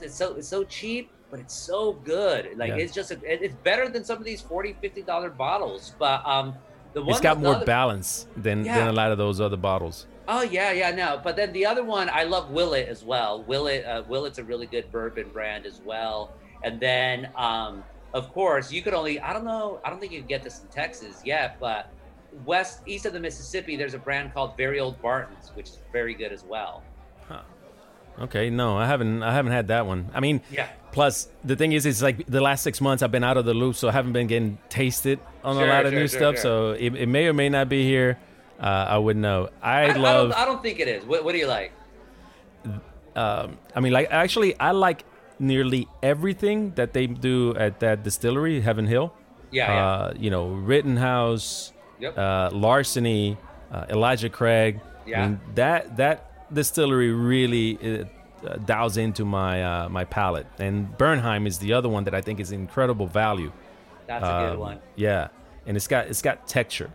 it's 0.00 0.14
so, 0.14 0.34
it's 0.34 0.48
so 0.48 0.64
cheap, 0.64 1.10
but 1.30 1.40
it's 1.40 1.54
so 1.54 1.92
good. 1.92 2.56
Like, 2.56 2.70
Yeah. 2.70 2.76
it's 2.76 2.92
just, 2.92 3.10
a, 3.12 3.14
it- 3.24 3.42
it's 3.42 3.54
better 3.62 3.88
than 3.88 4.04
some 4.04 4.18
of 4.18 4.24
these 4.24 4.40
40 4.40 4.76
50 4.80 5.02
dollar 5.02 5.30
bottles. 5.30 5.94
But 5.98 6.26
um, 6.26 6.54
the 6.92 7.02
one 7.02 7.10
it's 7.10 7.20
got 7.20 7.38
more 7.40 7.54
other- 7.56 7.64
balance 7.66 8.26
than 8.36 8.62
than 8.64 8.88
a 8.88 8.92
lot 8.92 9.12
of 9.12 9.18
those 9.18 9.40
other 9.40 9.56
bottles. 9.56 10.06
Oh 10.28 10.42
yeah, 10.42 10.72
yeah, 10.72 10.90
no. 10.90 11.20
But 11.22 11.36
then 11.36 11.52
the 11.52 11.66
other 11.66 11.84
one, 11.84 12.08
I 12.10 12.24
love 12.24 12.50
Willet 12.50 12.88
as 12.88 13.04
well. 13.04 13.42
Willet, 13.44 13.84
uh, 13.84 14.02
Willet's 14.08 14.38
a 14.38 14.44
really 14.44 14.66
good 14.66 14.90
bourbon 14.90 15.28
brand 15.32 15.66
as 15.66 15.80
well. 15.84 16.32
And 16.64 16.80
then, 16.80 17.28
um, 17.36 17.84
of 18.12 18.32
course, 18.32 18.72
you 18.72 18.82
could 18.82 18.94
only, 18.94 19.20
I 19.20 19.32
don't 19.32 19.44
know, 19.44 19.80
I 19.84 19.90
don't 19.90 20.00
think 20.00 20.12
you 20.12 20.18
can 20.20 20.28
get 20.28 20.42
this 20.42 20.62
in 20.62 20.68
Texas 20.68 21.22
yet, 21.24 21.58
but 21.60 21.90
west, 22.44 22.80
east 22.86 23.06
of 23.06 23.12
the 23.12 23.20
Mississippi, 23.20 23.76
there's 23.76 23.94
a 23.94 23.98
brand 23.98 24.34
called 24.34 24.56
Very 24.56 24.80
Old 24.80 25.00
Barton's, 25.00 25.52
which 25.54 25.68
is 25.68 25.78
very 25.92 26.14
good 26.14 26.32
as 26.32 26.44
well. 26.44 26.82
Okay, 28.18 28.48
no, 28.48 28.78
I 28.78 28.86
haven't. 28.86 29.22
I 29.22 29.34
haven't 29.34 29.52
had 29.52 29.68
that 29.68 29.86
one. 29.86 30.10
I 30.14 30.20
mean, 30.20 30.40
Yeah. 30.50 30.68
Plus, 30.92 31.28
the 31.44 31.56
thing 31.56 31.72
is, 31.72 31.84
it's 31.84 32.00
like 32.00 32.24
the 32.26 32.40
last 32.40 32.62
six 32.62 32.80
months 32.80 33.02
I've 33.02 33.12
been 33.12 33.22
out 33.24 33.36
of 33.36 33.44
the 33.44 33.52
loop, 33.52 33.76
so 33.76 33.86
I 33.88 33.92
haven't 33.92 34.14
been 34.14 34.26
getting 34.26 34.56
tasted 34.70 35.20
on 35.44 35.58
a 35.58 35.66
lot 35.66 35.84
of 35.84 35.92
sure, 35.92 36.00
new 36.00 36.08
sure, 36.08 36.18
stuff. 36.18 36.34
sure. 36.36 36.42
So 36.42 36.70
it, 36.70 36.94
it 36.94 37.06
may 37.06 37.26
or 37.26 37.34
may 37.34 37.50
not 37.50 37.68
be 37.68 37.84
here. 37.84 38.18
Uh, 38.60 38.86
I 38.88 38.98
wouldn't 38.98 39.22
know. 39.22 39.50
I, 39.62 39.82
I, 39.82 39.84
I 39.88 39.92
love. 39.92 40.30
don't, 40.30 40.38
I 40.40 40.44
don't 40.44 40.62
think 40.62 40.80
it 40.80 40.88
is. 40.88 41.04
What, 41.04 41.24
what 41.24 41.32
do 41.32 41.38
you 41.38 41.46
like? 41.46 41.72
um, 43.14 43.58
I 43.74 43.80
mean, 43.80 43.92
like 43.92 44.08
actually, 44.10 44.58
I 44.58 44.70
like 44.72 45.04
nearly 45.38 45.88
everything 46.02 46.72
that 46.74 46.92
they 46.92 47.06
do 47.06 47.54
at 47.56 47.80
that 47.80 48.02
distillery, 48.02 48.60
Heaven 48.60 48.86
Hill. 48.86 49.12
Yeah, 49.50 49.68
yeah. 49.72 49.86
Uh, 49.86 50.12
you 50.18 50.30
know, 50.30 50.48
Rittenhouse, 50.48 51.72
Yep. 51.98 52.18
uh, 52.18 52.50
Larceny, 52.52 53.36
uh, 53.72 53.86
Elijah 53.90 54.28
Craig. 54.28 54.80
I 55.06 55.08
Yeah. 55.08 55.22
mean, 55.28 55.40
that 55.54 55.96
that 55.96 56.52
distillery 56.52 57.10
really 57.12 57.78
uh, 57.78 58.04
uh, 58.46 58.56
dials 58.64 58.96
into 58.96 59.24
my 59.24 59.62
uh, 59.62 59.88
my 59.88 60.04
palate. 60.04 60.46
And 60.58 60.96
Bernheim 60.98 61.46
is 61.46 61.58
the 61.58 61.72
other 61.74 61.88
one 61.88 62.04
that 62.04 62.14
I 62.14 62.20
think 62.20 62.40
is 62.40 62.52
incredible 62.52 63.06
value. 63.06 63.52
That's 64.06 64.24
a 64.24 64.38
good 64.46 64.54
Um, 64.54 64.58
one. 64.60 64.78
Yeah, 64.96 65.28
and 65.66 65.76
it's 65.76 65.86
got 65.88 66.06
it's 66.08 66.22
got 66.22 66.46
texture. 66.48 66.90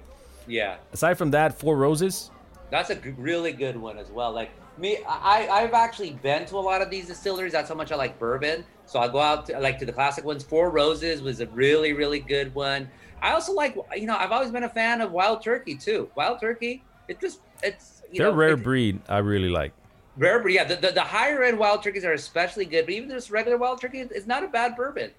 Yeah. 0.47 0.77
Aside 0.93 1.15
from 1.17 1.31
that, 1.31 1.57
Four 1.59 1.77
Roses. 1.77 2.31
That's 2.69 2.89
a 2.89 2.95
g- 2.95 3.09
really 3.17 3.51
good 3.51 3.75
one 3.77 3.97
as 3.97 4.09
well. 4.09 4.31
Like 4.31 4.51
me, 4.77 4.99
I 5.07 5.47
I've 5.51 5.73
actually 5.73 6.11
been 6.11 6.45
to 6.47 6.55
a 6.55 6.59
lot 6.59 6.81
of 6.81 6.89
these 6.89 7.07
distilleries. 7.07 7.51
That's 7.51 7.69
how 7.69 7.75
much 7.75 7.91
I 7.91 7.95
like 7.95 8.17
bourbon. 8.19 8.63
So 8.85 8.99
I 8.99 9.07
go 9.07 9.19
out 9.19 9.45
to 9.47 9.59
like 9.59 9.77
to 9.79 9.85
the 9.85 9.93
classic 9.93 10.23
ones. 10.25 10.43
Four 10.43 10.69
Roses 10.71 11.21
was 11.21 11.41
a 11.41 11.47
really 11.47 11.93
really 11.93 12.19
good 12.19 12.53
one. 12.55 12.89
I 13.21 13.33
also 13.33 13.53
like 13.53 13.75
you 13.95 14.05
know 14.07 14.15
I've 14.17 14.31
always 14.31 14.51
been 14.51 14.63
a 14.63 14.69
fan 14.69 15.01
of 15.01 15.11
Wild 15.11 15.43
Turkey 15.43 15.75
too. 15.75 16.09
Wild 16.15 16.39
Turkey, 16.39 16.83
it 17.07 17.19
just 17.19 17.39
it's 17.61 18.01
you 18.11 18.19
They're 18.19 18.31
know 18.31 18.37
rare 18.37 18.53
it- 18.53 18.63
breed. 18.63 18.99
I 19.09 19.17
really 19.19 19.49
like. 19.49 19.73
rare, 20.17 20.39
but 20.39 20.51
yeah, 20.51 20.63
the, 20.63 20.75
the, 20.75 20.91
the 20.91 21.01
higher 21.01 21.43
end 21.43 21.57
Wild 21.59 21.83
Turkeys 21.83 22.03
are 22.05 22.13
especially 22.13 22.65
good. 22.65 22.85
But 22.85 22.93
even 22.93 23.09
just 23.09 23.29
regular 23.31 23.57
Wild 23.57 23.79
Turkey, 23.81 23.99
it's 23.99 24.27
not 24.27 24.43
a 24.43 24.47
bad 24.47 24.75
bourbon. 24.75 25.11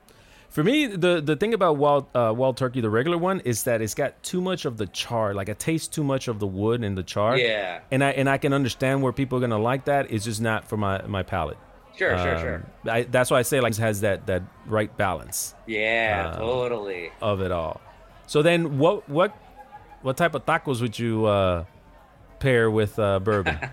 For 0.52 0.62
me, 0.62 0.86
the 0.86 1.20
the 1.20 1.34
thing 1.34 1.54
about 1.54 1.78
wild 1.78 2.06
uh, 2.14 2.32
wild 2.36 2.58
turkey, 2.58 2.80
the 2.82 2.90
regular 2.90 3.16
one, 3.16 3.40
is 3.40 3.62
that 3.64 3.80
it's 3.80 3.94
got 3.94 4.22
too 4.22 4.40
much 4.42 4.66
of 4.66 4.76
the 4.76 4.86
char. 4.86 5.32
Like 5.32 5.48
it 5.48 5.58
tastes 5.58 5.88
too 5.88 6.04
much 6.04 6.28
of 6.28 6.38
the 6.40 6.46
wood 6.46 6.84
and 6.84 6.96
the 6.96 7.02
char. 7.02 7.38
Yeah. 7.38 7.80
And 7.90 8.04
I 8.04 8.10
and 8.10 8.28
I 8.28 8.36
can 8.38 8.52
understand 8.52 9.02
where 9.02 9.12
people 9.12 9.38
are 9.38 9.40
gonna 9.40 9.58
like 9.58 9.86
that. 9.86 10.10
It's 10.12 10.24
just 10.26 10.42
not 10.42 10.68
for 10.68 10.76
my 10.76 11.00
my 11.06 11.22
palate. 11.22 11.56
Sure, 11.96 12.16
sure, 12.18 12.36
Um, 12.36 12.40
sure. 12.42 12.62
I, 12.90 13.02
that's 13.02 13.30
why 13.30 13.38
I 13.38 13.42
say 13.42 13.60
like 13.60 13.72
it 13.72 13.78
has 13.78 14.00
that 14.02 14.26
that 14.26 14.42
right 14.66 14.94
balance 14.96 15.54
Yeah, 15.66 16.32
uh, 16.34 16.38
totally. 16.38 17.10
of 17.20 17.40
it 17.42 17.50
all. 17.52 17.80
So 18.26 18.42
then, 18.42 18.78
what 18.78 19.08
what 19.08 19.34
what 20.02 20.16
type 20.18 20.34
of 20.34 20.44
tacos 20.44 20.80
would 20.82 20.98
you 20.98 21.26
uh, 21.26 21.64
pair 22.40 22.70
with 22.70 22.98
uh, 22.98 23.20
bourbon? 23.20 23.58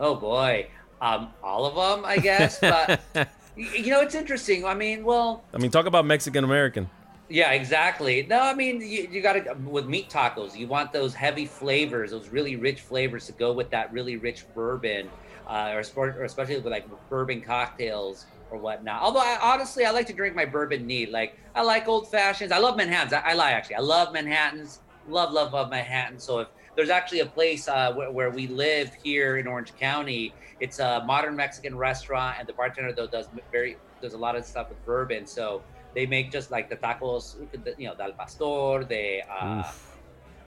Oh 0.00 0.14
boy, 0.14 0.68
um, 1.00 1.30
all 1.42 1.66
of 1.66 1.74
them, 1.74 2.04
I 2.06 2.18
guess. 2.18 2.60
But 2.60 3.00
you 3.58 3.90
know, 3.90 4.00
it's 4.00 4.14
interesting. 4.14 4.64
I 4.64 4.74
mean, 4.74 5.04
well, 5.04 5.42
I 5.52 5.58
mean, 5.58 5.70
talk 5.70 5.86
about 5.86 6.06
Mexican 6.06 6.44
American. 6.44 6.88
yeah, 7.28 7.50
exactly. 7.52 8.26
No, 8.28 8.40
I 8.40 8.54
mean, 8.54 8.80
you, 8.80 9.08
you 9.10 9.20
got 9.20 9.34
to 9.34 9.54
with 9.64 9.86
meat 9.86 10.08
tacos. 10.08 10.56
You 10.56 10.66
want 10.68 10.92
those 10.92 11.14
heavy 11.14 11.44
flavors, 11.46 12.10
those 12.12 12.28
really 12.28 12.56
rich 12.56 12.80
flavors 12.80 13.26
to 13.26 13.32
go 13.32 13.52
with 13.52 13.70
that 13.70 13.92
really 13.92 14.16
rich 14.16 14.44
bourbon, 14.54 15.10
uh, 15.46 15.72
or, 15.74 15.82
sport, 15.82 16.16
or 16.16 16.24
especially 16.24 16.56
with 16.56 16.66
like 16.66 16.86
bourbon 17.08 17.40
cocktails 17.40 18.26
or 18.50 18.58
whatnot. 18.58 19.02
Although, 19.02 19.20
I, 19.20 19.38
honestly, 19.42 19.84
I 19.84 19.90
like 19.90 20.06
to 20.06 20.12
drink 20.12 20.34
my 20.34 20.44
bourbon 20.44 20.86
neat. 20.86 21.10
Like 21.10 21.36
I 21.54 21.62
like 21.62 21.88
old 21.88 22.10
fashions. 22.10 22.52
I 22.52 22.58
love 22.58 22.76
Manhattans. 22.76 23.12
I, 23.12 23.20
I 23.20 23.32
lie 23.34 23.50
actually. 23.50 23.76
I 23.76 23.80
love 23.80 24.12
Manhattans. 24.12 24.80
Love, 25.08 25.32
love, 25.32 25.52
love 25.52 25.70
Manhattan. 25.70 26.18
So 26.18 26.40
if 26.40 26.48
there's 26.78 26.90
actually 26.90 27.18
a 27.18 27.26
place 27.26 27.66
uh, 27.66 27.92
where, 27.92 28.08
where 28.12 28.30
we 28.30 28.46
live 28.46 28.94
here 29.02 29.38
in 29.38 29.48
Orange 29.48 29.74
County. 29.74 30.32
It's 30.60 30.78
a 30.78 31.02
modern 31.04 31.34
Mexican 31.34 31.76
restaurant, 31.76 32.36
and 32.38 32.46
the 32.48 32.52
bartender 32.52 32.92
though 32.92 33.08
does 33.08 33.26
very 33.50 33.76
does 34.00 34.14
a 34.14 34.16
lot 34.16 34.36
of 34.36 34.44
stuff 34.44 34.68
with 34.68 34.78
bourbon. 34.86 35.26
So 35.26 35.60
they 35.92 36.06
make 36.06 36.30
just 36.30 36.52
like 36.52 36.70
the 36.70 36.76
tacos, 36.76 37.34
you 37.76 37.88
know, 37.88 37.96
del 37.96 38.12
pastor, 38.12 38.84
the 38.84 39.22
uh, 39.28 39.64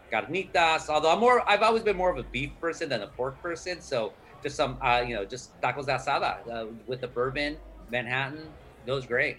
carnitas. 0.10 0.88
Although 0.88 1.12
I'm 1.12 1.20
more, 1.20 1.44
I've 1.50 1.64
always 1.64 1.84
been 1.84 1.98
more 1.98 2.10
of 2.10 2.18
a 2.18 2.24
beef 2.24 2.52
person 2.62 2.88
than 2.88 3.02
a 3.02 3.08
pork 3.08 3.42
person. 3.42 3.82
So 3.82 4.14
just 4.42 4.56
some, 4.56 4.78
uh, 4.82 5.04
you 5.06 5.16
know, 5.16 5.26
just 5.26 5.60
tacos 5.60 5.86
de 5.86 5.92
asada 5.92 6.48
uh, 6.50 6.68
with 6.88 7.02
the 7.02 7.10
bourbon, 7.10 7.58
Manhattan, 7.92 8.48
goes 8.86 9.06
great. 9.06 9.36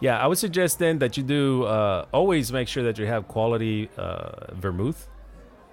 Yeah, 0.00 0.18
I 0.18 0.26
would 0.28 0.38
suggest 0.38 0.78
then 0.78 0.98
that 1.00 1.18
you 1.18 1.22
do 1.22 1.64
uh, 1.64 2.06
always 2.10 2.50
make 2.54 2.68
sure 2.68 2.82
that 2.84 2.96
you 2.98 3.04
have 3.04 3.28
quality 3.28 3.90
uh, 3.98 4.54
vermouth 4.54 5.08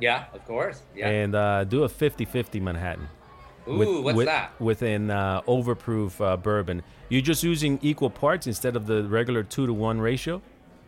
Yeah, 0.02 0.26
of 0.34 0.44
course. 0.46 0.82
Yeah. 0.96 1.08
and 1.10 1.36
uh, 1.36 1.64
do 1.64 1.84
a 1.84 1.90
50-50 1.90 2.62
Manhattan. 2.62 3.08
Ooh, 3.68 4.02
what's 4.02 4.16
with, 4.18 4.26
that? 4.26 4.60
Within 4.60 5.12
uh, 5.12 5.42
overproof 5.44 6.20
uh, 6.20 6.36
bourbon. 6.38 6.82
You're 7.10 7.22
just 7.22 7.44
using 7.44 7.78
equal 7.82 8.10
parts 8.10 8.48
instead 8.48 8.76
of 8.76 8.88
the 8.88 9.04
regular 9.04 9.44
two 9.44 9.68
to 9.68 9.74
one 9.74 10.02
ratio. 10.02 10.42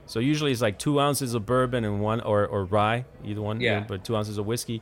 So 0.05 0.19
usually 0.19 0.51
it's 0.51 0.61
like 0.61 0.79
two 0.79 0.99
ounces 0.99 1.33
of 1.33 1.45
bourbon 1.45 1.85
and 1.85 2.01
one 2.01 2.19
or, 2.21 2.45
or 2.47 2.65
rye, 2.65 3.05
either 3.23 3.41
one. 3.41 3.61
Yeah. 3.61 3.85
but 3.87 4.03
two 4.03 4.15
ounces 4.17 4.37
of 4.37 4.45
whiskey, 4.45 4.81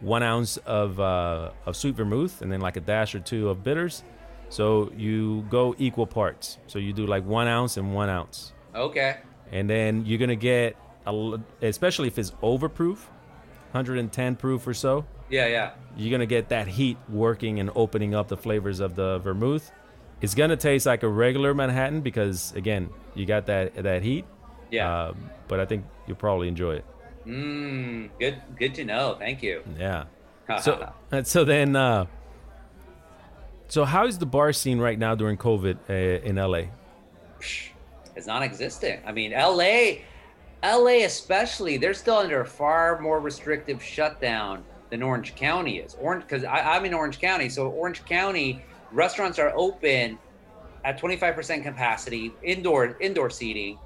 one 0.00 0.22
ounce 0.22 0.56
of 0.58 0.98
uh, 1.00 1.50
of 1.64 1.76
sweet 1.76 1.94
vermouth, 1.94 2.42
and 2.42 2.52
then 2.52 2.60
like 2.60 2.76
a 2.76 2.80
dash 2.80 3.14
or 3.14 3.20
two 3.20 3.48
of 3.48 3.62
bitters. 3.64 4.02
So 4.50 4.90
you 4.96 5.46
go 5.48 5.74
equal 5.78 6.06
parts. 6.06 6.58
So 6.66 6.78
you 6.78 6.92
do 6.92 7.06
like 7.06 7.24
one 7.24 7.48
ounce 7.48 7.76
and 7.76 7.94
one 7.94 8.08
ounce, 8.08 8.52
Okay. 8.74 9.18
and 9.52 9.68
then 9.70 10.04
you're 10.06 10.18
gonna 10.18 10.36
get 10.36 10.76
a, 11.06 11.38
especially 11.62 12.08
if 12.08 12.18
it's 12.18 12.32
overproof, 12.42 12.98
110 13.72 14.36
proof 14.36 14.66
or 14.66 14.74
so. 14.74 15.04
Yeah, 15.30 15.46
yeah. 15.46 15.72
You're 15.96 16.10
gonna 16.10 16.26
get 16.26 16.48
that 16.48 16.68
heat 16.68 16.96
working 17.08 17.60
and 17.60 17.70
opening 17.74 18.14
up 18.14 18.28
the 18.28 18.36
flavors 18.36 18.80
of 18.80 18.94
the 18.94 19.18
vermouth. 19.18 19.70
It's 20.20 20.34
gonna 20.34 20.56
taste 20.56 20.86
like 20.86 21.02
a 21.02 21.08
regular 21.08 21.54
Manhattan 21.54 22.00
because 22.00 22.52
again, 22.54 22.90
you 23.14 23.26
got 23.26 23.46
that 23.46 23.74
that 23.74 24.02
heat. 24.02 24.24
Yeah. 24.70 25.08
Um, 25.08 25.30
but 25.48 25.60
I 25.60 25.66
think 25.66 25.84
you'll 26.06 26.16
probably 26.16 26.48
enjoy 26.48 26.76
it. 26.76 26.84
Mmm. 27.26 28.10
Good. 28.18 28.40
Good 28.58 28.74
to 28.76 28.84
know. 28.84 29.16
Thank 29.18 29.42
you. 29.42 29.62
Yeah. 29.78 30.04
So 30.62 30.94
so 31.24 31.44
then. 31.44 31.76
Uh, 31.76 32.06
so 33.68 33.84
how 33.84 34.06
is 34.06 34.16
the 34.16 34.24
bar 34.24 34.54
scene 34.54 34.78
right 34.78 34.98
now 34.98 35.14
during 35.14 35.36
COVID 35.36 35.76
uh, 35.90 36.26
in 36.26 36.36
LA? 36.36 36.70
It's 38.16 38.26
non-existent. 38.26 39.02
I 39.06 39.12
mean, 39.12 39.32
LA, 39.32 40.00
LA 40.62 41.04
especially, 41.04 41.76
they're 41.76 41.94
still 41.94 42.16
under 42.16 42.40
a 42.40 42.46
far 42.46 43.00
more 43.00 43.20
restrictive 43.20 43.82
shutdown 43.82 44.64
than 44.90 45.02
Orange 45.02 45.34
County 45.34 45.78
is. 45.78 45.96
Orange, 46.00 46.24
because 46.24 46.44
I'm 46.44 46.84
in 46.84 46.94
Orange 46.94 47.20
County, 47.20 47.48
so 47.48 47.68
Orange 47.68 48.04
County 48.04 48.62
restaurants 48.90 49.38
are 49.38 49.52
open 49.54 50.18
at 50.84 51.00
25% 51.00 51.62
capacity, 51.62 52.32
indoor 52.42 52.96
indoor 53.00 53.30
seating. 53.30 53.78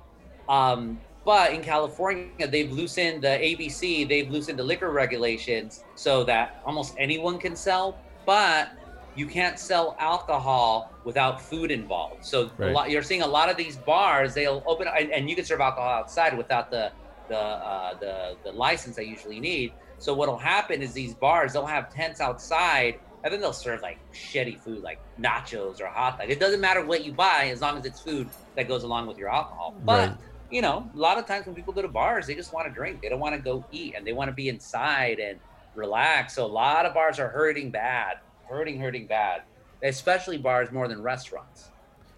Um, 0.49 1.01
but 1.25 1.53
in 1.53 1.63
California, 1.63 2.49
they've 2.49 2.73
loosened 2.73 3.23
the 3.23 3.29
ABC, 3.29 4.09
they've 4.09 4.31
loosened 4.31 4.59
the 4.59 4.65
liquor 4.65 4.91
regulations 4.91 5.85
so 5.95 6.25
that 6.25 6.63
almost 6.65 6.95
anyone 6.99 7.39
can 7.39 7.55
sell, 7.55 7.99
but 8.27 8.71
you 9.15 9.27
can't 9.27 9.59
sell 9.59 9.97
alcohol 10.01 10.99
without 11.05 11.43
food 11.43 11.71
involved. 11.71 12.25
So 12.25 12.51
Right. 12.59 12.73
lot, 12.73 12.91
you're 12.91 13.03
seeing 13.03 13.23
a 13.23 13.27
lot 13.27 13.51
of 13.51 13.57
these 13.57 13.77
bars, 13.79 14.35
they'll 14.35 14.63
open 14.67 14.89
and, 14.89 15.11
and 15.11 15.29
you 15.29 15.37
can 15.37 15.45
serve 15.45 15.61
alcohol 15.61 15.91
outside 15.91 16.37
without 16.37 16.71
the 16.71 16.93
the, 17.29 17.39
uh, 17.39 17.95
the 18.01 18.37
the 18.45 18.53
license 18.53 18.97
they 18.97 19.05
usually 19.05 19.41
need. 19.41 19.77
So 19.99 20.15
what'll 20.15 20.39
happen 20.39 20.83
is 20.83 20.95
these 20.95 21.15
bars, 21.15 21.53
they'll 21.53 21.67
have 21.67 21.91
tents 21.91 22.21
outside 22.21 22.97
and 23.23 23.33
then 23.33 23.41
they'll 23.41 23.53
serve 23.53 23.83
like 23.83 23.99
shitty 24.13 24.61
food 24.63 24.83
like 24.83 24.99
nachos 25.19 25.81
or 25.81 25.87
hot 25.89 26.19
dog. 26.19 26.31
It 26.31 26.41
doesn't 26.41 26.61
matter 26.61 26.85
what 26.85 27.05
you 27.05 27.13
buy 27.15 27.49
as 27.53 27.61
long 27.61 27.79
as 27.79 27.85
it's 27.87 28.01
food 28.01 28.33
that 28.57 28.69
goes 28.69 28.83
along 28.83 29.07
with 29.07 29.19
your 29.19 29.29
alcohol. 29.31 29.77
But 29.87 30.11
Right. 30.11 30.19
you 30.49 30.61
know, 30.61 30.91
a 30.95 30.99
lot 30.99 31.19
of 31.19 31.27
times 31.27 31.47
when 31.47 31.55
people 31.55 31.73
go 31.73 31.83
to 31.83 31.89
bars, 31.89 32.27
they 32.27 32.35
just 32.35 32.53
want 32.53 32.67
to 32.69 32.75
drink. 32.75 33.01
They 33.01 33.09
don't 33.09 33.21
want 33.21 33.35
to 33.35 33.41
go 33.41 33.67
eat 33.71 33.95
and 33.97 34.07
they 34.07 34.13
want 34.13 34.29
to 34.29 34.35
be 34.35 34.49
inside 34.49 35.19
and 35.19 35.41
relax. 35.75 36.35
So 36.35 36.45
a 36.45 36.47
lot 36.47 36.85
of 36.85 36.93
bars 36.95 37.19
are 37.19 37.29
hurting 37.31 37.71
bad, 37.71 38.17
hurting, 38.53 38.79
hurting 38.79 39.07
bad, 39.07 39.43
especially 39.83 40.39
bars 40.39 40.71
more 40.71 40.87
than 40.87 41.03
restaurants. 41.03 41.71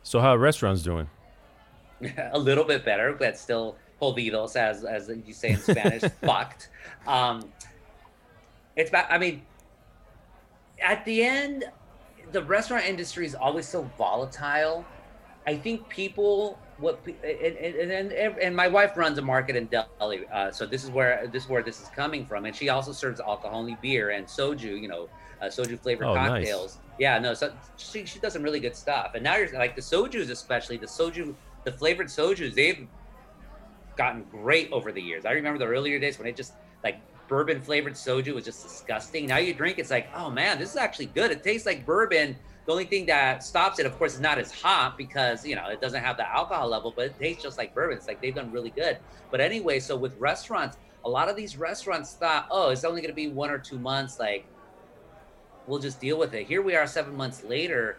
So 0.03 0.20
how 0.20 0.35
are 0.35 0.39
restaurants 0.39 0.82
doing? 0.82 1.09
a 2.32 2.39
little 2.39 2.64
bit 2.64 2.85
better, 2.85 3.12
but 3.12 3.39
still 3.39 3.76
jodidos, 4.03 4.57
as 4.57 4.85
as 4.85 5.11
you 5.24 5.32
say 5.32 5.51
in 5.51 5.59
Spanish, 5.59 6.03
fucked. 6.22 6.68
Um, 7.07 7.51
it's 8.76 8.91
about. 8.91 9.11
I 9.11 9.18
mean, 9.18 9.43
at 10.82 11.05
the 11.05 11.22
end, 11.22 11.64
the 12.32 12.43
restaurant 12.43 12.85
industry 12.85 13.24
is 13.24 13.35
always 13.35 13.66
so 13.66 13.89
volatile. 13.97 14.85
I 15.47 15.57
think 15.57 15.89
people 15.89 16.59
what 16.78 17.01
and 17.07 17.57
and, 17.57 18.12
and, 18.12 18.39
and, 18.39 18.57
my 18.57 18.66
wife 18.66 18.97
runs 18.97 19.18
a 19.18 19.22
market 19.22 19.57
in 19.57 19.66
Delhi, 19.66 20.26
uh, 20.32 20.51
so 20.51 20.66
this 20.66 20.82
is 20.82 20.91
where 20.91 21.28
this 21.32 21.45
is 21.45 21.49
where 21.49 21.62
this 21.62 21.80
is 21.80 21.89
coming 21.89 22.26
from, 22.26 22.45
and 22.45 22.55
she 22.55 22.68
also 22.68 22.93
serves 22.93 23.20
alcohol 23.20 23.61
only 23.61 23.76
beer 23.80 24.11
and 24.11 24.26
soju, 24.26 24.80
you 24.80 24.89
know, 24.89 25.09
uh, 25.41 25.47
soju 25.47 25.80
flavored 25.80 26.07
Oh, 26.07 26.14
nice. 26.14 26.30
cocktails. 26.30 26.78
Yeah, 26.99 27.18
no, 27.18 27.35
so 27.35 27.53
she 27.76 28.07
she 28.07 28.18
does 28.20 28.32
some 28.32 28.43
really 28.43 28.61
good 28.61 28.76
stuff, 28.76 29.12
and 29.14 29.24
now 29.24 29.37
you're 29.37 29.53
like 29.53 29.74
the 29.74 29.82
soju's 29.82 30.30
especially 30.30 30.76
the 30.76 30.87
soju, 30.87 31.35
the 31.64 31.72
flavored 31.72 32.07
soju's 32.07 32.55
they've 32.55 32.87
gotten 33.97 34.24
great 34.30 34.70
over 34.72 34.93
the 34.93 35.01
years. 35.03 35.24
I 35.24 35.32
remember 35.32 35.59
the 35.59 35.66
earlier 35.66 35.99
days 35.99 36.18
when 36.18 36.26
it 36.28 36.37
just 36.37 36.55
like 36.82 37.01
bourbon 37.28 37.61
flavored 37.61 37.95
soju 37.95 38.35
was 38.35 38.45
just 38.45 38.62
disgusting. 38.62 39.26
Now 39.26 39.39
you 39.39 39.55
drink, 39.55 39.78
it's 39.78 39.91
like, 39.91 40.09
oh 40.14 40.30
man, 40.30 40.59
this 40.59 40.70
is 40.70 40.76
actually 40.76 41.07
good. 41.07 41.30
It 41.30 41.43
tastes 41.43 41.66
like 41.66 41.87
bourbon. 41.87 42.37
The 42.66 42.72
only 42.72 42.85
thing 42.87 43.07
that 43.07 43.43
stops 43.43 43.78
it, 43.78 43.87
of 43.87 43.97
course, 43.99 44.14
is 44.14 44.20
not 44.20 44.39
as 44.39 44.51
hot 44.51 44.97
because 44.97 45.45
you 45.45 45.55
know 45.55 45.68
it 45.68 45.80
doesn't 45.80 46.03
have 46.03 46.16
the 46.16 46.30
alcohol 46.32 46.68
level, 46.68 46.93
but 46.97 47.07
it 47.07 47.18
tastes 47.18 47.43
just 47.43 47.59
like 47.59 47.74
bourbon. 47.74 47.97
It's 47.97 48.07
like 48.09 48.20
they've 48.22 48.35
done 48.35 48.51
really 48.51 48.70
good. 48.70 48.99
But 49.30 49.41
anyway, 49.41 49.80
so 49.80 49.97
with 49.97 50.16
restaurants, 50.18 50.76
a 51.05 51.09
lot 51.09 51.28
of 51.28 51.37
these 51.37 51.57
restaurants 51.59 52.14
thought, 52.14 52.47
oh, 52.51 52.70
it's 52.70 52.85
only 52.85 53.03
going 53.03 53.11
to 53.11 53.14
be 53.14 53.28
one 53.28 53.51
or 53.51 53.59
two 53.59 53.78
months. 53.78 54.18
Like 54.18 54.47
we'll 55.67 55.79
just 55.79 56.01
deal 56.01 56.19
with 56.19 56.35
it. 56.35 56.47
Here 56.47 56.62
we 56.62 56.75
are, 56.77 56.87
seven 56.87 57.15
months 57.17 57.45
later. 57.45 57.99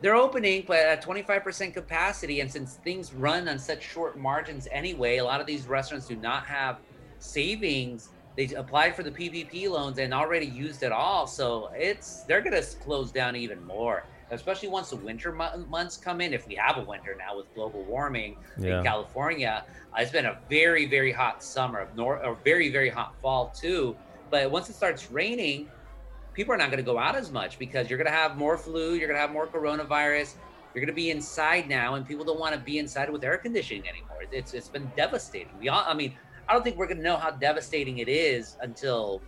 They're 0.00 0.16
opening, 0.16 0.64
but 0.66 0.78
at 0.80 1.04
25% 1.04 1.72
capacity. 1.72 2.40
And 2.40 2.50
since 2.50 2.74
things 2.76 3.12
run 3.14 3.48
on 3.48 3.58
such 3.58 3.82
short 3.82 4.18
margins 4.18 4.66
anyway, 4.72 5.18
a 5.18 5.24
lot 5.24 5.40
of 5.40 5.46
these 5.46 5.66
restaurants 5.66 6.06
do 6.08 6.16
not 6.16 6.44
have 6.46 6.78
savings. 7.20 8.08
They 8.36 8.46
applied 8.54 8.96
for 8.96 9.02
the 9.02 9.10
PPP 9.10 9.68
loans 9.70 9.98
and 9.98 10.12
already 10.12 10.46
used 10.46 10.82
it 10.82 10.90
all. 10.92 11.26
So 11.26 11.70
it's 11.74 12.22
they're 12.22 12.40
going 12.40 12.60
to 12.60 12.66
close 12.78 13.12
down 13.12 13.36
even 13.36 13.62
more, 13.64 14.04
especially 14.30 14.68
once 14.68 14.90
the 14.90 14.96
winter 14.96 15.30
mo- 15.32 15.64
months 15.68 15.96
come 15.96 16.20
in. 16.20 16.32
If 16.32 16.48
we 16.48 16.54
have 16.56 16.78
a 16.78 16.82
winter 16.82 17.14
now 17.16 17.36
with 17.36 17.52
global 17.54 17.84
warming 17.84 18.36
Yeah. 18.58 18.78
in 18.78 18.84
California, 18.84 19.64
uh, 19.96 20.00
it's 20.00 20.10
been 20.10 20.26
a 20.26 20.38
very, 20.48 20.86
very 20.86 21.12
hot 21.12 21.42
summer, 21.44 21.86
nor 21.94 22.16
a 22.16 22.34
very, 22.42 22.70
very 22.70 22.88
hot 22.88 23.14
fall 23.20 23.52
too. 23.54 23.94
But 24.30 24.50
once 24.50 24.68
it 24.70 24.74
starts 24.74 25.10
raining, 25.10 25.68
people 26.34 26.54
are 26.54 26.56
not 26.56 26.70
going 26.70 26.78
to 26.78 26.84
go 26.84 26.98
out 26.98 27.14
as 27.14 27.30
much 27.30 27.58
because 27.58 27.88
you're 27.88 27.98
going 27.98 28.10
to 28.10 28.16
have 28.16 28.36
more 28.36 28.56
flu, 28.56 28.94
you're 28.94 29.08
going 29.08 29.16
to 29.16 29.20
have 29.20 29.32
more 29.32 29.46
coronavirus. 29.46 30.34
You're 30.74 30.80
going 30.80 30.94
to 30.94 30.94
be 30.94 31.10
inside 31.10 31.68
now, 31.68 31.96
and 31.96 32.06
people 32.06 32.24
don't 32.24 32.40
want 32.40 32.54
to 32.54 32.60
be 32.60 32.78
inside 32.78 33.10
with 33.10 33.22
air 33.24 33.36
conditioning 33.36 33.86
anymore. 33.86 34.22
It's 34.30 34.54
it's 34.54 34.68
been 34.68 34.90
devastating. 34.96 35.50
We 35.60 35.68
all, 35.68 35.84
I 35.86 35.92
mean, 35.92 36.14
I 36.48 36.54
don't 36.54 36.62
think 36.62 36.78
we're 36.78 36.86
going 36.86 36.96
to 36.96 37.02
know 37.02 37.18
how 37.18 37.30
devastating 37.30 37.98
it 37.98 38.08
is 38.08 38.56
until 38.62 39.20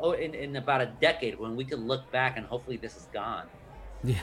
oh, 0.00 0.12
in, 0.12 0.34
in 0.34 0.56
about 0.56 0.80
a 0.80 0.86
decade 1.00 1.38
when 1.38 1.54
we 1.54 1.64
can 1.64 1.86
look 1.86 2.10
back 2.10 2.36
and 2.36 2.44
hopefully 2.46 2.76
this 2.76 2.96
is 2.96 3.06
gone. 3.12 3.46
Yeah. 4.02 4.18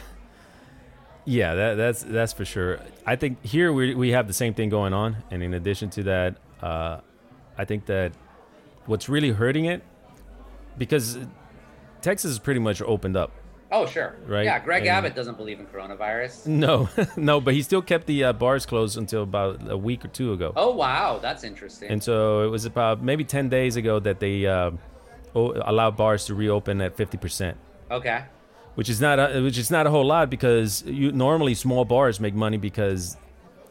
Yeah, 1.26 1.54
that, 1.54 1.76
that's 1.76 2.04
that's 2.04 2.34
for 2.34 2.44
sure. 2.44 2.80
I 3.06 3.16
think 3.16 3.46
here 3.46 3.72
we 3.72 3.94
we 3.94 4.10
have 4.10 4.28
the 4.28 4.34
same 4.34 4.54
thing 4.54 4.70
going 4.70 4.94
on, 4.94 5.18
and 5.30 5.44
in 5.44 5.54
addition 5.54 5.90
to 5.92 6.04
that, 6.04 6.38
uh, 6.62 7.02
I 7.58 7.66
think 7.66 7.86
that 7.86 8.14
what's 8.88 9.08
really 9.08 9.30
hurting 9.30 9.66
it 9.66 9.84
because 10.80 11.20
Texas 12.02 12.32
is 12.32 12.40
pretty 12.40 12.60
much 12.60 12.82
opened 12.82 13.16
up. 13.18 13.32
Oh, 13.72 13.86
sure. 13.86 14.16
Right, 14.26 14.46
Yeah, 14.46 14.58
Greg 14.58 14.82
and- 14.82 14.90
Abbott 14.90 15.14
doesn't 15.16 15.38
believe 15.38 15.60
in 15.60 15.68
coronavirus. 15.68 16.48
No, 16.48 16.90
no, 17.16 17.40
but 17.40 17.54
he 17.54 17.62
still 17.62 17.84
kept 17.84 18.08
the 18.08 18.24
uh, 18.24 18.34
bars 18.34 18.66
closed 18.66 18.98
until 18.98 19.22
about 19.22 19.70
a 19.70 19.78
week 19.78 20.04
or 20.04 20.08
two 20.08 20.34
ago. 20.34 20.54
Oh, 20.56 20.72
wow. 20.74 21.20
That's 21.22 21.44
interesting. 21.44 21.92
And 21.92 22.02
so 22.04 22.42
it 22.44 22.48
was 22.48 22.66
about 22.66 23.04
maybe 23.04 23.24
ten 23.24 23.48
days 23.48 23.76
ago 23.76 24.00
that 24.00 24.20
they 24.20 24.48
uh, 24.48 24.72
o- 25.36 25.54
allowed 25.64 25.96
bars 25.98 26.26
to 26.26 26.34
reopen 26.34 26.82
at 26.82 26.96
fifty 26.96 27.18
percent. 27.18 27.58
okay. 27.92 28.24
which 28.74 28.90
is 28.90 29.00
not 29.02 29.20
a, 29.20 29.40
which 29.44 29.58
is 29.60 29.70
not 29.70 29.86
a 29.86 29.92
whole 29.92 30.06
lot 30.06 30.30
because 30.32 30.84
you 30.88 31.12
normally 31.12 31.54
small 31.54 31.86
bars 31.86 32.20
make 32.20 32.34
money 32.34 32.58
because 32.58 33.18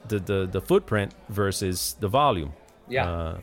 the 0.07 0.19
the, 0.21 0.47
the 0.47 0.61
footprint 0.61 1.13
versus 1.29 1.97
the 1.99 2.09
volume. 2.09 2.53
Yeah. 2.89 3.11
Uh, 3.11 3.39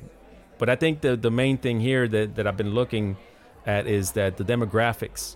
but 0.58 0.70
I 0.70 0.76
think 0.78 1.02
the 1.02 1.18
the 1.18 1.32
main 1.32 1.58
thing 1.58 1.82
here 1.82 2.08
that, 2.08 2.36
that 2.36 2.48
I've 2.48 2.56
been 2.56 2.74
looking 2.74 3.18
at 3.66 3.88
is 3.88 4.12
that 4.12 4.38
the 4.38 4.44
demographics. 4.44 5.36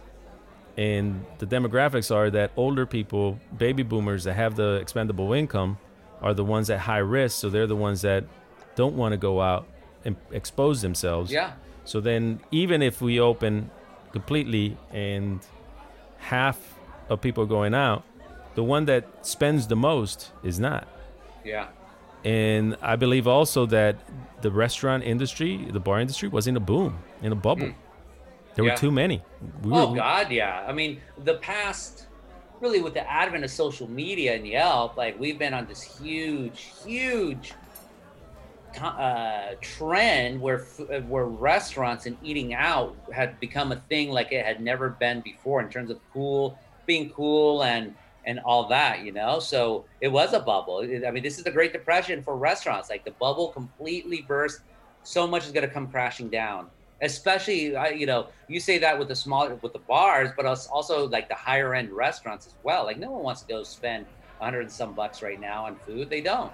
And 0.78 1.26
the 1.40 1.46
demographics 1.46 2.14
are 2.14 2.30
that 2.30 2.52
older 2.56 2.86
people, 2.86 3.40
baby 3.58 3.84
boomers 3.84 4.24
that 4.24 4.34
have 4.34 4.56
the 4.56 4.76
expendable 4.76 5.34
income, 5.34 5.78
are 6.22 6.34
the 6.34 6.46
ones 6.46 6.70
at 6.70 6.80
high 6.80 7.00
risk. 7.00 7.40
So 7.40 7.50
they're 7.50 7.68
the 7.68 7.76
ones 7.76 8.02
that 8.02 8.26
don't 8.76 8.96
want 8.96 9.14
to 9.14 9.18
go 9.18 9.42
out 9.42 9.68
and 10.06 10.16
expose 10.32 10.82
themselves. 10.82 11.32
yeah. 11.32 11.54
So 11.86 12.00
then, 12.00 12.40
even 12.52 12.84
if 12.84 13.02
we 13.02 13.20
open 13.20 13.72
completely 14.12 14.78
and 14.92 15.40
half 16.20 16.76
of 17.10 17.20
people 17.20 17.48
going 17.48 17.74
out, 17.74 18.04
the 18.56 18.64
one 18.64 18.86
that 18.86 19.26
spends 19.26 19.68
the 19.68 19.76
most 19.76 20.32
is 20.44 20.60
not. 20.60 20.88
Yeah. 21.44 21.70
And 22.24 22.76
I 22.82 22.96
believe 22.96 23.28
also 23.28 23.66
that 23.68 23.96
the 24.42 24.52
restaurant 24.52 25.04
industry, 25.04 25.68
the 25.72 25.80
bar 25.80 26.00
industry, 26.00 26.30
was 26.30 26.48
in 26.48 26.56
a 26.58 26.60
boom, 26.60 27.00
in 27.22 27.32
a 27.32 27.36
bubble. 27.36 27.68
Hmm. 27.68 27.89
There 28.60 28.66
Yeah. 28.68 28.74
were 28.74 28.78
too 28.78 28.92
many. 28.92 29.22
We 29.64 29.72
Oh 29.72 29.92
were- 29.92 29.96
God, 29.96 30.32
yeah. 30.32 30.66
I 30.68 30.74
mean, 30.74 31.00
the 31.24 31.36
past, 31.36 32.08
really, 32.60 32.82
with 32.82 32.94
the 32.94 33.10
advent 33.10 33.46
of 33.46 33.52
social 33.52 33.90
media 33.90 34.36
and 34.36 34.46
Yelp, 34.46 34.98
like 34.98 35.18
we've 35.18 35.40
been 35.40 35.54
on 35.54 35.66
this 35.66 35.82
huge, 35.82 36.74
huge 36.86 37.54
uh, 38.82 39.56
trend 39.62 40.40
where 40.42 40.60
where 41.08 41.26
restaurants 41.26 42.06
and 42.06 42.18
eating 42.22 42.54
out 42.54 42.96
had 43.14 43.40
become 43.40 43.72
a 43.72 43.78
thing 43.90 44.12
like 44.12 44.32
it 44.32 44.46
had 44.46 44.62
never 44.62 44.90
been 44.90 45.22
before 45.22 45.60
in 45.62 45.70
terms 45.70 45.90
of 45.90 45.98
cool, 46.14 46.58
being 46.86 47.10
cool 47.12 47.64
and 47.64 47.96
and 48.26 48.40
all 48.42 48.68
that, 48.68 49.00
you 49.06 49.12
know. 49.14 49.40
So 49.40 49.86
it 50.02 50.10
was 50.10 50.34
a 50.34 50.40
bubble. 50.42 50.86
I 51.08 51.12
mean, 51.12 51.24
this 51.24 51.38
is 51.38 51.46
the 51.46 51.52
Great 51.52 51.72
Depression 51.72 52.22
for 52.22 52.36
restaurants. 52.38 52.90
Like 52.90 53.06
the 53.06 53.12
bubble 53.12 53.48
completely 53.48 54.22
burst. 54.28 54.60
So 55.04 55.26
much 55.26 55.46
is 55.46 55.52
going 55.54 55.66
to 55.66 55.74
come 55.74 55.88
crashing 55.90 56.30
down 56.30 56.70
especially 57.02 57.74
you 57.98 58.06
know 58.06 58.28
you 58.48 58.60
say 58.60 58.78
that 58.78 58.98
with 58.98 59.08
the 59.08 59.16
small 59.16 59.48
with 59.62 59.74
the 59.74 59.80
bars 59.80 60.30
but 60.36 60.46
also 60.46 61.08
like 61.08 61.30
the 61.30 61.36
higher 61.36 61.74
end 61.74 61.90
restaurants 61.92 62.46
as 62.48 62.54
well 62.64 62.84
like 62.84 62.98
no 62.98 63.10
one 63.12 63.24
wants 63.24 63.42
to 63.42 63.48
go 63.48 63.64
spend 63.64 64.06
100 64.40 64.62
and 64.62 64.72
some 64.72 64.94
bucks 64.94 65.22
right 65.22 65.40
now 65.40 65.66
on 65.66 65.76
food 65.86 66.10
they 66.10 66.22
don't 66.22 66.52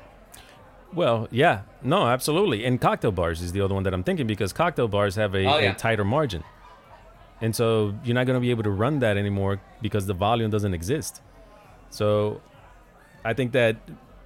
Well, 0.94 1.28
yeah, 1.32 1.62
no, 1.82 2.08
absolutely. 2.08 2.64
And 2.64 2.80
cocktail 2.80 3.12
bars 3.12 3.42
is 3.42 3.52
the 3.52 3.60
other 3.62 3.74
one 3.74 3.84
that 3.84 3.94
I'm 3.94 4.04
thinking 4.04 4.28
because 4.28 4.54
cocktail 4.54 4.88
bars 4.88 5.16
have 5.16 5.34
a, 5.36 5.46
Oh, 5.46 5.58
yeah. 5.58 5.72
a 5.72 5.76
tighter 5.76 6.06
margin, 6.06 6.44
and 7.42 7.54
so 7.56 7.94
you're 8.04 8.14
not 8.14 8.26
going 8.28 8.38
to 8.38 8.46
be 8.48 8.52
able 8.52 8.64
to 8.64 8.70
run 8.70 9.00
that 9.00 9.18
anymore 9.18 9.60
because 9.82 10.06
the 10.06 10.14
volume 10.14 10.50
doesn't 10.52 10.74
exist. 10.74 11.22
So, 11.90 12.40
I 13.26 13.34
think 13.34 13.52
that 13.54 13.76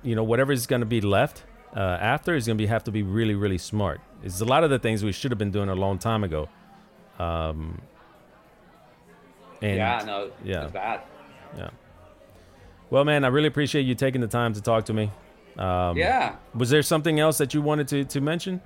you 0.03 0.15
know 0.15 0.23
whatever 0.23 0.51
is 0.51 0.67
going 0.67 0.81
to 0.81 0.85
be 0.97 1.01
left 1.01 1.43
uh, 1.75 1.79
after 1.79 2.35
is 2.35 2.45
going 2.45 2.57
to 2.57 2.61
be 2.61 2.67
have 2.67 2.83
to 2.85 2.91
be 2.91 3.03
really 3.03 3.35
really 3.35 3.57
smart. 3.57 4.01
It's 4.23 4.41
a 4.41 4.45
lot 4.45 4.63
of 4.63 4.69
the 4.69 4.79
things 4.79 5.03
we 5.03 5.11
should 5.11 5.31
have 5.31 5.37
been 5.37 5.51
doing 5.51 5.69
a 5.69 5.75
long 5.75 5.97
time 5.97 6.23
ago. 6.23 6.49
Um, 7.19 7.81
and 9.61 9.77
yeah, 9.77 10.03
no, 10.05 10.31
yeah. 10.43 10.67
bad. 10.67 11.01
yeah. 11.57 11.69
Well, 12.89 13.05
man, 13.05 13.23
I 13.23 13.27
really 13.27 13.47
appreciate 13.47 13.83
you 13.83 13.93
taking 13.95 14.21
the 14.21 14.27
time 14.27 14.53
to 14.53 14.61
talk 14.61 14.85
to 14.85 14.93
me. 14.93 15.11
Um, 15.57 15.97
yeah. 15.97 16.35
Was 16.55 16.69
there 16.69 16.81
something 16.81 17.19
else 17.19 17.37
that 17.37 17.53
you 17.53 17.61
wanted 17.61 17.87
to, 17.89 18.05
to 18.05 18.21
mention? 18.21 18.61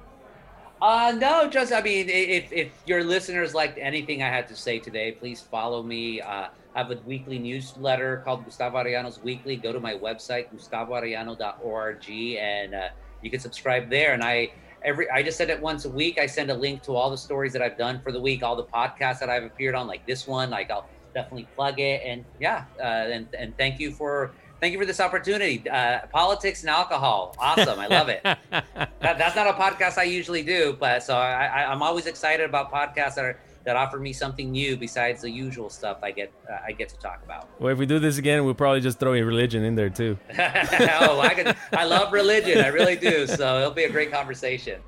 Uh, 0.81 1.13
no, 1.17 1.49
just 1.49 1.71
I 1.71 1.81
mean, 1.81 2.09
if 2.09 2.51
if 2.51 2.71
your 2.85 3.03
listeners 3.03 3.53
liked 3.53 3.77
anything 3.77 4.21
I 4.21 4.27
had 4.27 4.47
to 4.49 4.55
say 4.55 4.79
today, 4.79 5.13
please 5.13 5.39
follow 5.39 5.81
me. 5.81 6.19
Uh, 6.19 6.47
I 6.75 6.79
have 6.79 6.91
a 6.91 6.97
weekly 7.05 7.37
newsletter 7.37 8.21
called 8.25 8.45
Gustavo 8.45 8.83
Arellano's 8.83 9.21
Weekly. 9.21 9.55
Go 9.55 9.71
to 9.71 9.79
my 9.79 9.93
website 9.93 10.47
gustavoarellano.org 10.53 12.09
and 12.09 12.73
uh, 12.73 12.89
you 13.21 13.29
can 13.29 13.39
subscribe 13.39 13.89
there. 13.89 14.13
And 14.13 14.23
I 14.23 14.51
every 14.83 15.09
I 15.09 15.21
just 15.21 15.37
send 15.37 15.51
it 15.51 15.61
once 15.61 15.85
a 15.85 15.89
week. 15.89 16.17
I 16.19 16.25
send 16.25 16.49
a 16.49 16.53
link 16.53 16.81
to 16.83 16.95
all 16.95 17.11
the 17.11 17.17
stories 17.17 17.53
that 17.53 17.61
I've 17.61 17.77
done 17.77 18.01
for 18.01 18.11
the 18.11 18.19
week, 18.19 18.41
all 18.41 18.55
the 18.55 18.63
podcasts 18.63 19.19
that 19.19 19.29
I've 19.29 19.43
appeared 19.43 19.75
on, 19.75 19.85
like 19.87 20.05
this 20.07 20.27
one. 20.27 20.49
Like 20.49 20.71
I'll 20.71 20.89
definitely 21.13 21.47
plug 21.55 21.79
it. 21.79 22.01
And 22.03 22.25
yeah, 22.39 22.65
uh, 22.79 22.83
and 22.83 23.27
and 23.37 23.57
thank 23.57 23.79
you 23.79 23.91
for. 23.91 24.31
Thank 24.59 24.71
you 24.71 24.79
for 24.79 24.85
this 24.85 25.01
opportunity. 25.01 25.61
Uh, 25.69 26.07
politics 26.07 26.61
and 26.61 26.69
alcohol. 26.69 27.35
Awesome. 27.37 27.79
I 27.79 27.87
love 27.87 28.07
it. 28.07 28.23
that, 28.49 28.87
that's 29.01 29.35
not 29.35 29.45
a 29.45 29.51
podcast 29.51 29.97
I 29.97 30.03
usually 30.03 30.41
do, 30.41 30.77
but 30.79 31.03
so 31.03 31.17
I, 31.17 31.47
I, 31.47 31.69
I'm 31.69 31.81
always 31.81 32.05
excited 32.05 32.45
about 32.47 32.71
podcasts 32.71 33.15
that 33.15 33.25
are 33.25 33.39
that 33.65 33.75
offer 33.75 33.97
me 33.97 34.11
something 34.13 34.51
new 34.51 34.75
besides 34.75 35.21
the 35.21 35.29
usual 35.29 35.69
stuff 35.69 35.99
I 36.03 36.11
get 36.11 36.31
uh, 36.49 36.57
I 36.65 36.71
get 36.71 36.89
to 36.89 36.97
talk 36.97 37.21
about. 37.23 37.49
Well, 37.59 37.71
if 37.71 37.77
we 37.77 37.85
do 37.85 37.99
this 37.99 38.17
again, 38.17 38.43
we'll 38.45 38.53
probably 38.53 38.81
just 38.81 38.99
throw 38.99 39.13
a 39.13 39.21
religion 39.21 39.63
in 39.63 39.75
there 39.75 39.89
too. 39.89 40.17
oh, 40.31 41.19
I 41.21 41.33
could, 41.35 41.55
I 41.71 41.85
love 41.85 42.11
religion, 42.11 42.59
I 42.59 42.67
really 42.67 42.95
do. 42.95 43.27
So 43.27 43.59
it'll 43.59 43.71
be 43.71 43.85
a 43.85 43.91
great 43.91 44.11
conversation. 44.11 44.81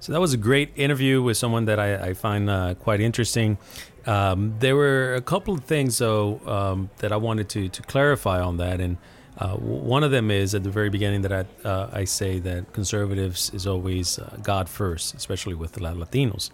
So 0.00 0.12
that 0.12 0.20
was 0.20 0.32
a 0.32 0.38
great 0.38 0.72
interview 0.76 1.22
with 1.22 1.36
someone 1.36 1.66
that 1.66 1.78
I, 1.78 2.08
I 2.08 2.14
find 2.14 2.48
uh, 2.48 2.74
quite 2.74 3.02
interesting. 3.02 3.58
Um, 4.06 4.54
there 4.58 4.74
were 4.74 5.14
a 5.14 5.20
couple 5.20 5.52
of 5.52 5.64
things 5.64 5.98
though 5.98 6.40
um, 6.46 6.90
that 6.98 7.12
I 7.12 7.16
wanted 7.16 7.50
to 7.50 7.68
to 7.68 7.82
clarify 7.82 8.40
on 8.40 8.56
that, 8.56 8.80
and 8.80 8.96
uh, 9.40 9.56
one 9.56 10.04
of 10.04 10.10
them 10.10 10.30
is 10.30 10.54
at 10.54 10.62
the 10.64 10.70
very 10.70 10.90
beginning 10.90 11.22
that 11.22 11.32
I 11.32 11.44
uh, 11.68 11.88
I 11.92 12.04
say 12.04 12.38
that 12.40 12.72
conservatives 12.72 13.50
is 13.54 13.66
always 13.66 14.18
uh, 14.18 14.36
God 14.42 14.68
first, 14.68 15.14
especially 15.14 15.54
with 15.54 15.72
the 15.72 15.80
Latinos. 15.80 16.50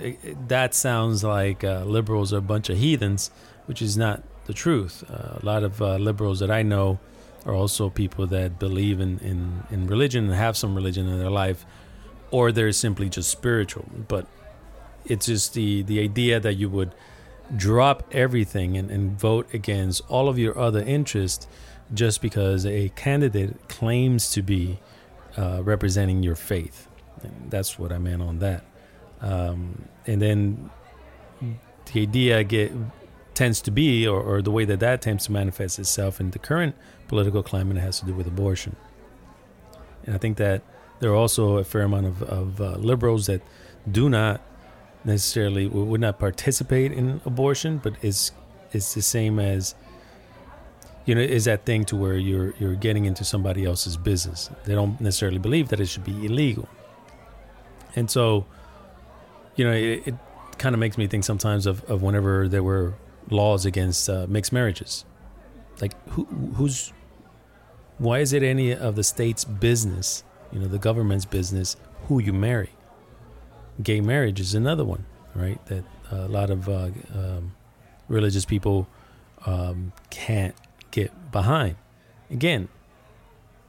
It- 0.00 0.18
it- 0.24 0.48
that 0.48 0.74
sounds 0.74 1.22
like 1.22 1.62
uh, 1.64 1.84
liberals 1.84 2.32
are 2.32 2.38
a 2.38 2.48
bunch 2.54 2.70
of 2.70 2.78
heathens, 2.78 3.30
which 3.66 3.82
is 3.82 3.96
not 3.96 4.22
the 4.46 4.54
truth. 4.54 5.04
Uh, 5.10 5.38
a 5.40 5.44
lot 5.44 5.62
of 5.62 5.80
uh, 5.82 5.96
liberals 5.96 6.38
that 6.40 6.50
I 6.50 6.62
know 6.62 6.98
are 7.46 7.54
also 7.54 7.90
people 7.90 8.26
that 8.28 8.58
believe 8.58 8.98
in, 9.00 9.18
in, 9.18 9.62
in 9.70 9.86
religion 9.86 10.24
and 10.24 10.34
have 10.34 10.56
some 10.56 10.74
religion 10.74 11.08
in 11.08 11.18
their 11.18 11.30
life, 11.30 11.64
or 12.30 12.52
they're 12.52 12.72
simply 12.72 13.08
just 13.08 13.28
spiritual. 13.30 13.84
But 14.08 14.26
it's 15.04 15.26
just 15.26 15.54
the, 15.54 15.82
the 15.82 16.00
idea 16.00 16.40
that 16.40 16.54
you 16.54 16.68
would 16.70 16.92
drop 17.56 18.02
everything 18.12 18.76
and, 18.78 18.90
and 18.90 19.18
vote 19.18 19.46
against 19.52 20.02
all 20.08 20.28
of 20.28 20.38
your 20.38 20.58
other 20.58 20.80
interests 20.80 21.46
just 21.94 22.20
because 22.22 22.64
a 22.66 22.90
candidate 22.90 23.68
claims 23.68 24.30
to 24.30 24.42
be 24.42 24.78
uh, 25.36 25.62
representing 25.62 26.22
your 26.22 26.34
faith. 26.34 26.88
And 27.22 27.50
that's 27.50 27.78
what 27.78 27.92
I 27.92 27.98
meant 27.98 28.22
on 28.22 28.38
that. 28.40 28.64
Um, 29.20 29.88
and 30.06 30.20
then 30.20 30.70
the 31.92 32.02
idea 32.02 32.44
get 32.44 32.72
tends 33.34 33.60
to 33.62 33.70
be, 33.70 34.06
or, 34.06 34.20
or 34.20 34.42
the 34.42 34.50
way 34.50 34.64
that 34.64 34.80
that 34.80 35.00
tends 35.00 35.26
to 35.26 35.32
manifest 35.32 35.78
itself 35.78 36.20
in 36.20 36.30
the 36.32 36.38
current 36.38 36.74
political 37.08 37.42
climate 37.42 37.78
has 37.78 38.00
to 38.00 38.06
do 38.06 38.12
with 38.12 38.26
abortion. 38.26 38.76
And 40.04 40.14
I 40.14 40.18
think 40.18 40.36
that 40.36 40.62
there 41.00 41.10
are 41.10 41.16
also 41.16 41.58
a 41.58 41.64
fair 41.64 41.82
amount 41.82 42.06
of, 42.06 42.22
of 42.22 42.60
uh, 42.60 42.70
liberals 42.76 43.26
that 43.26 43.42
do 43.90 44.08
not 44.08 44.40
necessarily 45.04 45.66
would 45.66 46.00
not 46.00 46.18
participate 46.18 46.92
in 46.92 47.20
abortion, 47.24 47.78
but 47.78 47.94
it's 48.02 48.32
it's 48.72 48.94
the 48.94 49.02
same 49.02 49.38
as 49.38 49.74
you 51.04 51.14
know 51.14 51.20
is 51.20 51.44
that 51.44 51.64
thing 51.64 51.84
to 51.86 51.96
where 51.96 52.16
you're 52.16 52.54
you're 52.58 52.74
getting 52.74 53.04
into 53.04 53.24
somebody 53.24 53.64
else's 53.64 53.96
business. 53.96 54.50
They 54.64 54.74
don't 54.74 55.00
necessarily 55.00 55.38
believe 55.38 55.68
that 55.68 55.80
it 55.80 55.86
should 55.86 56.04
be 56.04 56.26
illegal, 56.26 56.68
and 57.96 58.10
so 58.10 58.46
you 59.56 59.64
know 59.64 59.72
it, 59.72 60.06
it 60.06 60.14
kind 60.58 60.74
of 60.74 60.78
makes 60.78 60.96
me 60.96 61.06
think 61.06 61.24
sometimes 61.24 61.66
of, 61.66 61.82
of 61.90 62.02
whenever 62.02 62.48
there 62.48 62.62
were 62.62 62.94
laws 63.30 63.64
against 63.66 64.08
uh, 64.08 64.26
mixed 64.28 64.52
marriages, 64.52 65.04
like 65.80 65.92
who 66.10 66.24
who's 66.56 66.92
why 67.98 68.18
is 68.18 68.32
it 68.32 68.42
any 68.42 68.74
of 68.74 68.96
the 68.96 69.04
state's 69.04 69.44
business, 69.44 70.24
you 70.52 70.58
know, 70.58 70.66
the 70.66 70.78
government's 70.78 71.24
business 71.24 71.76
who 72.08 72.18
you 72.18 72.32
marry? 72.32 72.70
Gay 73.82 74.00
marriage 74.00 74.40
is 74.40 74.54
another 74.54 74.84
one, 74.84 75.06
right? 75.34 75.64
That 75.66 75.84
a 76.10 76.28
lot 76.28 76.50
of 76.50 76.68
uh, 76.68 76.90
um, 77.14 77.54
religious 78.08 78.44
people 78.44 78.88
um, 79.46 79.92
can't 80.10 80.54
get 80.92 81.32
behind. 81.32 81.74
Again, 82.30 82.68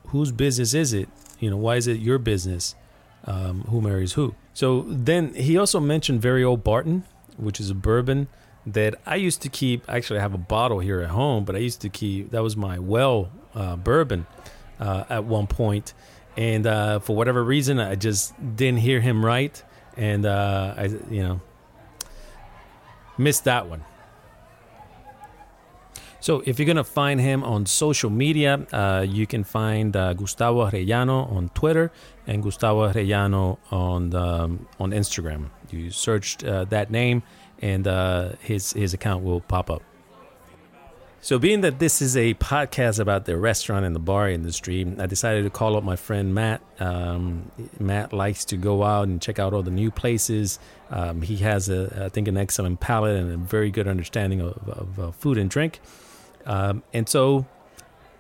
whose 0.10 0.32
business 0.32 0.76
is 0.76 0.94
it? 0.94 1.10
You 1.40 1.50
know, 1.50 1.58
why 1.58 1.78
is 1.78 1.88
it 1.88 2.00
your 2.00 2.20
business? 2.20 2.76
Um, 3.26 3.62
who 3.70 3.82
marries 3.82 4.14
who? 4.14 4.36
So 4.54 4.86
then 4.88 5.34
he 5.34 5.58
also 5.58 5.80
mentioned 5.80 6.22
Very 6.22 6.44
Old 6.44 6.64
Barton, 6.64 7.04
which 7.38 7.60
is 7.60 7.72
a 7.72 7.76
bourbon 7.76 8.28
that 8.68 8.96
I 9.06 9.16
used 9.16 9.42
to 9.42 9.50
keep. 9.50 9.84
Actually, 9.90 10.20
I 10.20 10.22
have 10.22 10.34
a 10.36 10.38
bottle 10.38 10.80
here 10.80 11.02
at 11.02 11.10
home, 11.10 11.44
but 11.44 11.56
I 11.56 11.60
used 11.60 11.82
to 11.82 11.90
keep. 11.90 12.32
That 12.32 12.44
was 12.44 12.56
my 12.56 12.78
well 12.80 13.32
uh, 13.56 13.76
bourbon 13.76 14.28
uh, 14.80 15.06
at 15.10 15.24
one 15.24 15.48
point. 15.48 15.94
and 16.38 16.66
uh, 16.66 17.00
for 17.00 17.16
whatever 17.16 17.44
reason, 17.44 17.80
I 17.80 17.96
just 17.96 18.34
didn't 18.56 18.80
hear 18.80 19.00
him 19.02 19.24
right, 19.26 19.62
and 19.96 20.26
uh, 20.26 20.74
I, 20.78 20.84
you 21.10 21.24
know, 21.24 21.42
missed 23.18 23.44
that 23.46 23.68
one. 23.68 23.84
So 26.24 26.42
if 26.46 26.58
you're 26.58 26.66
gonna 26.66 26.86
find 26.86 27.20
him 27.20 27.44
on 27.44 27.66
social 27.66 28.10
media, 28.10 28.66
uh, 28.72 29.06
you 29.06 29.28
can 29.28 29.44
find 29.44 29.94
uh, 29.94 30.14
Gustavo 30.14 30.66
Arellano 30.66 31.30
on 31.30 31.50
Twitter 31.50 31.92
and 32.26 32.42
Gustavo 32.42 32.90
Arellano 32.90 33.58
on 33.72 34.16
um, 34.16 34.66
on 34.80 34.92
Instagram. 34.92 35.50
You 35.70 35.92
searched 35.92 36.46
uh, 36.46 36.64
that 36.70 36.90
name, 36.90 37.24
and 37.62 37.86
uh, 37.86 38.38
his 38.40 38.72
his 38.72 38.94
account 38.94 39.26
will 39.26 39.42
pop 39.42 39.70
up. 39.70 39.84
So, 41.20 41.40
being 41.40 41.60
that 41.60 41.80
this 41.80 42.02
is 42.02 42.16
a 42.16 42.36
podcast 42.36 43.00
about 43.00 43.26
the 43.26 43.38
restaurant 43.38 43.86
and 43.86 43.94
the 43.94 44.00
bar 44.00 44.30
industry, 44.30 44.86
I 44.98 45.08
decided 45.08 45.44
to 45.44 45.50
call 45.50 45.76
up 45.76 45.84
my 45.84 45.98
friend 45.98 46.34
Matt. 46.34 46.62
Um, 46.80 47.52
Matt 47.82 48.14
likes 48.14 48.46
to 48.46 48.56
go 48.56 48.84
out 48.84 49.10
and 49.10 49.22
check 49.22 49.40
out 49.40 49.54
all 49.54 49.64
the 49.64 49.72
new 49.72 49.92
places. 49.92 50.58
Um, 50.90 51.22
he 51.22 51.38
has, 51.38 51.68
a, 51.68 52.06
I 52.06 52.10
think, 52.10 52.30
an 52.30 52.38
excellent 52.38 52.80
palate 52.80 53.18
and 53.18 53.30
a 53.32 53.38
very 53.38 53.72
good 53.72 53.90
understanding 53.90 54.40
of, 54.40 54.70
of 54.70 55.00
uh, 55.00 55.12
food 55.12 55.38
and 55.38 55.50
drink. 55.50 55.82
Um, 56.46 56.84
and 56.94 57.08
so, 57.08 57.46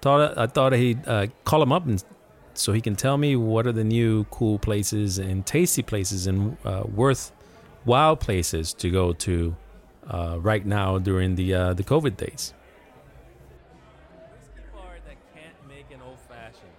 thought 0.01 0.37
I 0.37 0.47
thought 0.47 0.73
he'd 0.73 1.07
uh, 1.07 1.27
call 1.43 1.61
him 1.61 1.71
up 1.71 1.85
and 1.85 2.03
so 2.53 2.71
he 2.71 2.81
can 2.81 2.95
tell 2.95 3.17
me 3.17 3.35
what 3.35 3.65
are 3.65 3.71
the 3.71 3.83
new 3.83 4.25
cool 4.25 4.59
places 4.59 5.17
and 5.17 5.45
tasty 5.45 5.81
places 5.81 6.27
and 6.27 6.57
uh, 6.63 6.83
worthwhile 6.93 8.15
places 8.15 8.73
to 8.73 8.89
go 8.89 9.13
to 9.13 9.55
uh, 10.07 10.37
right 10.39 10.65
now 10.65 10.99
during 10.99 11.35
the 11.35 11.53
uh, 11.53 11.73
the 11.73 11.83
COVID 11.83 12.17
days. 12.17 12.53
that 15.05 15.15
can't 15.33 15.55
make 15.67 15.85
an 15.91 16.01
old 16.05 16.19
fashioned, 16.29 16.71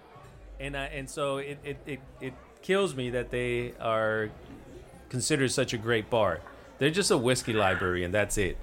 and 0.59 0.77
I, 0.77 0.85
and 0.85 1.09
so 1.09 1.37
it, 1.37 1.59
it, 1.63 1.77
it, 1.85 1.99
it 2.21 2.33
kills 2.61 2.95
me 2.95 3.09
that 3.09 3.29
they 3.31 3.73
are 3.81 4.29
considered 5.09 5.51
such 5.51 5.73
a 5.73 5.77
great 5.77 6.09
bar. 6.09 6.41
They're 6.77 6.89
just 6.89 7.11
a 7.11 7.17
whiskey 7.17 7.53
library, 7.53 8.03
and 8.03 8.13
that's 8.13 8.37
it. 8.37 8.57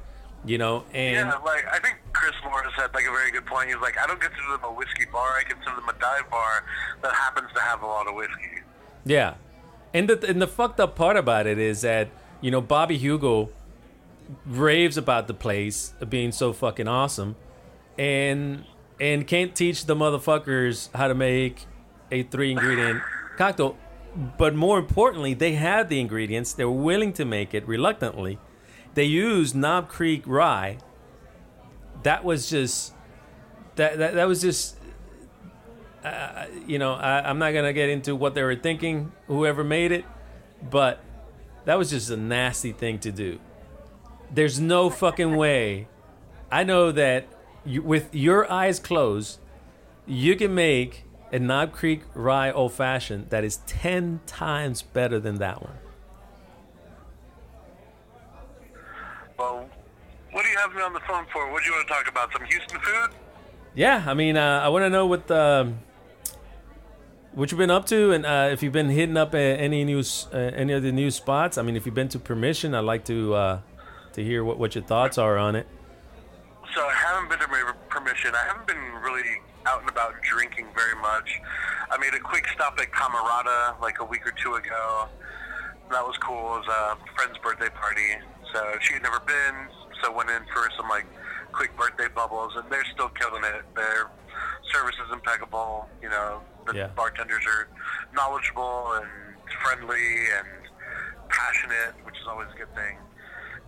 You 0.45 0.59
know, 0.59 0.84
and 0.93 1.14
Yeah, 1.14 1.38
like 1.45 1.64
I 1.72 1.78
think 1.78 1.99
Chris 2.12 2.32
Morris 2.45 2.72
had 2.74 2.93
like 2.95 3.05
a 3.05 3.11
very 3.11 3.30
good 3.30 3.47
point. 3.47 3.68
He 3.68 3.74
was 3.74 3.82
like, 3.82 3.97
I 3.99 4.07
don't 4.07 4.20
consider 4.20 4.51
them 4.51 4.64
a 4.64 4.72
whiskey 4.72 5.07
bar. 5.12 5.36
I 5.38 5.45
consider 5.45 5.76
them 5.76 5.88
a 5.88 5.93
dive 6.01 6.28
bar 6.30 6.64
that 7.03 7.12
happens 7.12 7.49
to 7.55 7.61
have 7.61 7.82
a 7.82 7.86
lot 7.86 8.09
of 8.09 8.14
whiskey. 8.14 8.62
Yeah, 9.05 9.34
and 9.95 10.09
the 10.09 10.28
and 10.28 10.43
the 10.43 10.49
fucked 10.49 10.80
up 10.80 10.97
part 10.97 11.16
about 11.16 11.47
it 11.47 11.59
is 11.59 11.82
that 11.82 12.09
you 12.40 12.51
know 12.51 12.61
Bobby 12.61 12.99
Heugel 12.99 13.51
raves 14.47 14.97
about 14.97 15.26
the 15.26 15.34
place 15.34 15.95
being 16.09 16.32
so 16.32 16.53
fucking 16.53 16.88
awesome, 16.88 17.36
and 17.97 18.64
and 19.01 19.26
can't 19.26 19.55
teach 19.55 19.86
the 19.86 19.95
motherfuckers 19.95 20.88
how 20.95 21.09
to 21.09 21.14
make 21.14 21.66
a 22.11 22.22
three 22.24 22.53
ingredient 22.53 23.03
cocktail. 23.36 23.76
But 24.36 24.55
more 24.55 24.78
importantly, 24.78 25.34
they 25.34 25.55
have 25.55 25.88
the 25.88 25.99
ingredients. 25.99 26.53
They're 26.53 26.70
willing 26.70 27.12
to 27.14 27.24
make 27.24 27.55
it 27.55 27.66
reluctantly. 27.66 28.38
They 28.95 29.05
used 29.05 29.55
Knob 29.55 29.88
Creek 29.88 30.22
rye. 30.26 30.78
That 32.03 32.24
was 32.24 32.51
just 32.51 32.95
that 33.76 33.99
that, 33.99 34.14
that 34.14 34.26
was 34.26 34.40
just 34.40 34.76
uh, 36.05 36.47
you 36.66 36.78
know, 36.78 36.95
I, 36.95 37.28
I'm 37.28 37.38
not 37.38 37.53
gonna 37.53 37.72
get 37.72 37.88
into 37.88 38.16
what 38.16 38.34
they 38.34 38.43
were 38.43 38.57
thinking, 38.57 39.12
whoever 39.26 39.62
made 39.62 39.93
it, 39.93 40.05
but 40.70 41.01
that 41.64 41.78
was 41.78 41.90
just 41.90 42.11
a 42.11 42.16
nasty 42.16 42.72
thing 42.72 42.99
to 43.01 43.12
do. 43.12 43.38
There's 44.30 44.59
no 44.59 44.90
fucking 44.90 45.36
way. 45.36 45.88
I 46.51 46.64
know 46.64 46.90
that 46.93 47.26
you, 47.64 47.82
with 47.82 48.14
your 48.14 48.51
eyes 48.51 48.80
closed, 48.80 49.38
you 50.07 50.34
can 50.36 50.55
make 50.55 51.05
a 51.30 51.38
Knob 51.38 51.72
Creek 51.72 52.03
Rye 52.14 52.51
Old 52.51 52.72
Fashioned 52.72 53.30
that 53.30 53.45
is 53.45 53.59
ten 53.66 54.20
times 54.26 54.82
better 54.82 55.20
than 55.20 55.36
that 55.36 55.62
one. 55.62 55.78
Well, 59.38 59.68
me 60.74 60.82
on 60.82 60.92
the 60.92 61.00
phone 61.00 61.26
for? 61.32 61.50
What 61.50 61.62
do 61.62 61.70
you 61.70 61.76
want 61.76 61.88
to 61.88 61.94
talk 61.94 62.08
about? 62.08 62.32
Some 62.32 62.44
Houston 62.44 62.80
food? 62.80 63.10
Yeah, 63.74 64.04
I 64.06 64.14
mean, 64.14 64.36
uh, 64.36 64.60
I 64.64 64.68
want 64.68 64.84
to 64.84 64.90
know 64.90 65.06
what 65.06 65.30
um, 65.30 65.80
what 67.32 67.50
you've 67.50 67.58
been 67.58 67.70
up 67.70 67.86
to, 67.86 68.12
and 68.12 68.26
uh, 68.26 68.48
if 68.50 68.62
you've 68.62 68.72
been 68.72 68.90
hitting 68.90 69.16
up 69.16 69.34
uh, 69.34 69.38
any 69.38 69.84
news, 69.84 70.26
uh, 70.32 70.36
any 70.36 70.72
of 70.72 70.82
the 70.82 70.92
new 70.92 71.10
spots. 71.10 71.56
I 71.56 71.62
mean, 71.62 71.76
if 71.76 71.86
you've 71.86 71.94
been 71.94 72.08
to 72.10 72.18
Permission, 72.18 72.74
I'd 72.74 72.80
like 72.80 73.04
to 73.06 73.34
uh, 73.34 73.60
to 74.12 74.22
hear 74.22 74.44
what, 74.44 74.58
what 74.58 74.74
your 74.74 74.84
thoughts 74.84 75.18
are 75.18 75.38
on 75.38 75.56
it. 75.56 75.66
So 76.74 76.80
I 76.80 76.92
haven't 76.92 77.28
been 77.28 77.38
to 77.38 77.74
permission. 77.88 78.34
I 78.34 78.44
haven't 78.44 78.66
been 78.66 78.82
really 79.02 79.40
out 79.66 79.80
and 79.80 79.90
about 79.90 80.14
drinking 80.22 80.66
very 80.74 80.96
much. 81.00 81.40
I 81.90 81.98
made 81.98 82.14
a 82.14 82.20
quick 82.20 82.46
stop 82.54 82.78
at 82.80 82.90
Camerata 82.90 83.80
like 83.80 84.00
a 84.00 84.04
week 84.04 84.26
or 84.26 84.32
two 84.42 84.54
ago. 84.54 85.08
That 85.90 86.02
was 86.02 86.16
cool. 86.18 86.56
It 86.56 86.66
was 86.66 86.68
a 86.68 86.96
friend's 87.14 87.38
birthday 87.38 87.68
party. 87.68 88.16
So 88.52 88.74
she 88.80 88.94
had 88.94 89.02
never 89.02 89.20
been, 89.20 89.68
so 90.03 90.12
went 90.12 90.30
in 90.30 90.42
for 90.53 90.68
some 90.76 90.88
like 90.88 91.07
quick 91.53 91.76
birthday 91.76 92.09
bubbles, 92.14 92.53
and 92.57 92.64
they're 92.70 92.84
still 92.92 93.09
killing 93.11 93.44
it. 93.44 93.62
Their 93.74 94.11
service 94.72 94.96
is 95.07 95.12
impeccable. 95.12 95.88
You 96.03 96.09
know, 96.11 96.42
the 96.66 96.74
Yeah. 96.76 96.86
bartenders 96.88 97.44
are 97.46 97.68
knowledgeable 98.12 98.92
and 98.94 99.07
friendly 99.62 100.30
and 100.30 100.48
passionate, 101.28 101.94
which 102.05 102.16
is 102.20 102.26
always 102.26 102.48
a 102.55 102.57
good 102.59 102.74
thing. 102.74 102.98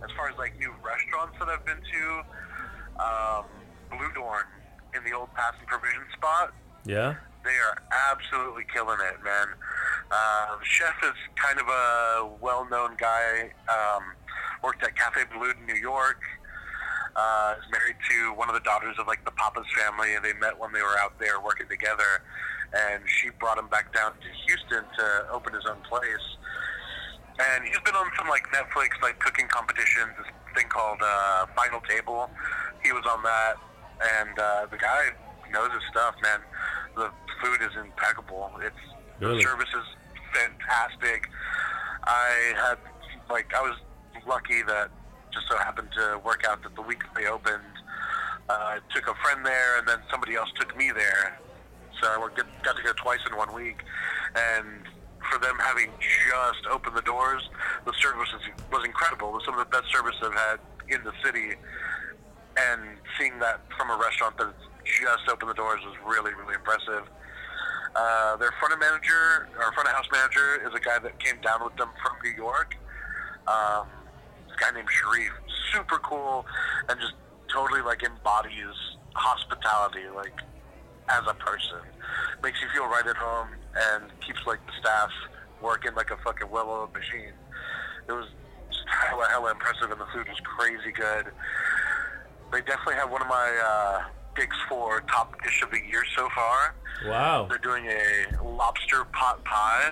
As 0.03 0.11
far 0.17 0.29
as 0.29 0.37
like 0.37 0.57
new 0.59 0.73
restaurants 0.83 1.37
that 1.39 1.47
I've 1.49 1.65
been 1.65 1.81
to, 1.81 2.19
um, 3.01 3.45
Bludorn 3.91 4.43
in 4.95 5.03
the 5.03 5.13
old 5.13 5.33
Pass 5.33 5.53
and 5.59 5.67
Provision 5.67 6.03
spot. 6.13 6.53
Yeah. 6.85 7.15
They 7.45 7.61
are 7.61 7.77
absolutely 8.09 8.65
killing 8.73 8.97
it, 9.05 9.23
man. 9.23 9.47
Uh, 10.09 10.57
chef 10.63 10.95
is 11.03 11.13
kind 11.35 11.59
of 11.59 11.67
a 11.69 12.29
well-known 12.41 12.97
guy. 12.97 13.53
Um, 13.69 14.17
worked 14.63 14.83
at 14.83 14.95
Cafe 14.97 15.21
Boulud 15.29 15.59
in 15.59 15.65
New 15.67 15.79
York. 15.79 16.17
Uh, 17.15 17.53
is 17.59 17.65
married 17.71 17.95
to 18.09 18.33
one 18.33 18.49
of 18.49 18.55
the 18.55 18.65
daughters 18.65 18.97
of 18.97 19.05
like 19.05 19.23
the 19.25 19.31
Pappas 19.31 19.67
family, 19.77 20.15
and 20.15 20.25
they 20.25 20.33
met 20.33 20.57
when 20.57 20.73
they 20.73 20.81
were 20.81 20.97
out 20.97 21.13
there 21.19 21.39
working 21.39 21.69
together. 21.69 22.25
And 22.73 23.03
she 23.07 23.29
brought 23.29 23.59
him 23.59 23.69
back 23.69 23.93
down 23.93 24.13
to 24.13 24.29
Houston 24.47 24.83
to 24.97 25.05
open 25.31 25.53
his 25.53 25.65
own 25.69 25.77
place. 25.87 26.25
And 27.37 27.63
he's 27.63 27.79
been 27.85 27.95
on 27.95 28.09
some 28.17 28.27
like 28.27 28.49
Netflix 28.51 28.99
like 29.03 29.19
cooking 29.19 29.47
competitions. 29.47 30.17
This 30.17 30.27
thing 30.55 30.67
called 30.67 30.99
uh, 30.99 31.45
Final 31.55 31.79
Table. 31.81 32.29
He 32.83 32.91
was 32.91 33.05
on 33.05 33.21
that, 33.21 33.55
and 34.01 34.39
uh, 34.39 34.65
the 34.71 34.77
guy 34.77 35.13
knows 35.51 35.71
his 35.71 35.83
stuff, 35.89 36.15
man. 36.21 36.39
The 36.95 37.09
food 37.41 37.61
is 37.61 37.75
impeccable. 37.77 38.51
It's 38.61 38.75
Really? 39.19 39.37
the 39.37 39.43
service 39.43 39.69
is 39.69 39.85
fantastic. 40.33 41.29
I 42.03 42.53
had 42.57 42.77
like 43.29 43.53
I 43.53 43.61
was 43.61 43.75
lucky 44.27 44.61
that 44.63 44.89
just 45.31 45.47
so 45.47 45.57
happened 45.57 45.89
to 45.95 46.19
work 46.23 46.43
out 46.47 46.61
that 46.63 46.75
the 46.75 46.81
week 46.81 47.01
they 47.15 47.27
opened, 47.27 47.63
uh, 48.49 48.53
I 48.53 48.79
took 48.93 49.07
a 49.07 49.15
friend 49.15 49.45
there, 49.45 49.77
and 49.79 49.87
then 49.87 49.99
somebody 50.11 50.35
else 50.35 50.49
took 50.59 50.75
me 50.77 50.91
there. 50.91 51.39
So 52.01 52.07
I 52.11 52.17
worked- 52.19 52.41
got 52.63 52.75
to 52.77 52.83
go 52.83 52.93
twice 52.93 53.19
in 53.29 53.35
one 53.37 53.53
week, 53.53 53.83
and 54.35 54.83
for 55.31 55.39
them 55.39 55.57
having 55.59 55.91
just 55.99 56.65
opened 56.69 56.95
the 56.95 57.01
doors, 57.01 57.49
the 57.85 57.93
service 57.93 58.31
was, 58.33 58.41
was 58.71 58.85
incredible. 58.85 59.29
It 59.29 59.33
was 59.33 59.45
some 59.45 59.57
of 59.57 59.69
the 59.69 59.81
best 59.81 59.91
service 59.93 60.15
I've 60.21 60.33
had 60.33 60.59
in 60.89 61.03
the 61.03 61.13
city, 61.23 61.55
and 62.57 62.81
seeing 63.17 63.39
that 63.39 63.61
from 63.77 63.89
a 63.89 63.97
restaurant 63.97 64.37
that 64.37 64.53
just 64.85 65.27
opened 65.29 65.49
the 65.49 65.55
doors 65.55 65.81
was 65.83 65.95
really, 66.05 66.33
really 66.33 66.55
impressive. 66.55 67.03
Uh, 67.95 68.35
their 68.37 68.51
front 68.59 68.73
of 68.73 68.79
manager, 68.79 69.47
or 69.57 69.71
front 69.73 69.87
of 69.87 69.95
house 69.95 70.07
manager, 70.11 70.67
is 70.67 70.73
a 70.75 70.79
guy 70.79 70.99
that 70.99 71.17
came 71.19 71.39
down 71.41 71.63
with 71.63 71.75
them 71.77 71.89
from 72.03 72.13
New 72.23 72.35
York. 72.35 72.75
Um, 73.47 73.87
this 74.47 74.55
guy 74.57 74.71
named 74.71 74.89
Sharif, 74.89 75.31
super 75.71 75.97
cool, 75.99 76.45
and 76.89 76.99
just 76.99 77.13
totally 77.51 77.81
like 77.81 78.03
embodies 78.03 78.75
hospitality, 79.13 80.09
like 80.13 80.33
as 81.09 81.23
a 81.27 81.33
person. 81.35 81.79
Makes 82.43 82.61
you 82.61 82.67
feel 82.73 82.87
right 82.87 83.05
at 83.07 83.15
home 83.15 83.49
and 83.93 84.11
keeps 84.21 84.45
like 84.45 84.59
the 84.65 84.73
staff 84.79 85.09
working 85.61 85.95
like 85.95 86.11
a 86.11 86.17
fucking 86.17 86.49
well-oiled 86.49 86.93
machine. 86.93 87.33
It 88.07 88.11
was 88.11 88.27
hella, 88.87 89.25
hella 89.29 89.51
impressive, 89.51 89.91
and 89.91 89.99
the 89.99 90.05
food 90.13 90.27
was 90.27 90.39
crazy 90.43 90.91
good. 90.91 91.31
They 92.51 92.61
definitely 92.61 92.95
have 92.95 93.09
one 93.09 93.21
of 93.21 93.27
my 93.27 93.49
uh, 93.63 94.03
picks 94.35 94.57
for 94.69 95.01
top 95.01 95.41
dish 95.43 95.63
of 95.63 95.71
the 95.71 95.79
year 95.89 96.03
so 96.15 96.29
far. 96.35 96.75
Wow. 97.07 97.47
They're 97.49 97.57
doing 97.57 97.87
a 97.87 98.43
lobster 98.43 99.05
pot 99.11 99.43
pie. 99.43 99.91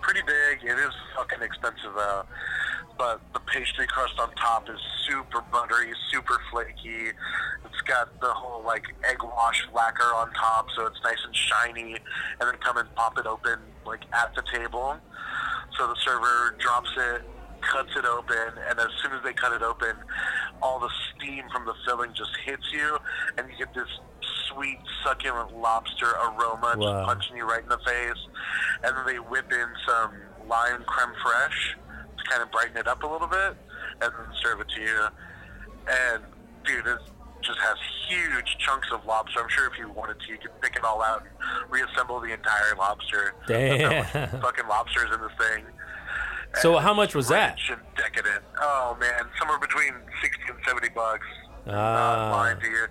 Pretty 0.00 0.20
big. 0.22 0.64
It 0.64 0.78
is 0.78 0.92
fucking 1.16 1.42
expensive 1.42 1.92
though. 1.94 2.24
But 2.98 3.20
the 3.32 3.40
pastry 3.40 3.86
crust 3.86 4.18
on 4.18 4.34
top 4.34 4.68
is 4.68 4.78
super 5.08 5.42
buttery, 5.52 5.92
super 6.10 6.40
flaky. 6.50 7.10
It's 7.64 7.80
got 7.86 8.20
the 8.20 8.32
whole 8.32 8.64
like 8.64 8.84
egg 9.08 9.22
wash 9.22 9.66
lacquer 9.74 10.14
on 10.14 10.32
top, 10.32 10.68
so 10.76 10.86
it's 10.86 11.00
nice 11.02 11.18
and 11.24 11.34
shiny. 11.34 11.96
And 12.40 12.48
then 12.48 12.56
come 12.60 12.76
and 12.76 12.92
pop 12.94 13.18
it 13.18 13.26
open 13.26 13.58
like 13.86 14.02
at 14.12 14.34
the 14.34 14.42
table. 14.52 14.96
So 15.76 15.86
the 15.86 15.96
server 16.04 16.54
drops 16.58 16.90
it, 16.96 17.22
cuts 17.70 17.90
it 17.96 18.04
open, 18.04 18.58
and 18.68 18.78
as 18.78 18.88
soon 19.02 19.12
as 19.12 19.22
they 19.22 19.32
cut 19.32 19.52
it 19.52 19.62
open, 19.62 19.94
all 20.62 20.78
the 20.80 20.90
steam 21.14 21.44
from 21.52 21.64
the 21.64 21.74
filling 21.86 22.12
just 22.14 22.30
hits 22.44 22.64
you, 22.72 22.98
and 23.38 23.48
you 23.50 23.56
get 23.58 23.72
this 23.74 23.88
sweet, 24.48 24.78
succulent 25.04 25.56
lobster 25.56 26.10
aroma 26.10 26.74
Wow. 26.76 26.92
just 26.92 27.06
punching 27.06 27.36
you 27.36 27.44
right 27.48 27.62
in 27.62 27.68
the 27.68 27.78
face. 27.78 28.20
And 28.84 28.96
then 28.96 29.06
they 29.06 29.18
whip 29.18 29.50
in 29.52 29.66
some 29.86 30.12
lime 30.48 30.82
creme 30.84 31.14
fraiche 31.24 31.74
to 32.18 32.24
kind 32.28 32.42
of 32.42 32.50
brighten 32.50 32.76
it 32.76 32.86
up 32.86 33.02
a 33.02 33.06
little 33.06 33.28
bit, 33.28 33.56
and 34.02 34.12
then 34.12 34.26
serve 34.42 34.60
it 34.60 34.68
to 34.76 34.80
you. 34.80 35.06
And 35.88 36.22
dude, 36.64 36.86
it 36.86 36.98
just 37.42 37.58
has 37.58 37.76
huge 38.08 38.56
chunks 38.58 38.88
of 38.92 39.04
lobster. 39.06 39.40
I'm 39.40 39.48
sure 39.48 39.66
if 39.66 39.78
you 39.78 39.90
wanted 39.90 40.20
to, 40.20 40.26
you 40.32 40.38
could 40.38 40.52
pick 40.60 40.76
it 40.76 40.84
all 40.84 41.02
out 41.02 41.22
and 41.24 41.72
reassemble 41.72 42.20
the 42.20 42.32
entire 42.32 42.76
lobster. 42.78 43.34
That's 43.48 43.82
how 43.82 44.20
much 44.20 44.30
Damn. 44.30 44.40
fucking 44.42 44.68
lobsters 44.68 45.10
in 45.14 45.20
this 45.20 45.32
thing. 45.38 45.64
So 46.60 46.76
how 46.78 46.92
much 46.94 47.14
was 47.14 47.28
that? 47.28 47.58
and 47.70 47.80
decadent. 47.96 48.42
Oh 48.60 48.96
man, 49.00 49.24
somewhere 49.38 49.58
between 49.58 49.94
sixty 50.20 50.42
and 50.48 50.58
seventy 50.66 50.88
bucks. 50.90 51.26
Ah. 51.66 51.70
Not 51.70 52.30
lying 52.32 52.60
to 52.60 52.66
you, 52.66 52.86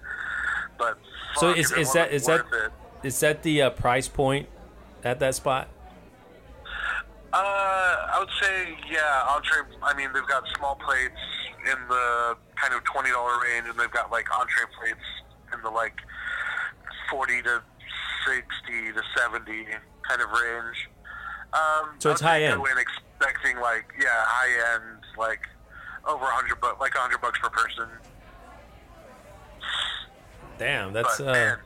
but 0.78 0.97
So 1.36 1.51
is 1.51 1.72
is 1.72 1.93
that 1.93 2.12
is 2.12 2.26
that 2.26 2.41
it. 2.51 2.72
is 3.03 3.20
that 3.20 3.43
the 3.43 3.62
uh, 3.64 3.70
price 3.70 4.07
point 4.07 4.47
at 5.03 5.20
that 5.20 5.36
spot? 5.36 5.68
Uh, 7.34 7.38
I 7.38 8.18
would 8.20 8.30
say 8.41 8.76
yeah. 8.91 9.26
Entree. 9.30 9.62
I 9.84 9.93
mean, 9.95 10.09
they've 10.14 10.28
got 10.28 10.43
small 10.57 10.76
plates 10.76 11.16
in 11.72 11.78
the 11.88 12.36
kind 12.55 12.74
of 12.74 12.84
twenty 12.84 13.12
dollar 13.12 13.39
range, 13.41 13.68
and 13.70 13.80
they've 13.80 13.91
got 13.91 14.12
like 14.12 14.26
entree 14.38 14.66
plates 14.80 15.05
in 15.53 15.62
the 15.62 15.70
like 15.70 15.95
forty 17.09 17.41
to 17.43 17.62
sixty 18.28 18.91
to 18.91 19.01
seventy 19.16 19.66
kind 20.07 20.22
of 20.22 20.30
range. 20.32 20.89
Um, 21.53 21.95
So 21.99 22.12
it's 22.12 22.22
high 22.22 22.43
end. 22.43 22.62
Expecting 23.22 23.59
like 23.61 23.86
yeah, 23.99 24.09
high 24.09 24.76
end, 24.76 25.03
like 25.17 25.41
over 26.07 26.24
a 26.24 26.32
hundred 26.32 26.59
bucks, 26.59 26.80
like 26.80 26.95
a 26.95 26.99
hundred 26.99 27.22
bucks 27.22 27.39
per 27.39 27.49
person. 27.49 27.88
Damn, 30.57 30.93
that's 30.93 31.17
but 31.17 31.28
uh, 31.28 31.32
man, 31.34 31.57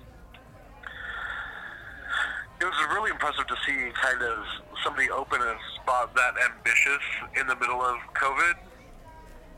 it 2.62 2.66
was 2.66 2.74
really 2.94 3.12
impressive 3.12 3.48
to 3.48 3.56
see 3.66 3.92
kind 4.02 4.22
of 4.22 4.38
somebody 4.84 5.10
open 5.10 5.42
a 5.42 5.56
spot 5.82 6.16
that 6.16 6.34
ambitious 6.52 7.04
in 7.40 7.48
the 7.48 7.56
middle 7.56 7.82
of 7.82 7.98
COVID 8.14 8.56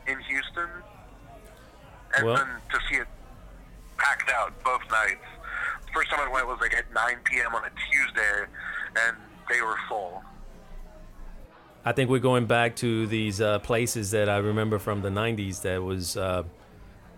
in 0.06 0.18
Houston, 0.20 0.68
and 2.16 2.26
Well- 2.26 2.36
then 2.36 2.46
to 2.70 2.78
see 2.88 2.96
it 3.00 3.08
packed 3.98 4.30
out 4.30 4.52
both 4.62 4.82
nights. 4.90 5.24
First 5.94 6.10
time 6.10 6.20
I 6.20 6.30
went 6.30 6.46
was 6.46 6.58
like 6.60 6.74
at 6.74 6.92
9 6.92 7.18
p.m. 7.24 7.54
on 7.54 7.64
a 7.64 7.70
Tuesday, 7.90 8.46
and 9.06 9.16
they 9.48 9.60
were 9.62 9.76
full. 9.88 10.22
I 11.88 11.92
think 11.92 12.10
we're 12.10 12.18
going 12.18 12.44
back 12.44 12.76
to 12.76 13.06
these 13.06 13.40
uh, 13.40 13.60
places 13.60 14.10
that 14.10 14.28
I 14.28 14.36
remember 14.36 14.78
from 14.78 15.00
the 15.00 15.08
'90s. 15.08 15.62
That 15.62 15.82
was 15.82 16.18
uh, 16.18 16.42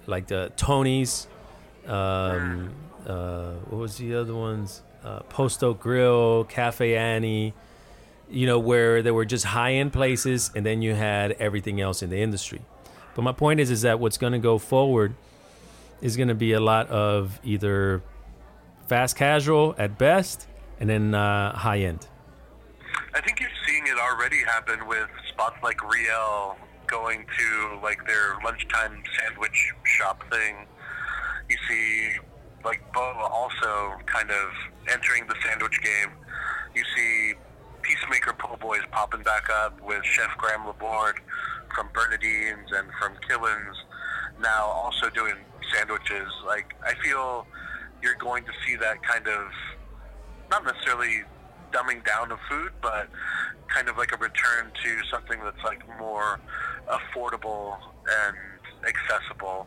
like 0.07 0.29
the 0.29 0.53
Tony's. 0.57 1.27
Um, 1.89 2.73
uh, 3.05 3.55
what 3.69 3.81
was 3.81 3.97
the 3.97 4.15
other 4.15 4.33
ones? 4.33 4.83
Uh, 5.03 5.21
Post 5.23 5.65
Oak 5.65 5.81
Grill, 5.81 6.45
Cafe 6.45 6.97
Annie. 6.97 7.53
You 8.31 8.47
know 8.47 8.61
where 8.61 9.03
there 9.03 9.13
were 9.13 9.25
just 9.25 9.45
high-end 9.45 9.93
places, 9.93 10.53
and 10.55 10.65
then 10.65 10.83
you 10.83 10.95
had 10.95 11.33
everything 11.33 11.81
else 11.81 12.01
in 12.01 12.11
the 12.11 12.21
industry. 12.23 12.61
But 13.17 13.23
my 13.23 13.33
point 13.33 13.59
is, 13.59 13.73
is 13.73 13.83
that 13.83 13.99
what's 13.99 14.19
going 14.19 14.35
to 14.35 14.39
go 14.39 14.59
forward 14.59 15.17
is 16.01 16.17
going 16.17 16.29
to 16.29 16.37
be 16.37 16.53
a 16.53 16.61
lot 16.61 16.89
of 16.91 17.41
either 17.43 18.03
fast 18.87 19.17
casual 19.17 19.75
at 19.79 19.99
best, 19.99 20.47
and 20.79 20.89
then 20.89 21.13
uh, 21.13 21.57
high 21.57 21.81
end. 21.81 22.07
I 23.15 23.21
think 23.21 23.41
you're 23.41 23.51
seeing 23.67 23.87
it 23.87 23.99
already 24.31 24.45
happen 24.45 24.87
with 24.87 25.09
spots 25.29 25.57
like 25.63 25.83
Riel 25.83 26.57
going 26.87 27.25
to 27.39 27.81
like 27.83 28.07
their 28.07 28.37
lunchtime 28.45 29.03
sandwich 29.19 29.73
shop 29.85 30.23
thing. 30.31 30.67
You 31.49 31.57
see 31.69 32.19
like 32.65 32.81
Boa 32.93 33.29
also 33.33 33.95
kind 34.07 34.31
of 34.31 34.51
entering 34.93 35.27
the 35.27 35.35
sandwich 35.45 35.81
game. 35.83 36.11
You 36.75 36.83
see 36.97 37.35
Peacemaker 37.83 38.35
po' 38.35 38.57
boys 38.57 38.83
popping 38.91 39.23
back 39.23 39.49
up 39.51 39.81
with 39.81 40.05
Chef 40.05 40.31
Graham 40.37 40.67
Laborde 40.67 41.21
from 41.75 41.89
Bernadine's 41.93 42.71
and 42.73 42.89
from 43.01 43.15
Killen's 43.29 43.77
now 44.41 44.67
also 44.67 45.11
doing 45.11 45.35
sandwiches. 45.75 46.29
Like 46.47 46.75
I 46.87 46.95
feel 47.03 47.47
you're 48.03 48.17
going 48.17 48.45
to 48.45 48.53
see 48.67 48.77
that 48.77 49.03
kind 49.03 49.27
of 49.27 49.49
not 50.51 50.65
necessarily 50.65 51.23
dumbing 51.73 52.05
down 52.05 52.33
of 52.33 52.39
food, 52.49 52.73
but 52.83 53.09
kind 53.69 53.89
of 53.89 53.97
like 53.97 54.13
a 54.13 54.17
return 54.17 54.71
to 54.83 55.05
something 55.11 55.39
that's 55.45 55.63
like 55.65 55.83
more 55.99 56.41
affordable 56.89 57.77
and 58.27 58.37
accessible 58.87 59.67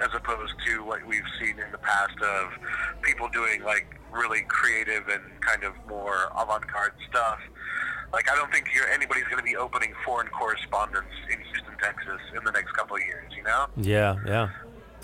as 0.00 0.08
opposed 0.14 0.54
to 0.66 0.84
what 0.84 1.04
we've 1.06 1.26
seen 1.40 1.58
in 1.58 1.70
the 1.72 1.78
past 1.78 2.18
of 2.22 2.50
people 3.02 3.28
doing 3.28 3.62
like 3.62 3.98
really 4.12 4.42
creative 4.48 5.08
and 5.08 5.22
kind 5.40 5.64
of 5.64 5.74
more 5.88 6.30
avant-garde 6.38 6.92
stuff. 7.08 7.38
Like 8.12 8.30
I 8.30 8.36
don't 8.36 8.50
think 8.52 8.68
you're, 8.74 8.88
anybody's 8.88 9.24
going 9.24 9.38
to 9.38 9.42
be 9.42 9.56
opening 9.56 9.92
Foreign 10.04 10.28
Correspondents 10.28 11.10
in 11.30 11.40
Houston, 11.40 11.74
Texas, 11.82 12.20
in 12.36 12.44
the 12.44 12.52
next 12.52 12.72
couple 12.72 12.96
of 12.96 13.02
years. 13.02 13.32
You 13.36 13.42
know? 13.42 13.66
Yeah, 13.76 14.16
yeah, 14.26 14.48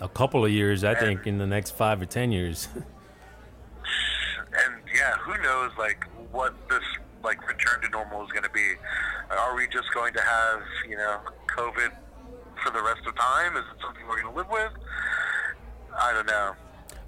a 0.01 0.09
couple 0.09 0.45
of 0.45 0.51
years. 0.51 0.85
I 0.85 0.95
think 0.95 1.26
in 1.26 1.39
the 1.39 1.47
next 1.47 1.72
five 1.72 2.01
or 2.01 2.07
ten 2.07 2.32
years. 2.32 2.68
and 2.74 2.85
yeah, 4.95 5.16
who 5.18 5.37
knows 5.43 5.72
like 5.76 6.07
what 6.35 6.53
this 6.68 6.82
like 7.22 7.47
return 7.49 7.80
to 7.82 7.89
normal 7.89 8.24
is 8.24 8.30
going 8.32 8.43
to 8.43 8.51
be? 8.51 8.72
Are 9.30 9.57
we 9.57 9.66
just 9.68 9.93
going 9.95 10.12
to 10.14 10.20
have 10.20 10.61
you 10.89 10.97
know 10.97 11.20
COVID 11.57 11.91
for 12.62 12.70
the 12.70 12.82
rest 12.82 13.01
of 13.07 13.14
time? 13.16 13.57
Is 13.57 13.62
it 13.62 13.80
something 13.80 14.03
we're 14.07 14.20
going 14.20 14.35
to 14.35 14.39
live 14.39 14.51
with? 14.51 14.72
I 15.99 16.12
don't 16.12 16.26
know. 16.26 16.53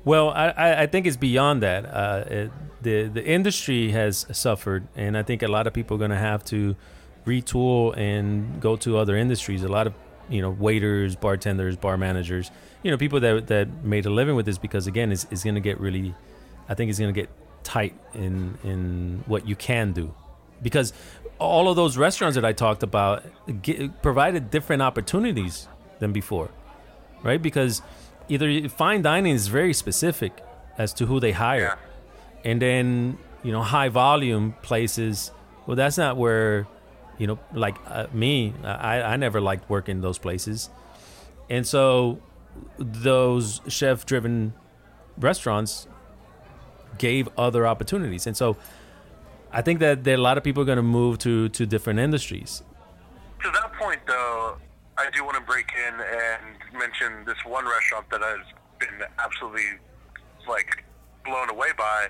Well, 0.05 0.31
I, 0.31 0.83
I 0.83 0.87
think 0.87 1.07
it's 1.07 1.16
beyond 1.16 1.62
that. 1.62 1.85
Uh, 1.85 2.24
it, 2.29 2.51
the 2.81 3.05
the 3.09 3.24
industry 3.24 3.91
has 3.91 4.27
suffered, 4.33 4.87
and 4.95 5.18
I 5.18 5.22
think 5.24 5.43
a 5.43 5.49
lot 5.49 5.66
of 5.66 5.72
people 5.72 5.97
are 5.97 5.99
going 5.99 6.12
to 6.12 6.16
have 6.16 6.45
to 6.47 6.77
retool 7.27 7.97
and 7.97 8.61
go 8.61 8.77
to 8.77 8.97
other 8.97 9.16
industries. 9.16 9.64
A 9.64 9.68
lot 9.68 9.89
of 9.89 9.95
you 10.29 10.41
know 10.41 10.51
waiters, 10.51 11.16
bartenders, 11.16 11.77
bar 11.77 11.99
managers, 11.99 12.53
you 12.85 12.91
know 12.93 12.97
people 12.97 13.18
that 13.20 13.49
that 13.49 13.85
made 13.85 14.07
a 14.07 14.11
living 14.11 14.37
with 14.37 14.47
this 14.47 14.59
because 14.59 14.87
again, 14.87 15.11
it's, 15.11 15.27
it's 15.31 15.43
going 15.43 15.57
to 15.57 15.61
get 15.61 15.81
really. 15.81 16.14
I 16.68 16.74
think 16.74 16.91
it's 16.91 16.99
going 16.99 17.12
to 17.14 17.20
get 17.20 17.29
tight 17.67 17.95
in 18.14 18.57
in 18.62 19.25
what 19.27 19.47
you 19.49 19.57
can 19.57 19.93
do, 19.93 20.14
because 20.62 20.93
all 21.39 21.69
of 21.69 21.75
those 21.77 21.99
restaurants 21.99 22.37
that 22.37 22.45
I 22.45 22.53
talked 22.53 22.83
about 22.83 23.25
get, 23.62 24.03
provided 24.03 24.51
different 24.51 24.83
opportunities 24.83 25.69
than 25.99 26.12
before, 26.12 26.51
right? 27.23 27.43
Because 27.43 27.83
either 28.29 28.69
fine 28.69 29.03
dining 29.03 29.35
is 29.35 29.49
very 29.49 29.75
specific 29.75 30.33
as 30.79 30.95
to 30.95 31.07
who 31.07 31.19
they 31.21 31.33
hire, 31.33 31.77
yeah. 31.77 32.51
and 32.51 32.62
then 32.62 33.19
you 33.43 33.53
know 33.53 33.62
high 33.62 33.89
volume 33.89 34.55
places. 34.62 35.33
Well, 35.67 35.77
that's 35.77 35.99
not 35.99 36.17
where 36.17 36.69
you 37.19 37.27
know, 37.27 37.39
like 37.53 37.77
uh, 37.87 38.07
me, 38.12 38.55
I 38.62 39.03
I 39.03 39.17
never 39.17 39.41
liked 39.41 39.69
working 39.69 40.01
those 40.03 40.19
places, 40.19 40.71
and 41.51 41.67
so 41.67 42.21
those 42.79 43.61
chef 43.69 44.07
driven 44.07 44.55
restaurants 45.19 45.89
gave 46.99 47.29
other 47.37 47.67
opportunities, 47.67 48.27
and 48.27 48.37
so 48.37 48.57
I 49.53 49.63
think 49.63 49.81
that 49.81 50.05
there, 50.05 50.17
a 50.17 50.19
lot 50.19 50.37
of 50.39 50.45
people 50.45 50.63
are 50.63 50.67
going 50.67 50.77
to 50.77 50.83
move 50.83 51.19
to 51.21 51.49
to 51.51 51.67
different 51.67 51.99
industries. 51.99 52.63
To 53.43 53.51
that 53.51 53.73
point, 53.75 54.01
though, 54.07 54.57
I 54.99 55.11
do 55.15 55.25
want 55.25 55.37
to 55.37 55.43
break 55.43 55.71
in 55.87 55.95
and 55.95 56.79
mention 56.79 57.25
this 57.25 57.39
one 57.45 57.65
restaurant 57.65 58.09
that 58.11 58.23
I've 58.23 58.47
been 58.79 59.07
absolutely 59.19 59.79
like 60.49 60.85
blown 61.25 61.51
away 61.51 61.69
by. 61.77 62.09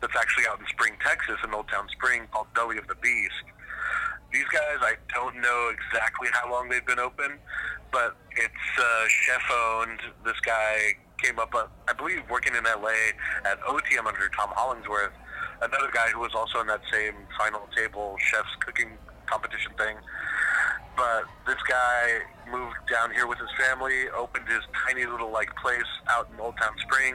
That's 0.00 0.16
actually 0.16 0.44
out 0.48 0.60
in 0.60 0.66
Spring, 0.66 0.94
Texas, 1.02 1.36
in 1.44 1.54
Old 1.54 1.68
Town 1.68 1.88
Spring, 1.88 2.28
called 2.30 2.48
Belly 2.54 2.78
of 2.78 2.86
the 2.88 2.96
Beast. 2.96 3.44
These 4.32 4.44
guys, 4.52 4.78
I 4.82 4.94
don't 5.14 5.36
know 5.40 5.72
exactly 5.72 6.28
how 6.32 6.50
long 6.50 6.68
they've 6.68 6.84
been 6.84 6.98
open, 6.98 7.38
but 7.92 8.16
it's 8.32 8.68
uh, 8.78 9.04
chef 9.08 9.42
owned. 9.50 10.00
This 10.24 10.38
guy 10.40 10.96
came 11.18 11.38
up, 11.38 11.54
uh, 11.54 11.66
I 11.88 11.92
believe, 11.92 12.22
working 12.30 12.54
in 12.54 12.64
LA 12.64 13.14
at 13.44 13.60
Otium 13.62 14.06
under 14.06 14.28
Tom 14.36 14.50
Hollingsworth 14.54 15.12
another 15.62 15.90
guy 15.92 16.08
who 16.12 16.20
was 16.20 16.34
also 16.34 16.60
in 16.60 16.66
that 16.66 16.82
same 16.92 17.14
final 17.38 17.68
table 17.76 18.16
chef's 18.18 18.54
cooking 18.60 18.90
competition 19.26 19.72
thing. 19.78 19.96
But 20.96 21.24
this 21.46 21.60
guy 21.68 22.24
moved 22.50 22.76
down 22.90 23.12
here 23.12 23.26
with 23.26 23.38
his 23.38 23.50
family, 23.58 24.08
opened 24.16 24.48
his 24.48 24.62
tiny 24.86 25.04
little 25.04 25.30
like 25.30 25.54
place 25.56 25.88
out 26.08 26.28
in 26.32 26.40
Old 26.40 26.56
Town 26.60 26.72
Spring. 26.80 27.14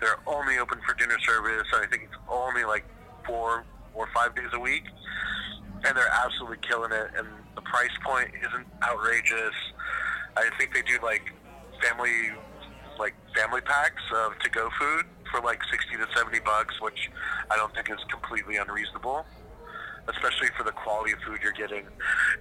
They're 0.00 0.18
only 0.26 0.58
open 0.58 0.80
for 0.86 0.94
dinner 0.94 1.18
service. 1.20 1.66
and 1.72 1.84
I 1.84 1.86
think 1.88 2.04
it's 2.04 2.20
only 2.28 2.64
like 2.64 2.84
four 3.26 3.64
or 3.94 4.08
five 4.14 4.34
days 4.34 4.48
a 4.52 4.60
week, 4.60 4.84
and 5.84 5.96
they're 5.96 6.12
absolutely 6.24 6.58
killing 6.66 6.92
it. 6.92 7.10
And 7.16 7.26
the 7.54 7.62
price 7.62 7.92
point 8.04 8.30
isn't 8.36 8.66
outrageous. 8.82 9.54
I 10.36 10.48
think 10.56 10.72
they 10.72 10.82
do 10.82 10.98
like 11.02 11.22
family 11.82 12.32
like 12.98 13.14
family 13.34 13.60
packs 13.60 14.02
of 14.14 14.38
to-go 14.40 14.68
food 14.78 15.04
for 15.30 15.40
like 15.40 15.60
60 15.70 15.96
to 15.96 16.06
70 16.16 16.40
bucks, 16.40 16.80
which 16.80 17.10
I 17.50 17.56
don't 17.56 17.74
think 17.74 17.90
is 17.90 17.98
completely 18.10 18.56
unreasonable, 18.56 19.24
especially 20.08 20.48
for 20.56 20.64
the 20.64 20.72
quality 20.72 21.12
of 21.12 21.18
food 21.20 21.38
you're 21.42 21.52
getting. 21.52 21.86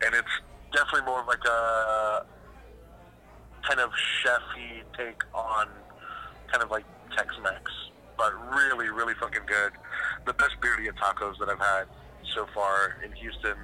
And 0.06 0.16
it's 0.16 0.36
definitely 0.74 1.06
more 1.06 1.22
of 1.22 1.28
like 1.28 1.44
a 1.46 2.26
kind 3.68 3.80
of 3.80 3.92
chefy 4.24 4.84
take 4.98 5.22
on 5.34 5.68
kind 6.52 6.64
of 6.64 6.72
like 6.72 6.86
Tex-Mex, 7.16 7.72
but 8.18 8.34
really, 8.56 8.90
really 8.90 9.14
fucking 9.20 9.46
good. 9.46 9.74
The 10.26 10.34
best 10.34 10.56
birria 10.62 10.94
tacos 10.94 11.38
that 11.40 11.50
I've 11.50 11.60
had 11.60 11.88
so 12.34 12.48
far 12.54 12.98
in 13.04 13.12
Houston. 13.14 13.58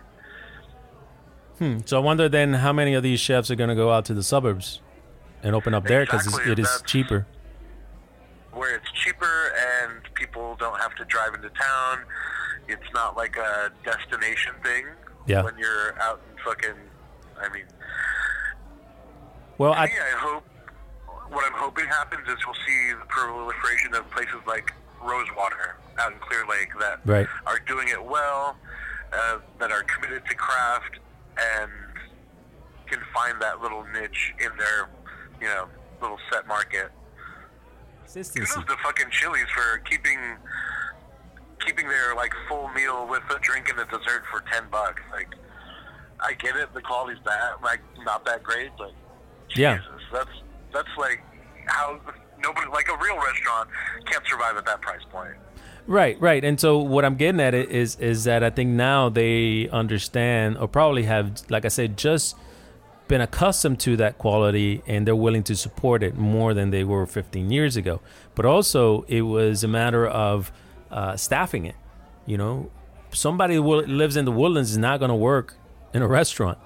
Hmm. 1.60 1.78
So 1.86 1.98
I 1.98 2.00
wonder 2.00 2.28
then 2.28 2.56
how 2.56 2.74
many 2.74 2.94
of 2.94 3.04
these 3.04 3.20
chefs 3.20 3.52
are 3.52 3.56
going 3.56 3.70
to 3.70 3.76
go 3.76 3.92
out 3.92 4.06
to 4.06 4.14
the 4.14 4.24
suburbs 4.24 4.82
and 5.44 5.56
open 5.56 5.74
up 5.74 5.84
there 5.86 6.06
because 6.06 6.26
exactly. 6.26 6.52
it 6.54 6.60
is 6.60 6.84
cheaper 6.86 7.28
where 8.54 8.76
it's 8.76 8.92
cheaper 8.92 9.52
and 9.82 10.02
people 10.14 10.56
don't 10.60 10.80
have 10.80 10.96
to 10.96 11.06
drive 11.06 11.34
into 11.34 11.50
town. 11.50 12.00
It's 12.68 12.94
not 12.94 13.18
like 13.18 13.36
a 13.36 13.72
destination 13.84 14.54
thing. 14.64 14.86
Yeah. 15.28 15.44
When 15.44 15.58
you're 15.58 16.00
out 16.02 16.22
in 16.30 16.44
fucking, 16.44 16.76
I 17.42 17.50
mean. 17.50 17.66
Well, 19.58 19.74
I, 19.74 19.86
me, 19.86 19.92
I 19.94 20.18
hope 20.18 20.44
what 21.30 21.46
I'm 21.46 21.58
hoping 21.58 21.86
happens 21.86 22.28
is 22.28 22.36
we'll 22.46 22.56
see 22.66 22.94
the 23.00 23.06
proliferation 23.08 23.96
of 23.96 24.10
places 24.12 24.42
like 24.46 24.74
Rosewater 25.02 25.78
out 25.98 26.12
in 26.12 26.20
Clear 26.20 26.46
Lake 26.50 26.70
that 26.80 27.00
right. 27.06 27.28
are 27.46 27.60
doing 27.68 27.88
it 27.90 28.04
well, 28.04 28.58
uh, 29.12 29.40
that 29.60 29.72
are 29.72 29.84
committed 29.84 30.26
to 30.26 30.36
craft, 30.36 31.00
and 31.38 31.72
can 32.88 33.00
find 33.14 33.42
that 33.42 33.62
little 33.62 33.86
niche 33.94 34.34
in 34.40 34.50
their, 34.58 34.90
you 35.44 35.50
know, 35.50 35.68
little 36.02 36.18
set 36.32 36.48
market. 36.48 36.90
Kudos 38.14 38.54
to 38.54 38.78
fucking 38.84 39.08
Chili's 39.12 39.50
for 39.54 39.80
keeping 39.80 40.20
keeping 41.66 41.88
their 41.88 42.16
like 42.16 42.32
full 42.48 42.68
meal 42.70 43.08
with 43.08 43.24
a 43.36 43.40
drink 43.40 43.70
and 43.70 43.80
a 43.80 43.86
dessert 43.86 44.24
for 44.32 44.44
ten 44.52 44.64
bucks. 44.72 45.02
Like, 45.12 45.30
I 46.20 46.34
get 46.34 46.56
it, 46.56 46.74
the 46.74 46.82
quality's 46.82 47.22
bad, 47.24 47.56
like 47.64 47.82
not 48.06 48.26
that 48.26 48.44
great, 48.44 48.70
but 48.78 48.92
yeah, 49.56 49.78
Jesus, 49.78 50.02
that's 50.12 50.30
that's 50.74 50.98
like 50.98 51.22
how 51.66 52.00
nobody 52.40 52.68
like 52.72 52.88
a 52.90 52.98
real 52.98 53.18
restaurant 53.18 53.70
can't 54.06 54.26
survive 54.28 54.58
at 54.58 54.66
that 54.66 54.82
price 54.82 55.04
point. 55.12 55.36
Right, 55.86 56.20
right. 56.22 56.44
And 56.46 56.60
so 56.60 56.78
what 56.78 57.04
I'm 57.04 57.16
getting 57.16 57.42
at 57.42 57.54
it 57.54 57.70
is 57.70 57.98
is 57.98 58.24
that 58.24 58.44
I 58.44 58.50
think 58.50 58.70
now 58.70 59.10
they 59.10 59.68
understand 59.70 60.58
or 60.58 60.68
probably 60.68 61.04
have 61.04 61.42
like 61.50 61.66
I 61.66 61.70
said 61.70 61.98
just 61.98 62.38
been 63.08 63.22
accustomed 63.22 63.80
to 63.82 63.98
that 63.98 64.18
quality 64.18 64.82
and 64.88 65.06
they're 65.06 65.16
willing 65.16 65.44
to 65.44 65.56
support 65.56 66.04
it 66.04 66.16
more 66.16 66.54
than 66.54 66.70
they 66.70 66.84
were 66.84 67.06
15 67.06 67.52
years 67.52 67.76
ago. 67.76 68.02
But 68.36 68.46
also, 68.46 69.04
it 69.04 69.22
was 69.22 69.64
a 69.64 69.68
matter 69.68 70.08
of 70.08 70.52
uh, 70.90 71.18
staffing 71.18 71.66
it. 71.66 71.76
You 72.26 72.38
know, 72.38 72.72
somebody 73.12 73.56
who 73.56 73.62
lives 73.62 74.16
in 74.16 74.26
the 74.26 74.32
woodlands 74.32 74.72
is 74.72 74.78
not 74.78 75.00
going 75.00 75.10
to 75.10 75.16
work 75.16 75.56
in 75.94 76.02
a 76.02 76.08
restaurant. 76.08 76.58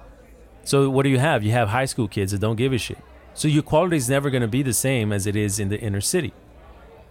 So, 0.64 0.88
what 0.90 1.02
do 1.04 1.08
you 1.08 1.18
have? 1.18 1.42
You 1.42 1.52
have 1.52 1.68
high 1.68 1.86
school 1.86 2.08
kids 2.08 2.32
that 2.32 2.40
don't 2.40 2.56
give 2.56 2.72
a 2.72 2.78
shit. 2.78 2.98
So, 3.34 3.48
your 3.48 3.62
quality 3.62 3.96
is 3.96 4.08
never 4.08 4.30
going 4.30 4.42
to 4.42 4.48
be 4.48 4.62
the 4.62 4.72
same 4.72 5.12
as 5.12 5.26
it 5.26 5.34
is 5.34 5.58
in 5.58 5.70
the 5.70 5.80
inner 5.80 6.00
city, 6.00 6.32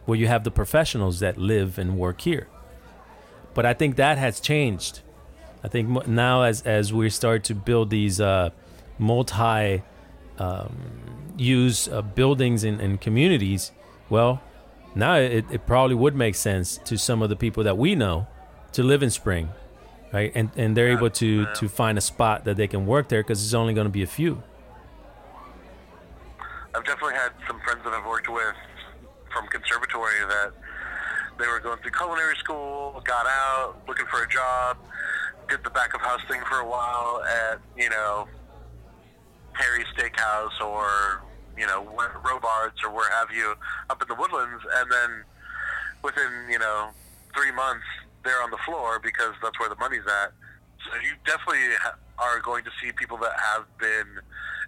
where 0.05 0.17
you 0.17 0.28
have 0.28 0.43
the 0.43 0.51
professionals 0.51 1.19
that 1.19 1.38
live 1.38 1.78
and 1.78 1.97
work 1.97 2.21
here. 2.21 2.47
But 3.53 3.65
I 3.65 3.73
think 3.73 3.95
that 3.95 4.17
has 4.17 4.39
changed. 4.39 5.01
I 5.63 5.67
think 5.67 6.07
now, 6.07 6.43
as 6.43 6.61
as 6.61 6.93
we 6.93 7.09
start 7.09 7.43
to 7.45 7.55
build 7.55 7.89
these 7.89 8.21
uh, 8.21 8.51
multi 8.98 9.84
um, 10.38 11.34
use 11.38 11.88
uh, 11.88 12.02
buildings 12.02 12.64
and, 12.64 12.80
and, 12.80 13.02
communities, 13.02 13.72
well, 14.10 14.41
now 14.95 15.16
it, 15.16 15.45
it 15.52 15.66
probably 15.66 15.95
would 15.95 16.16
make 16.16 16.36
sense 16.36 16.78
to 16.86 16.98
some 16.98 17.22
of 17.22 17.30
the 17.30 17.36
people 17.36 17.64
that 17.64 17.78
we 17.78 17.95
know 17.95 18.28
to 18.74 18.84
live 18.84 19.04
in 19.04 19.10
spring, 19.10 19.50
right? 20.14 20.32
And 20.36 20.52
and 20.56 20.76
they're 20.76 20.91
able 20.91 21.10
to 21.12 21.45
to 21.54 21.70
find 21.70 21.98
a 21.98 22.02
spot 22.02 22.45
that 22.45 22.58
they 22.58 22.68
can 22.68 22.86
work 22.86 23.10
there 23.10 23.22
because 23.22 23.43
it's 23.43 23.54
only 23.54 23.74
going 23.74 23.86
to 23.86 23.91
be 23.91 24.04
a 24.04 24.08
few. 24.08 24.41
I've 26.76 26.86
definitely 26.86 27.16
had 27.16 27.32
some 27.48 27.60
friends 27.62 27.84
that 27.84 27.93
I've 27.93 28.06
worked 28.06 28.30
with 28.30 28.56
from 29.34 29.48
conservatory 29.48 30.14
that 30.30 30.54
they 31.39 31.48
were 31.48 31.60
going 31.60 31.78
through 31.80 31.91
culinary 31.91 32.36
school, 32.38 33.02
got 33.06 33.26
out, 33.26 33.76
looking 33.88 34.06
for 34.08 34.24
a 34.24 34.28
job, 34.28 34.78
did 35.50 35.64
the 35.64 35.70
back 35.70 35.93
of 35.93 36.02
house 36.02 36.22
thing 36.28 36.41
for 36.50 36.60
a 36.60 36.68
while 36.68 37.24
at, 37.24 37.60
you 37.78 37.89
know, 37.89 38.28
Harry's 39.58 39.88
Steakhouse 39.97 40.60
or, 40.62 41.22
you 41.58 41.66
know, 41.66 41.84
Robards 42.24 42.78
or 42.84 42.91
where 42.91 43.10
have 43.12 43.30
you 43.32 43.55
up 43.89 44.01
in 44.01 44.08
the 44.08 44.16
woodlands. 44.16 44.64
And 44.76 44.91
then 44.91 45.24
within, 46.03 46.32
you 46.49 46.60
know, 46.60 46.89
three 47.36 47.51
months, 47.51 47.86
they're 48.24 48.41
on 48.43 48.51
the 48.51 48.58
floor 48.66 48.99
because 49.03 49.34
that's 49.41 49.60
where 49.60 49.70
the 49.70 49.76
money's 49.76 50.05
at. 50.05 50.34
So 50.86 50.95
you 51.01 51.14
definitely 51.26 51.76
are 52.20 52.39
going 52.41 52.64
to 52.66 52.72
see 52.82 52.91
people 52.91 53.18
that 53.18 53.34
have 53.39 53.66
been 53.80 54.20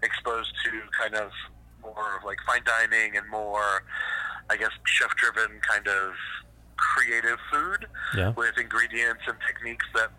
exposed 0.04 0.52
to 0.66 0.72
kind 1.00 1.16
of 1.16 1.32
more 1.82 2.18
of 2.18 2.24
like 2.26 2.38
fine 2.46 2.62
dining 2.66 3.16
and 3.18 3.28
more, 3.30 3.84
I 4.50 4.58
guess, 4.58 4.72
chef 4.86 5.16
driven 5.16 5.60
kind 5.62 5.88
of 5.88 6.14
creative 6.78 7.38
food 7.52 7.88
Yeah. 8.16 8.30
with 8.32 8.58
ingredients 8.58 9.22
and 9.28 9.36
techniques 9.46 9.86
that 9.96 10.10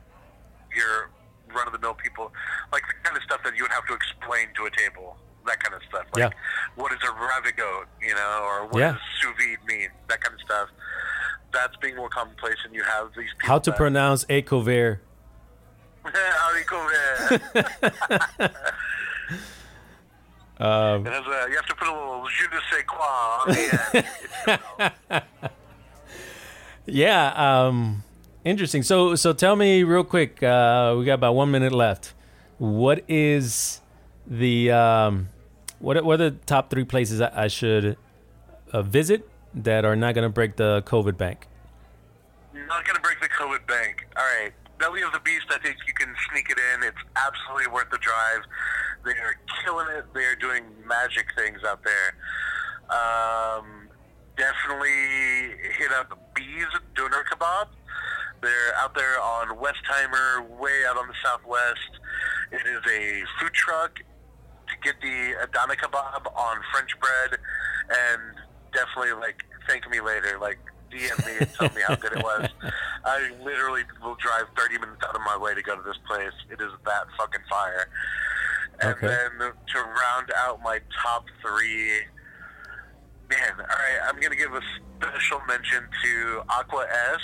your 0.76 1.10
run 1.54 1.66
of 1.66 1.72
the 1.72 1.78
mill 1.78 1.94
people 1.94 2.32
like 2.72 2.82
the 2.88 2.94
kind 3.02 3.16
of 3.16 3.22
stuff 3.22 3.40
that 3.44 3.56
you 3.56 3.62
would 3.64 3.72
have 3.72 3.86
to 3.86 3.94
explain 3.94 4.48
to 4.56 4.66
a 4.66 4.70
table. 4.70 5.16
That 5.46 5.58
kind 5.62 5.74
of 5.74 5.82
stuff. 5.88 6.06
Like 6.14 6.30
Yeah. 6.32 6.38
what 6.76 6.92
is 6.92 6.98
a 7.02 7.12
ravigote, 7.12 7.86
you 8.02 8.14
know, 8.14 8.42
or 8.44 8.66
what 8.66 8.78
Yeah. 8.80 8.92
does 8.92 9.00
sous 9.20 9.32
vide 9.38 9.64
mean? 9.66 9.88
That 10.08 10.20
kind 10.20 10.34
of 10.34 10.40
stuff. 10.42 10.68
That's 11.52 11.74
being 11.76 11.96
more 11.96 12.08
commonplace 12.08 12.58
and 12.64 12.74
you 12.74 12.82
have 12.84 13.08
these 13.16 13.30
people 13.38 13.48
How 13.48 13.58
to 13.58 13.70
that- 13.70 13.76
pronounce 13.76 14.24
do 14.28 14.30
you? 14.30 15.00
Um, 20.60 21.06
a, 21.06 21.48
you 21.48 21.56
have 21.56 21.64
to 21.68 21.74
put 21.74 21.88
a 21.88 21.90
little 21.90 22.26
je 22.28 22.46
ne 22.52 22.60
sais 22.70 22.82
quoi 22.86 23.42
on 23.46 23.54
the 23.54 24.04
end. 25.08 25.24
yeah. 26.86 27.32
Um, 27.66 28.02
interesting. 28.44 28.82
So 28.82 29.14
so 29.14 29.32
tell 29.32 29.56
me 29.56 29.82
real 29.82 30.04
quick. 30.04 30.42
Uh, 30.42 30.94
we 30.98 31.04
got 31.04 31.14
about 31.14 31.34
one 31.34 31.50
minute 31.50 31.72
left. 31.72 32.14
What 32.58 33.04
is 33.08 33.80
the 34.26 34.70
um, 34.70 35.28
what 35.78 36.02
what 36.04 36.20
are 36.20 36.30
the 36.30 36.36
top 36.46 36.70
three 36.70 36.84
places 36.84 37.20
I, 37.20 37.44
I 37.44 37.48
should 37.48 37.96
uh, 38.72 38.82
visit 38.82 39.28
that 39.54 39.84
are 39.84 39.96
not 39.96 40.14
going 40.14 40.24
to 40.24 40.32
break 40.32 40.56
the 40.56 40.82
COVID 40.86 41.16
bank? 41.16 41.46
Not 42.54 42.84
going 42.84 42.96
to 42.96 43.02
break 43.02 43.20
the 43.20 43.28
COVID 43.28 43.66
bank. 43.66 44.06
All 44.16 44.24
right. 44.24 44.52
Belly 44.78 45.02
of 45.02 45.12
the 45.12 45.20
Beast, 45.20 45.44
I 45.50 45.58
think 45.58 45.76
you 45.86 45.92
can 45.92 46.14
sneak 46.30 46.48
it 46.48 46.58
in. 46.72 46.82
It's 46.82 46.96
absolutely 47.14 47.70
worth 47.70 47.90
the 47.90 47.98
drive. 47.98 48.40
They 49.04 49.10
are 49.12 49.36
killing 49.62 49.86
it. 49.94 50.06
They 50.14 50.24
are 50.24 50.34
doing 50.34 50.64
magic 50.86 51.26
things 51.36 51.60
out 51.66 51.84
there. 51.84 52.16
Um, 52.88 53.88
definitely 54.36 55.54
hit 55.76 55.92
up 55.92 56.34
Bees 56.34 56.66
Doner 56.94 57.24
Kebab. 57.30 57.68
They're 58.42 58.74
out 58.78 58.94
there 58.94 59.20
on 59.20 59.48
Westheimer, 59.58 60.48
way 60.58 60.84
out 60.88 60.96
on 60.96 61.08
the 61.08 61.14
southwest. 61.22 61.90
It 62.52 62.66
is 62.66 62.80
a 62.90 63.22
food 63.38 63.52
truck 63.52 63.96
to 63.96 64.74
get 64.82 64.94
the 65.02 65.34
Adana 65.42 65.74
kebab 65.76 66.26
on 66.36 66.56
French 66.72 66.98
bread, 67.00 67.38
and 67.90 68.22
definitely 68.72 69.12
like 69.20 69.44
thank 69.68 69.88
me 69.90 70.00
later. 70.00 70.38
Like 70.40 70.58
DM 70.90 71.24
me 71.24 71.32
and 71.38 71.52
tell 71.54 71.70
me 71.70 71.82
how 71.86 71.94
good 71.96 72.12
it 72.12 72.20
was. 72.22 72.48
I 73.04 73.30
literally 73.42 73.82
will 74.02 74.16
drive 74.16 74.44
30 74.56 74.78
minutes 74.78 75.02
out 75.06 75.14
of 75.14 75.20
my 75.24 75.36
way 75.36 75.54
to 75.54 75.62
go 75.62 75.76
to 75.76 75.82
this 75.82 75.98
place. 76.08 76.32
It 76.50 76.60
is 76.60 76.70
that 76.86 77.04
fucking 77.18 77.42
fire. 77.48 77.88
And 78.80 78.94
Okay. 78.94 79.06
then 79.06 79.30
to 79.38 79.78
round 79.78 80.32
out 80.38 80.60
my 80.62 80.80
top 81.02 81.24
three, 81.42 82.00
man, 83.28 83.52
all 83.58 83.66
right, 83.66 84.00
I'm 84.08 84.18
gonna 84.20 84.34
give 84.36 84.54
a 84.54 84.62
special 84.98 85.40
mention 85.46 85.84
to 86.04 86.42
Aqua 86.48 86.86
S 87.14 87.20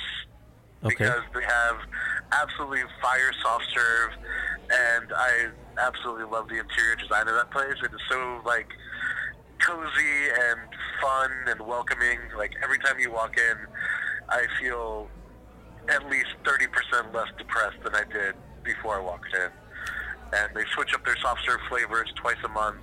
Okay. 0.87 1.05
because 1.05 1.23
they 1.35 1.43
have 1.43 1.77
absolutely 2.33 2.83
fire 3.03 3.33
soft 3.43 3.67
serve, 3.73 4.11
and 4.71 5.13
I 5.15 5.49
absolutely 5.79 6.25
love 6.25 6.49
the 6.49 6.59
interior 6.59 6.97
design 6.97 7.29
of 7.29 7.35
that 7.35 7.51
place. 7.51 7.75
It 7.83 7.93
is 7.93 8.01
so 8.09 8.41
like 8.45 8.69
cozy 9.59 10.31
and 10.35 10.61
fun 11.01 11.31
and 11.49 11.61
welcoming. 11.61 12.19
Like 12.37 12.53
every 12.63 12.79
time 12.79 12.99
you 12.99 13.11
walk 13.13 13.37
in, 13.37 13.57
I 14.29 14.47
feel 14.61 15.09
at 15.89 16.09
least 16.11 16.35
thirty 16.45 16.67
percent 16.67 17.15
less 17.15 17.29
depressed 17.39 17.83
than 17.85 17.95
I 17.95 18.05
did 18.05 18.35
before 18.65 18.97
I 18.97 19.01
walked 19.01 19.35
in. 19.35 19.51
And 20.33 20.55
they 20.55 20.65
switch 20.75 20.93
up 20.95 21.05
their 21.05 21.17
soft 21.19 21.45
serve 21.45 21.61
flavors 21.69 22.13
twice 22.17 22.37
a 22.45 22.49
month. 22.49 22.79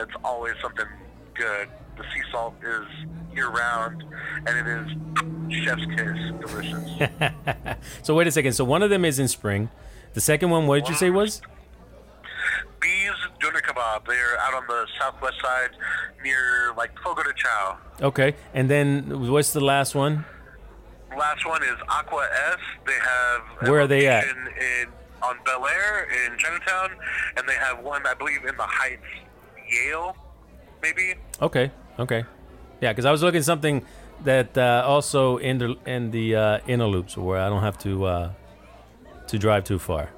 It's 0.00 0.12
always 0.24 0.54
something 0.60 0.86
good. 1.34 1.68
The 1.96 2.02
sea 2.02 2.22
salt 2.32 2.54
is 2.62 2.86
year 3.34 3.48
round, 3.50 4.04
and 4.46 4.48
it 4.48 4.66
is 4.66 5.64
chef's 5.64 5.84
kiss 5.96 6.18
delicious. 6.40 7.76
So 8.02 8.14
wait 8.14 8.26
a 8.26 8.30
second. 8.30 8.52
So 8.52 8.64
one 8.64 8.82
of 8.82 8.90
them 8.90 9.04
is 9.04 9.18
in 9.18 9.28
spring. 9.28 9.70
The 10.14 10.20
second 10.20 10.50
one, 10.50 10.66
what 10.66 10.80
did 10.80 10.88
you 10.88 10.94
say 10.94 11.10
was? 11.10 11.40
Bees 12.80 13.10
Doner 13.40 13.60
Kebab. 13.60 14.06
They're 14.06 14.38
out 14.38 14.54
on 14.54 14.64
the 14.66 14.86
southwest 14.98 15.40
side 15.42 15.70
near 16.22 16.72
like 16.76 16.90
Fogo 17.02 17.22
de 17.22 17.32
Chao. 17.34 17.78
Okay. 18.00 18.34
And 18.54 18.68
then 18.68 19.30
what's 19.30 19.52
the 19.52 19.60
last 19.60 19.94
one? 19.94 20.24
Last 21.16 21.46
one 21.46 21.62
is 21.62 21.76
Aqua 21.88 22.26
S. 22.52 22.58
They 22.86 22.92
have 22.92 23.68
Where 23.68 23.80
are 23.80 23.86
they 23.86 24.06
at? 24.06 24.24
In, 24.24 24.88
on 25.22 25.36
Bellaire 25.44 26.06
in 26.26 26.38
Chinatown, 26.38 26.90
and 27.36 27.48
they 27.48 27.54
have 27.54 27.80
one, 27.80 28.06
I 28.06 28.14
believe, 28.14 28.44
in 28.44 28.56
the 28.56 28.62
Heights, 28.62 29.02
Yale, 29.70 30.16
maybe. 30.82 31.14
Okay. 31.42 31.70
Okay. 31.98 32.24
Yeah, 32.80 32.92
because 32.92 33.04
I 33.04 33.10
was 33.10 33.22
looking 33.22 33.42
something 33.42 33.84
that 34.24 34.56
uh, 34.56 34.84
also 34.86 35.36
in 35.38 35.58
the 35.58 35.76
in 35.86 36.10
the 36.10 36.36
uh, 36.36 36.58
inner 36.66 36.86
loops 36.86 37.16
where 37.16 37.40
I 37.40 37.48
don't 37.48 37.62
have 37.62 37.78
to 37.80 38.04
uh, 38.04 38.32
to 39.28 39.38
drive 39.38 39.64
too 39.64 39.78
far. 39.78 40.10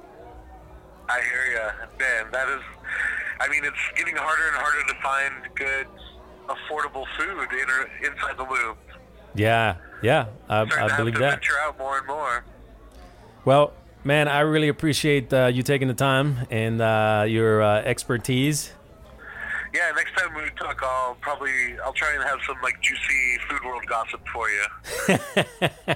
I 1.09 1.21
hear 1.21 1.45
you, 1.51 1.99
man. 1.99 2.31
That 2.31 2.49
is, 2.49 2.61
I 3.39 3.47
mean, 3.49 3.63
it's 3.65 3.77
getting 3.97 4.15
harder 4.15 4.47
and 4.47 4.55
harder 4.55 4.87
to 4.87 5.01
find 5.01 5.55
good, 5.55 5.87
affordable 6.47 7.05
food 7.17 7.47
in, 7.51 8.11
inside 8.11 8.37
the 8.37 8.43
loop. 8.43 8.77
Yeah. 9.35 9.75
Yeah. 10.01 10.27
I, 10.49 10.61
I 10.61 10.97
believe 10.97 11.15
that. 11.15 11.31
venture 11.31 11.57
out 11.61 11.77
more 11.77 11.97
and 11.97 12.07
more. 12.07 12.43
Well, 13.45 13.73
man, 14.03 14.27
I 14.27 14.39
really 14.39 14.69
appreciate 14.69 15.33
uh, 15.33 15.47
you 15.47 15.63
taking 15.63 15.87
the 15.87 15.93
time 15.93 16.47
and 16.49 16.81
uh, 16.81 17.25
your 17.27 17.61
uh, 17.61 17.81
expertise. 17.81 18.71
Yeah, 19.73 19.91
next 19.95 20.15
time 20.17 20.35
we 20.35 20.49
talk, 20.51 20.81
I'll 20.83 21.15
probably 21.21 21.79
I'll 21.83 21.93
try 21.93 22.13
and 22.13 22.23
have 22.23 22.39
some 22.47 22.57
like 22.61 22.79
juicy 22.81 23.37
food 23.49 23.63
world 23.65 23.83
gossip 23.87 24.21
for 24.31 24.47
you. 24.49 24.65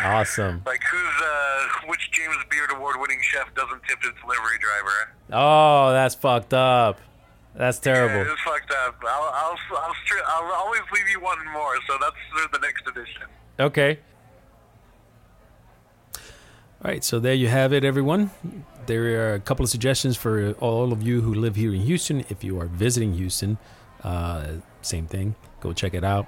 Awesome. 0.00 0.62
Like 0.66 0.82
who's 0.92 1.22
uh 1.24 1.66
which 1.88 2.10
James 2.12 2.36
Beard 2.50 2.70
award 2.72 2.96
winning 3.00 3.18
chef 3.22 3.52
doesn't 3.54 3.82
tip 3.88 3.98
his 4.02 4.12
delivery 4.20 4.58
driver? 4.60 5.12
Oh, 5.32 5.92
that's 5.92 6.14
fucked 6.14 6.52
up. 6.54 7.00
That's 7.56 7.78
Yeah, 7.84 7.94
terrible. 7.94 8.30
it's 8.30 8.40
fucked 8.42 8.70
up. 8.70 8.96
I'll 9.04 9.32
I'll 9.34 9.58
I'll, 9.76 9.94
I'll 10.26 10.52
always 10.52 10.82
leave 10.94 11.08
you 11.08 11.20
wanting 11.20 11.50
more, 11.52 11.74
so 11.88 11.96
that's 12.00 12.52
the 12.52 12.58
next 12.60 12.86
edition. 12.86 13.22
Okay. 13.58 13.98
All 16.14 16.20
right, 16.92 17.02
so 17.02 17.18
there 17.18 17.34
you 17.34 17.48
have 17.48 17.72
it, 17.72 17.82
everyone. 17.82 18.30
There 18.88 19.32
are 19.32 19.34
a 19.34 19.40
couple 19.40 19.64
of 19.64 19.68
suggestions 19.68 20.16
for 20.16 20.52
all 20.52 20.94
of 20.94 21.02
you 21.02 21.20
who 21.20 21.34
live 21.34 21.56
here 21.56 21.74
in 21.74 21.82
Houston. 21.82 22.24
If 22.30 22.42
you 22.42 22.58
are 22.58 22.64
visiting 22.64 23.12
Houston, 23.12 23.58
uh, 24.02 24.46
same 24.80 25.06
thing. 25.06 25.34
Go 25.60 25.74
check 25.74 25.92
it 25.92 26.04
out. 26.04 26.26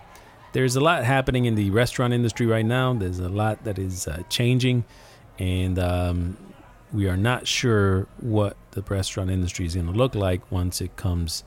There's 0.52 0.76
a 0.76 0.80
lot 0.80 1.02
happening 1.04 1.46
in 1.46 1.54
the 1.54 1.70
restaurant 1.70 2.12
industry 2.12 2.44
right 2.44 2.66
now. 2.66 2.92
There's 2.92 3.18
a 3.18 3.30
lot 3.30 3.64
that 3.64 3.78
is 3.78 4.06
uh, 4.06 4.24
changing, 4.28 4.84
and 5.38 5.78
um, 5.78 6.36
we 6.92 7.08
are 7.08 7.16
not 7.16 7.46
sure 7.46 8.06
what 8.18 8.58
the 8.72 8.82
restaurant 8.82 9.30
industry 9.30 9.64
is 9.64 9.74
going 9.74 9.86
to 9.86 9.92
look 9.92 10.14
like 10.14 10.52
once 10.52 10.82
it 10.82 10.96
comes. 10.96 11.44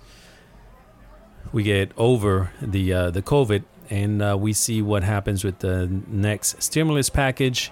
We 1.51 1.61
get 1.61 1.91
over 1.95 2.51
the 2.59 2.91
uh, 2.91 3.11
the 3.11 3.21
COVID, 3.21 3.65
and 3.91 4.19
uh, 4.19 4.35
we 4.35 4.51
see 4.51 4.81
what 4.81 5.03
happens 5.03 5.43
with 5.43 5.59
the 5.59 5.87
next 6.07 6.63
stimulus 6.63 7.11
package, 7.11 7.71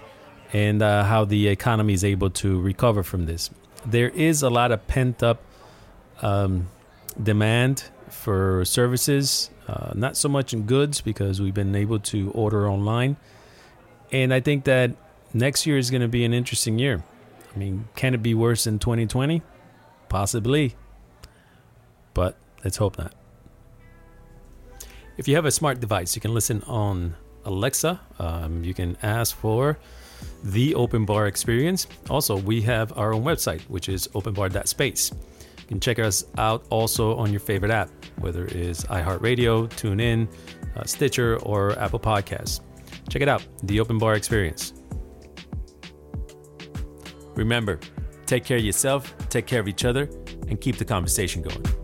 and 0.52 0.82
uh, 0.82 1.04
how 1.04 1.24
the 1.24 1.48
economy 1.48 1.94
is 1.94 2.04
able 2.04 2.30
to 2.30 2.60
recover 2.60 3.02
from 3.02 3.26
this. 3.26 3.50
There 3.86 4.10
is 4.10 4.42
a 4.42 4.50
lot 4.50 4.70
of 4.70 4.86
pent 4.86 5.22
up 5.22 5.42
um, 6.20 6.68
demand 7.20 7.84
for 8.08 8.64
services, 8.64 9.50
uh, 9.66 9.92
not 9.94 10.16
so 10.16 10.28
much 10.28 10.52
in 10.52 10.62
goods 10.62 11.00
because 11.00 11.40
we've 11.40 11.54
been 11.54 11.74
able 11.74 11.98
to 11.98 12.30
order 12.32 12.68
online. 12.68 13.16
And 14.12 14.32
I 14.32 14.40
think 14.40 14.64
that 14.64 14.94
next 15.32 15.66
year 15.66 15.78
is 15.78 15.90
going 15.90 16.02
to 16.02 16.08
be 16.08 16.24
an 16.24 16.34
interesting 16.34 16.78
year. 16.78 17.02
I 17.54 17.58
mean, 17.58 17.88
can 17.96 18.14
it 18.14 18.22
be 18.22 18.34
worse 18.34 18.64
than 18.64 18.78
2020? 18.78 19.42
Possibly. 20.08 20.74
But 22.14 22.36
let's 22.62 22.76
hope 22.76 22.98
not. 22.98 23.12
If 25.16 25.28
you 25.28 25.34
have 25.34 25.44
a 25.44 25.50
smart 25.50 25.80
device, 25.80 26.14
you 26.14 26.20
can 26.20 26.34
listen 26.34 26.62
on 26.66 27.14
Alexa. 27.44 28.00
Um, 28.18 28.64
you 28.64 28.74
can 28.74 28.96
ask 29.02 29.36
for 29.36 29.78
the 30.44 30.74
Open 30.74 31.04
Bar 31.04 31.26
Experience. 31.26 31.86
Also, 32.10 32.36
we 32.36 32.60
have 32.62 32.96
our 32.96 33.12
own 33.12 33.22
website, 33.22 33.62
which 33.62 33.88
is 33.88 34.08
openbar.space. 34.08 35.12
You 35.58 35.66
can 35.68 35.80
check 35.80 35.98
us 35.98 36.24
out 36.38 36.64
also 36.70 37.16
on 37.16 37.30
your 37.30 37.40
favorite 37.40 37.70
app, 37.70 37.90
whether 38.18 38.44
it 38.44 38.56
is 38.56 38.84
iHeartRadio, 38.84 39.68
TuneIn, 39.70 40.28
uh, 40.76 40.84
Stitcher, 40.84 41.38
or 41.38 41.78
Apple 41.78 42.00
Podcasts. 42.00 42.60
Check 43.08 43.22
it 43.22 43.28
out, 43.28 43.46
the 43.62 43.80
Open 43.80 43.98
Bar 43.98 44.14
Experience. 44.14 44.72
Remember, 47.34 47.80
take 48.26 48.44
care 48.44 48.58
of 48.58 48.64
yourself, 48.64 49.14
take 49.28 49.46
care 49.46 49.60
of 49.60 49.68
each 49.68 49.84
other, 49.84 50.08
and 50.48 50.60
keep 50.60 50.76
the 50.76 50.84
conversation 50.84 51.42
going. 51.42 51.81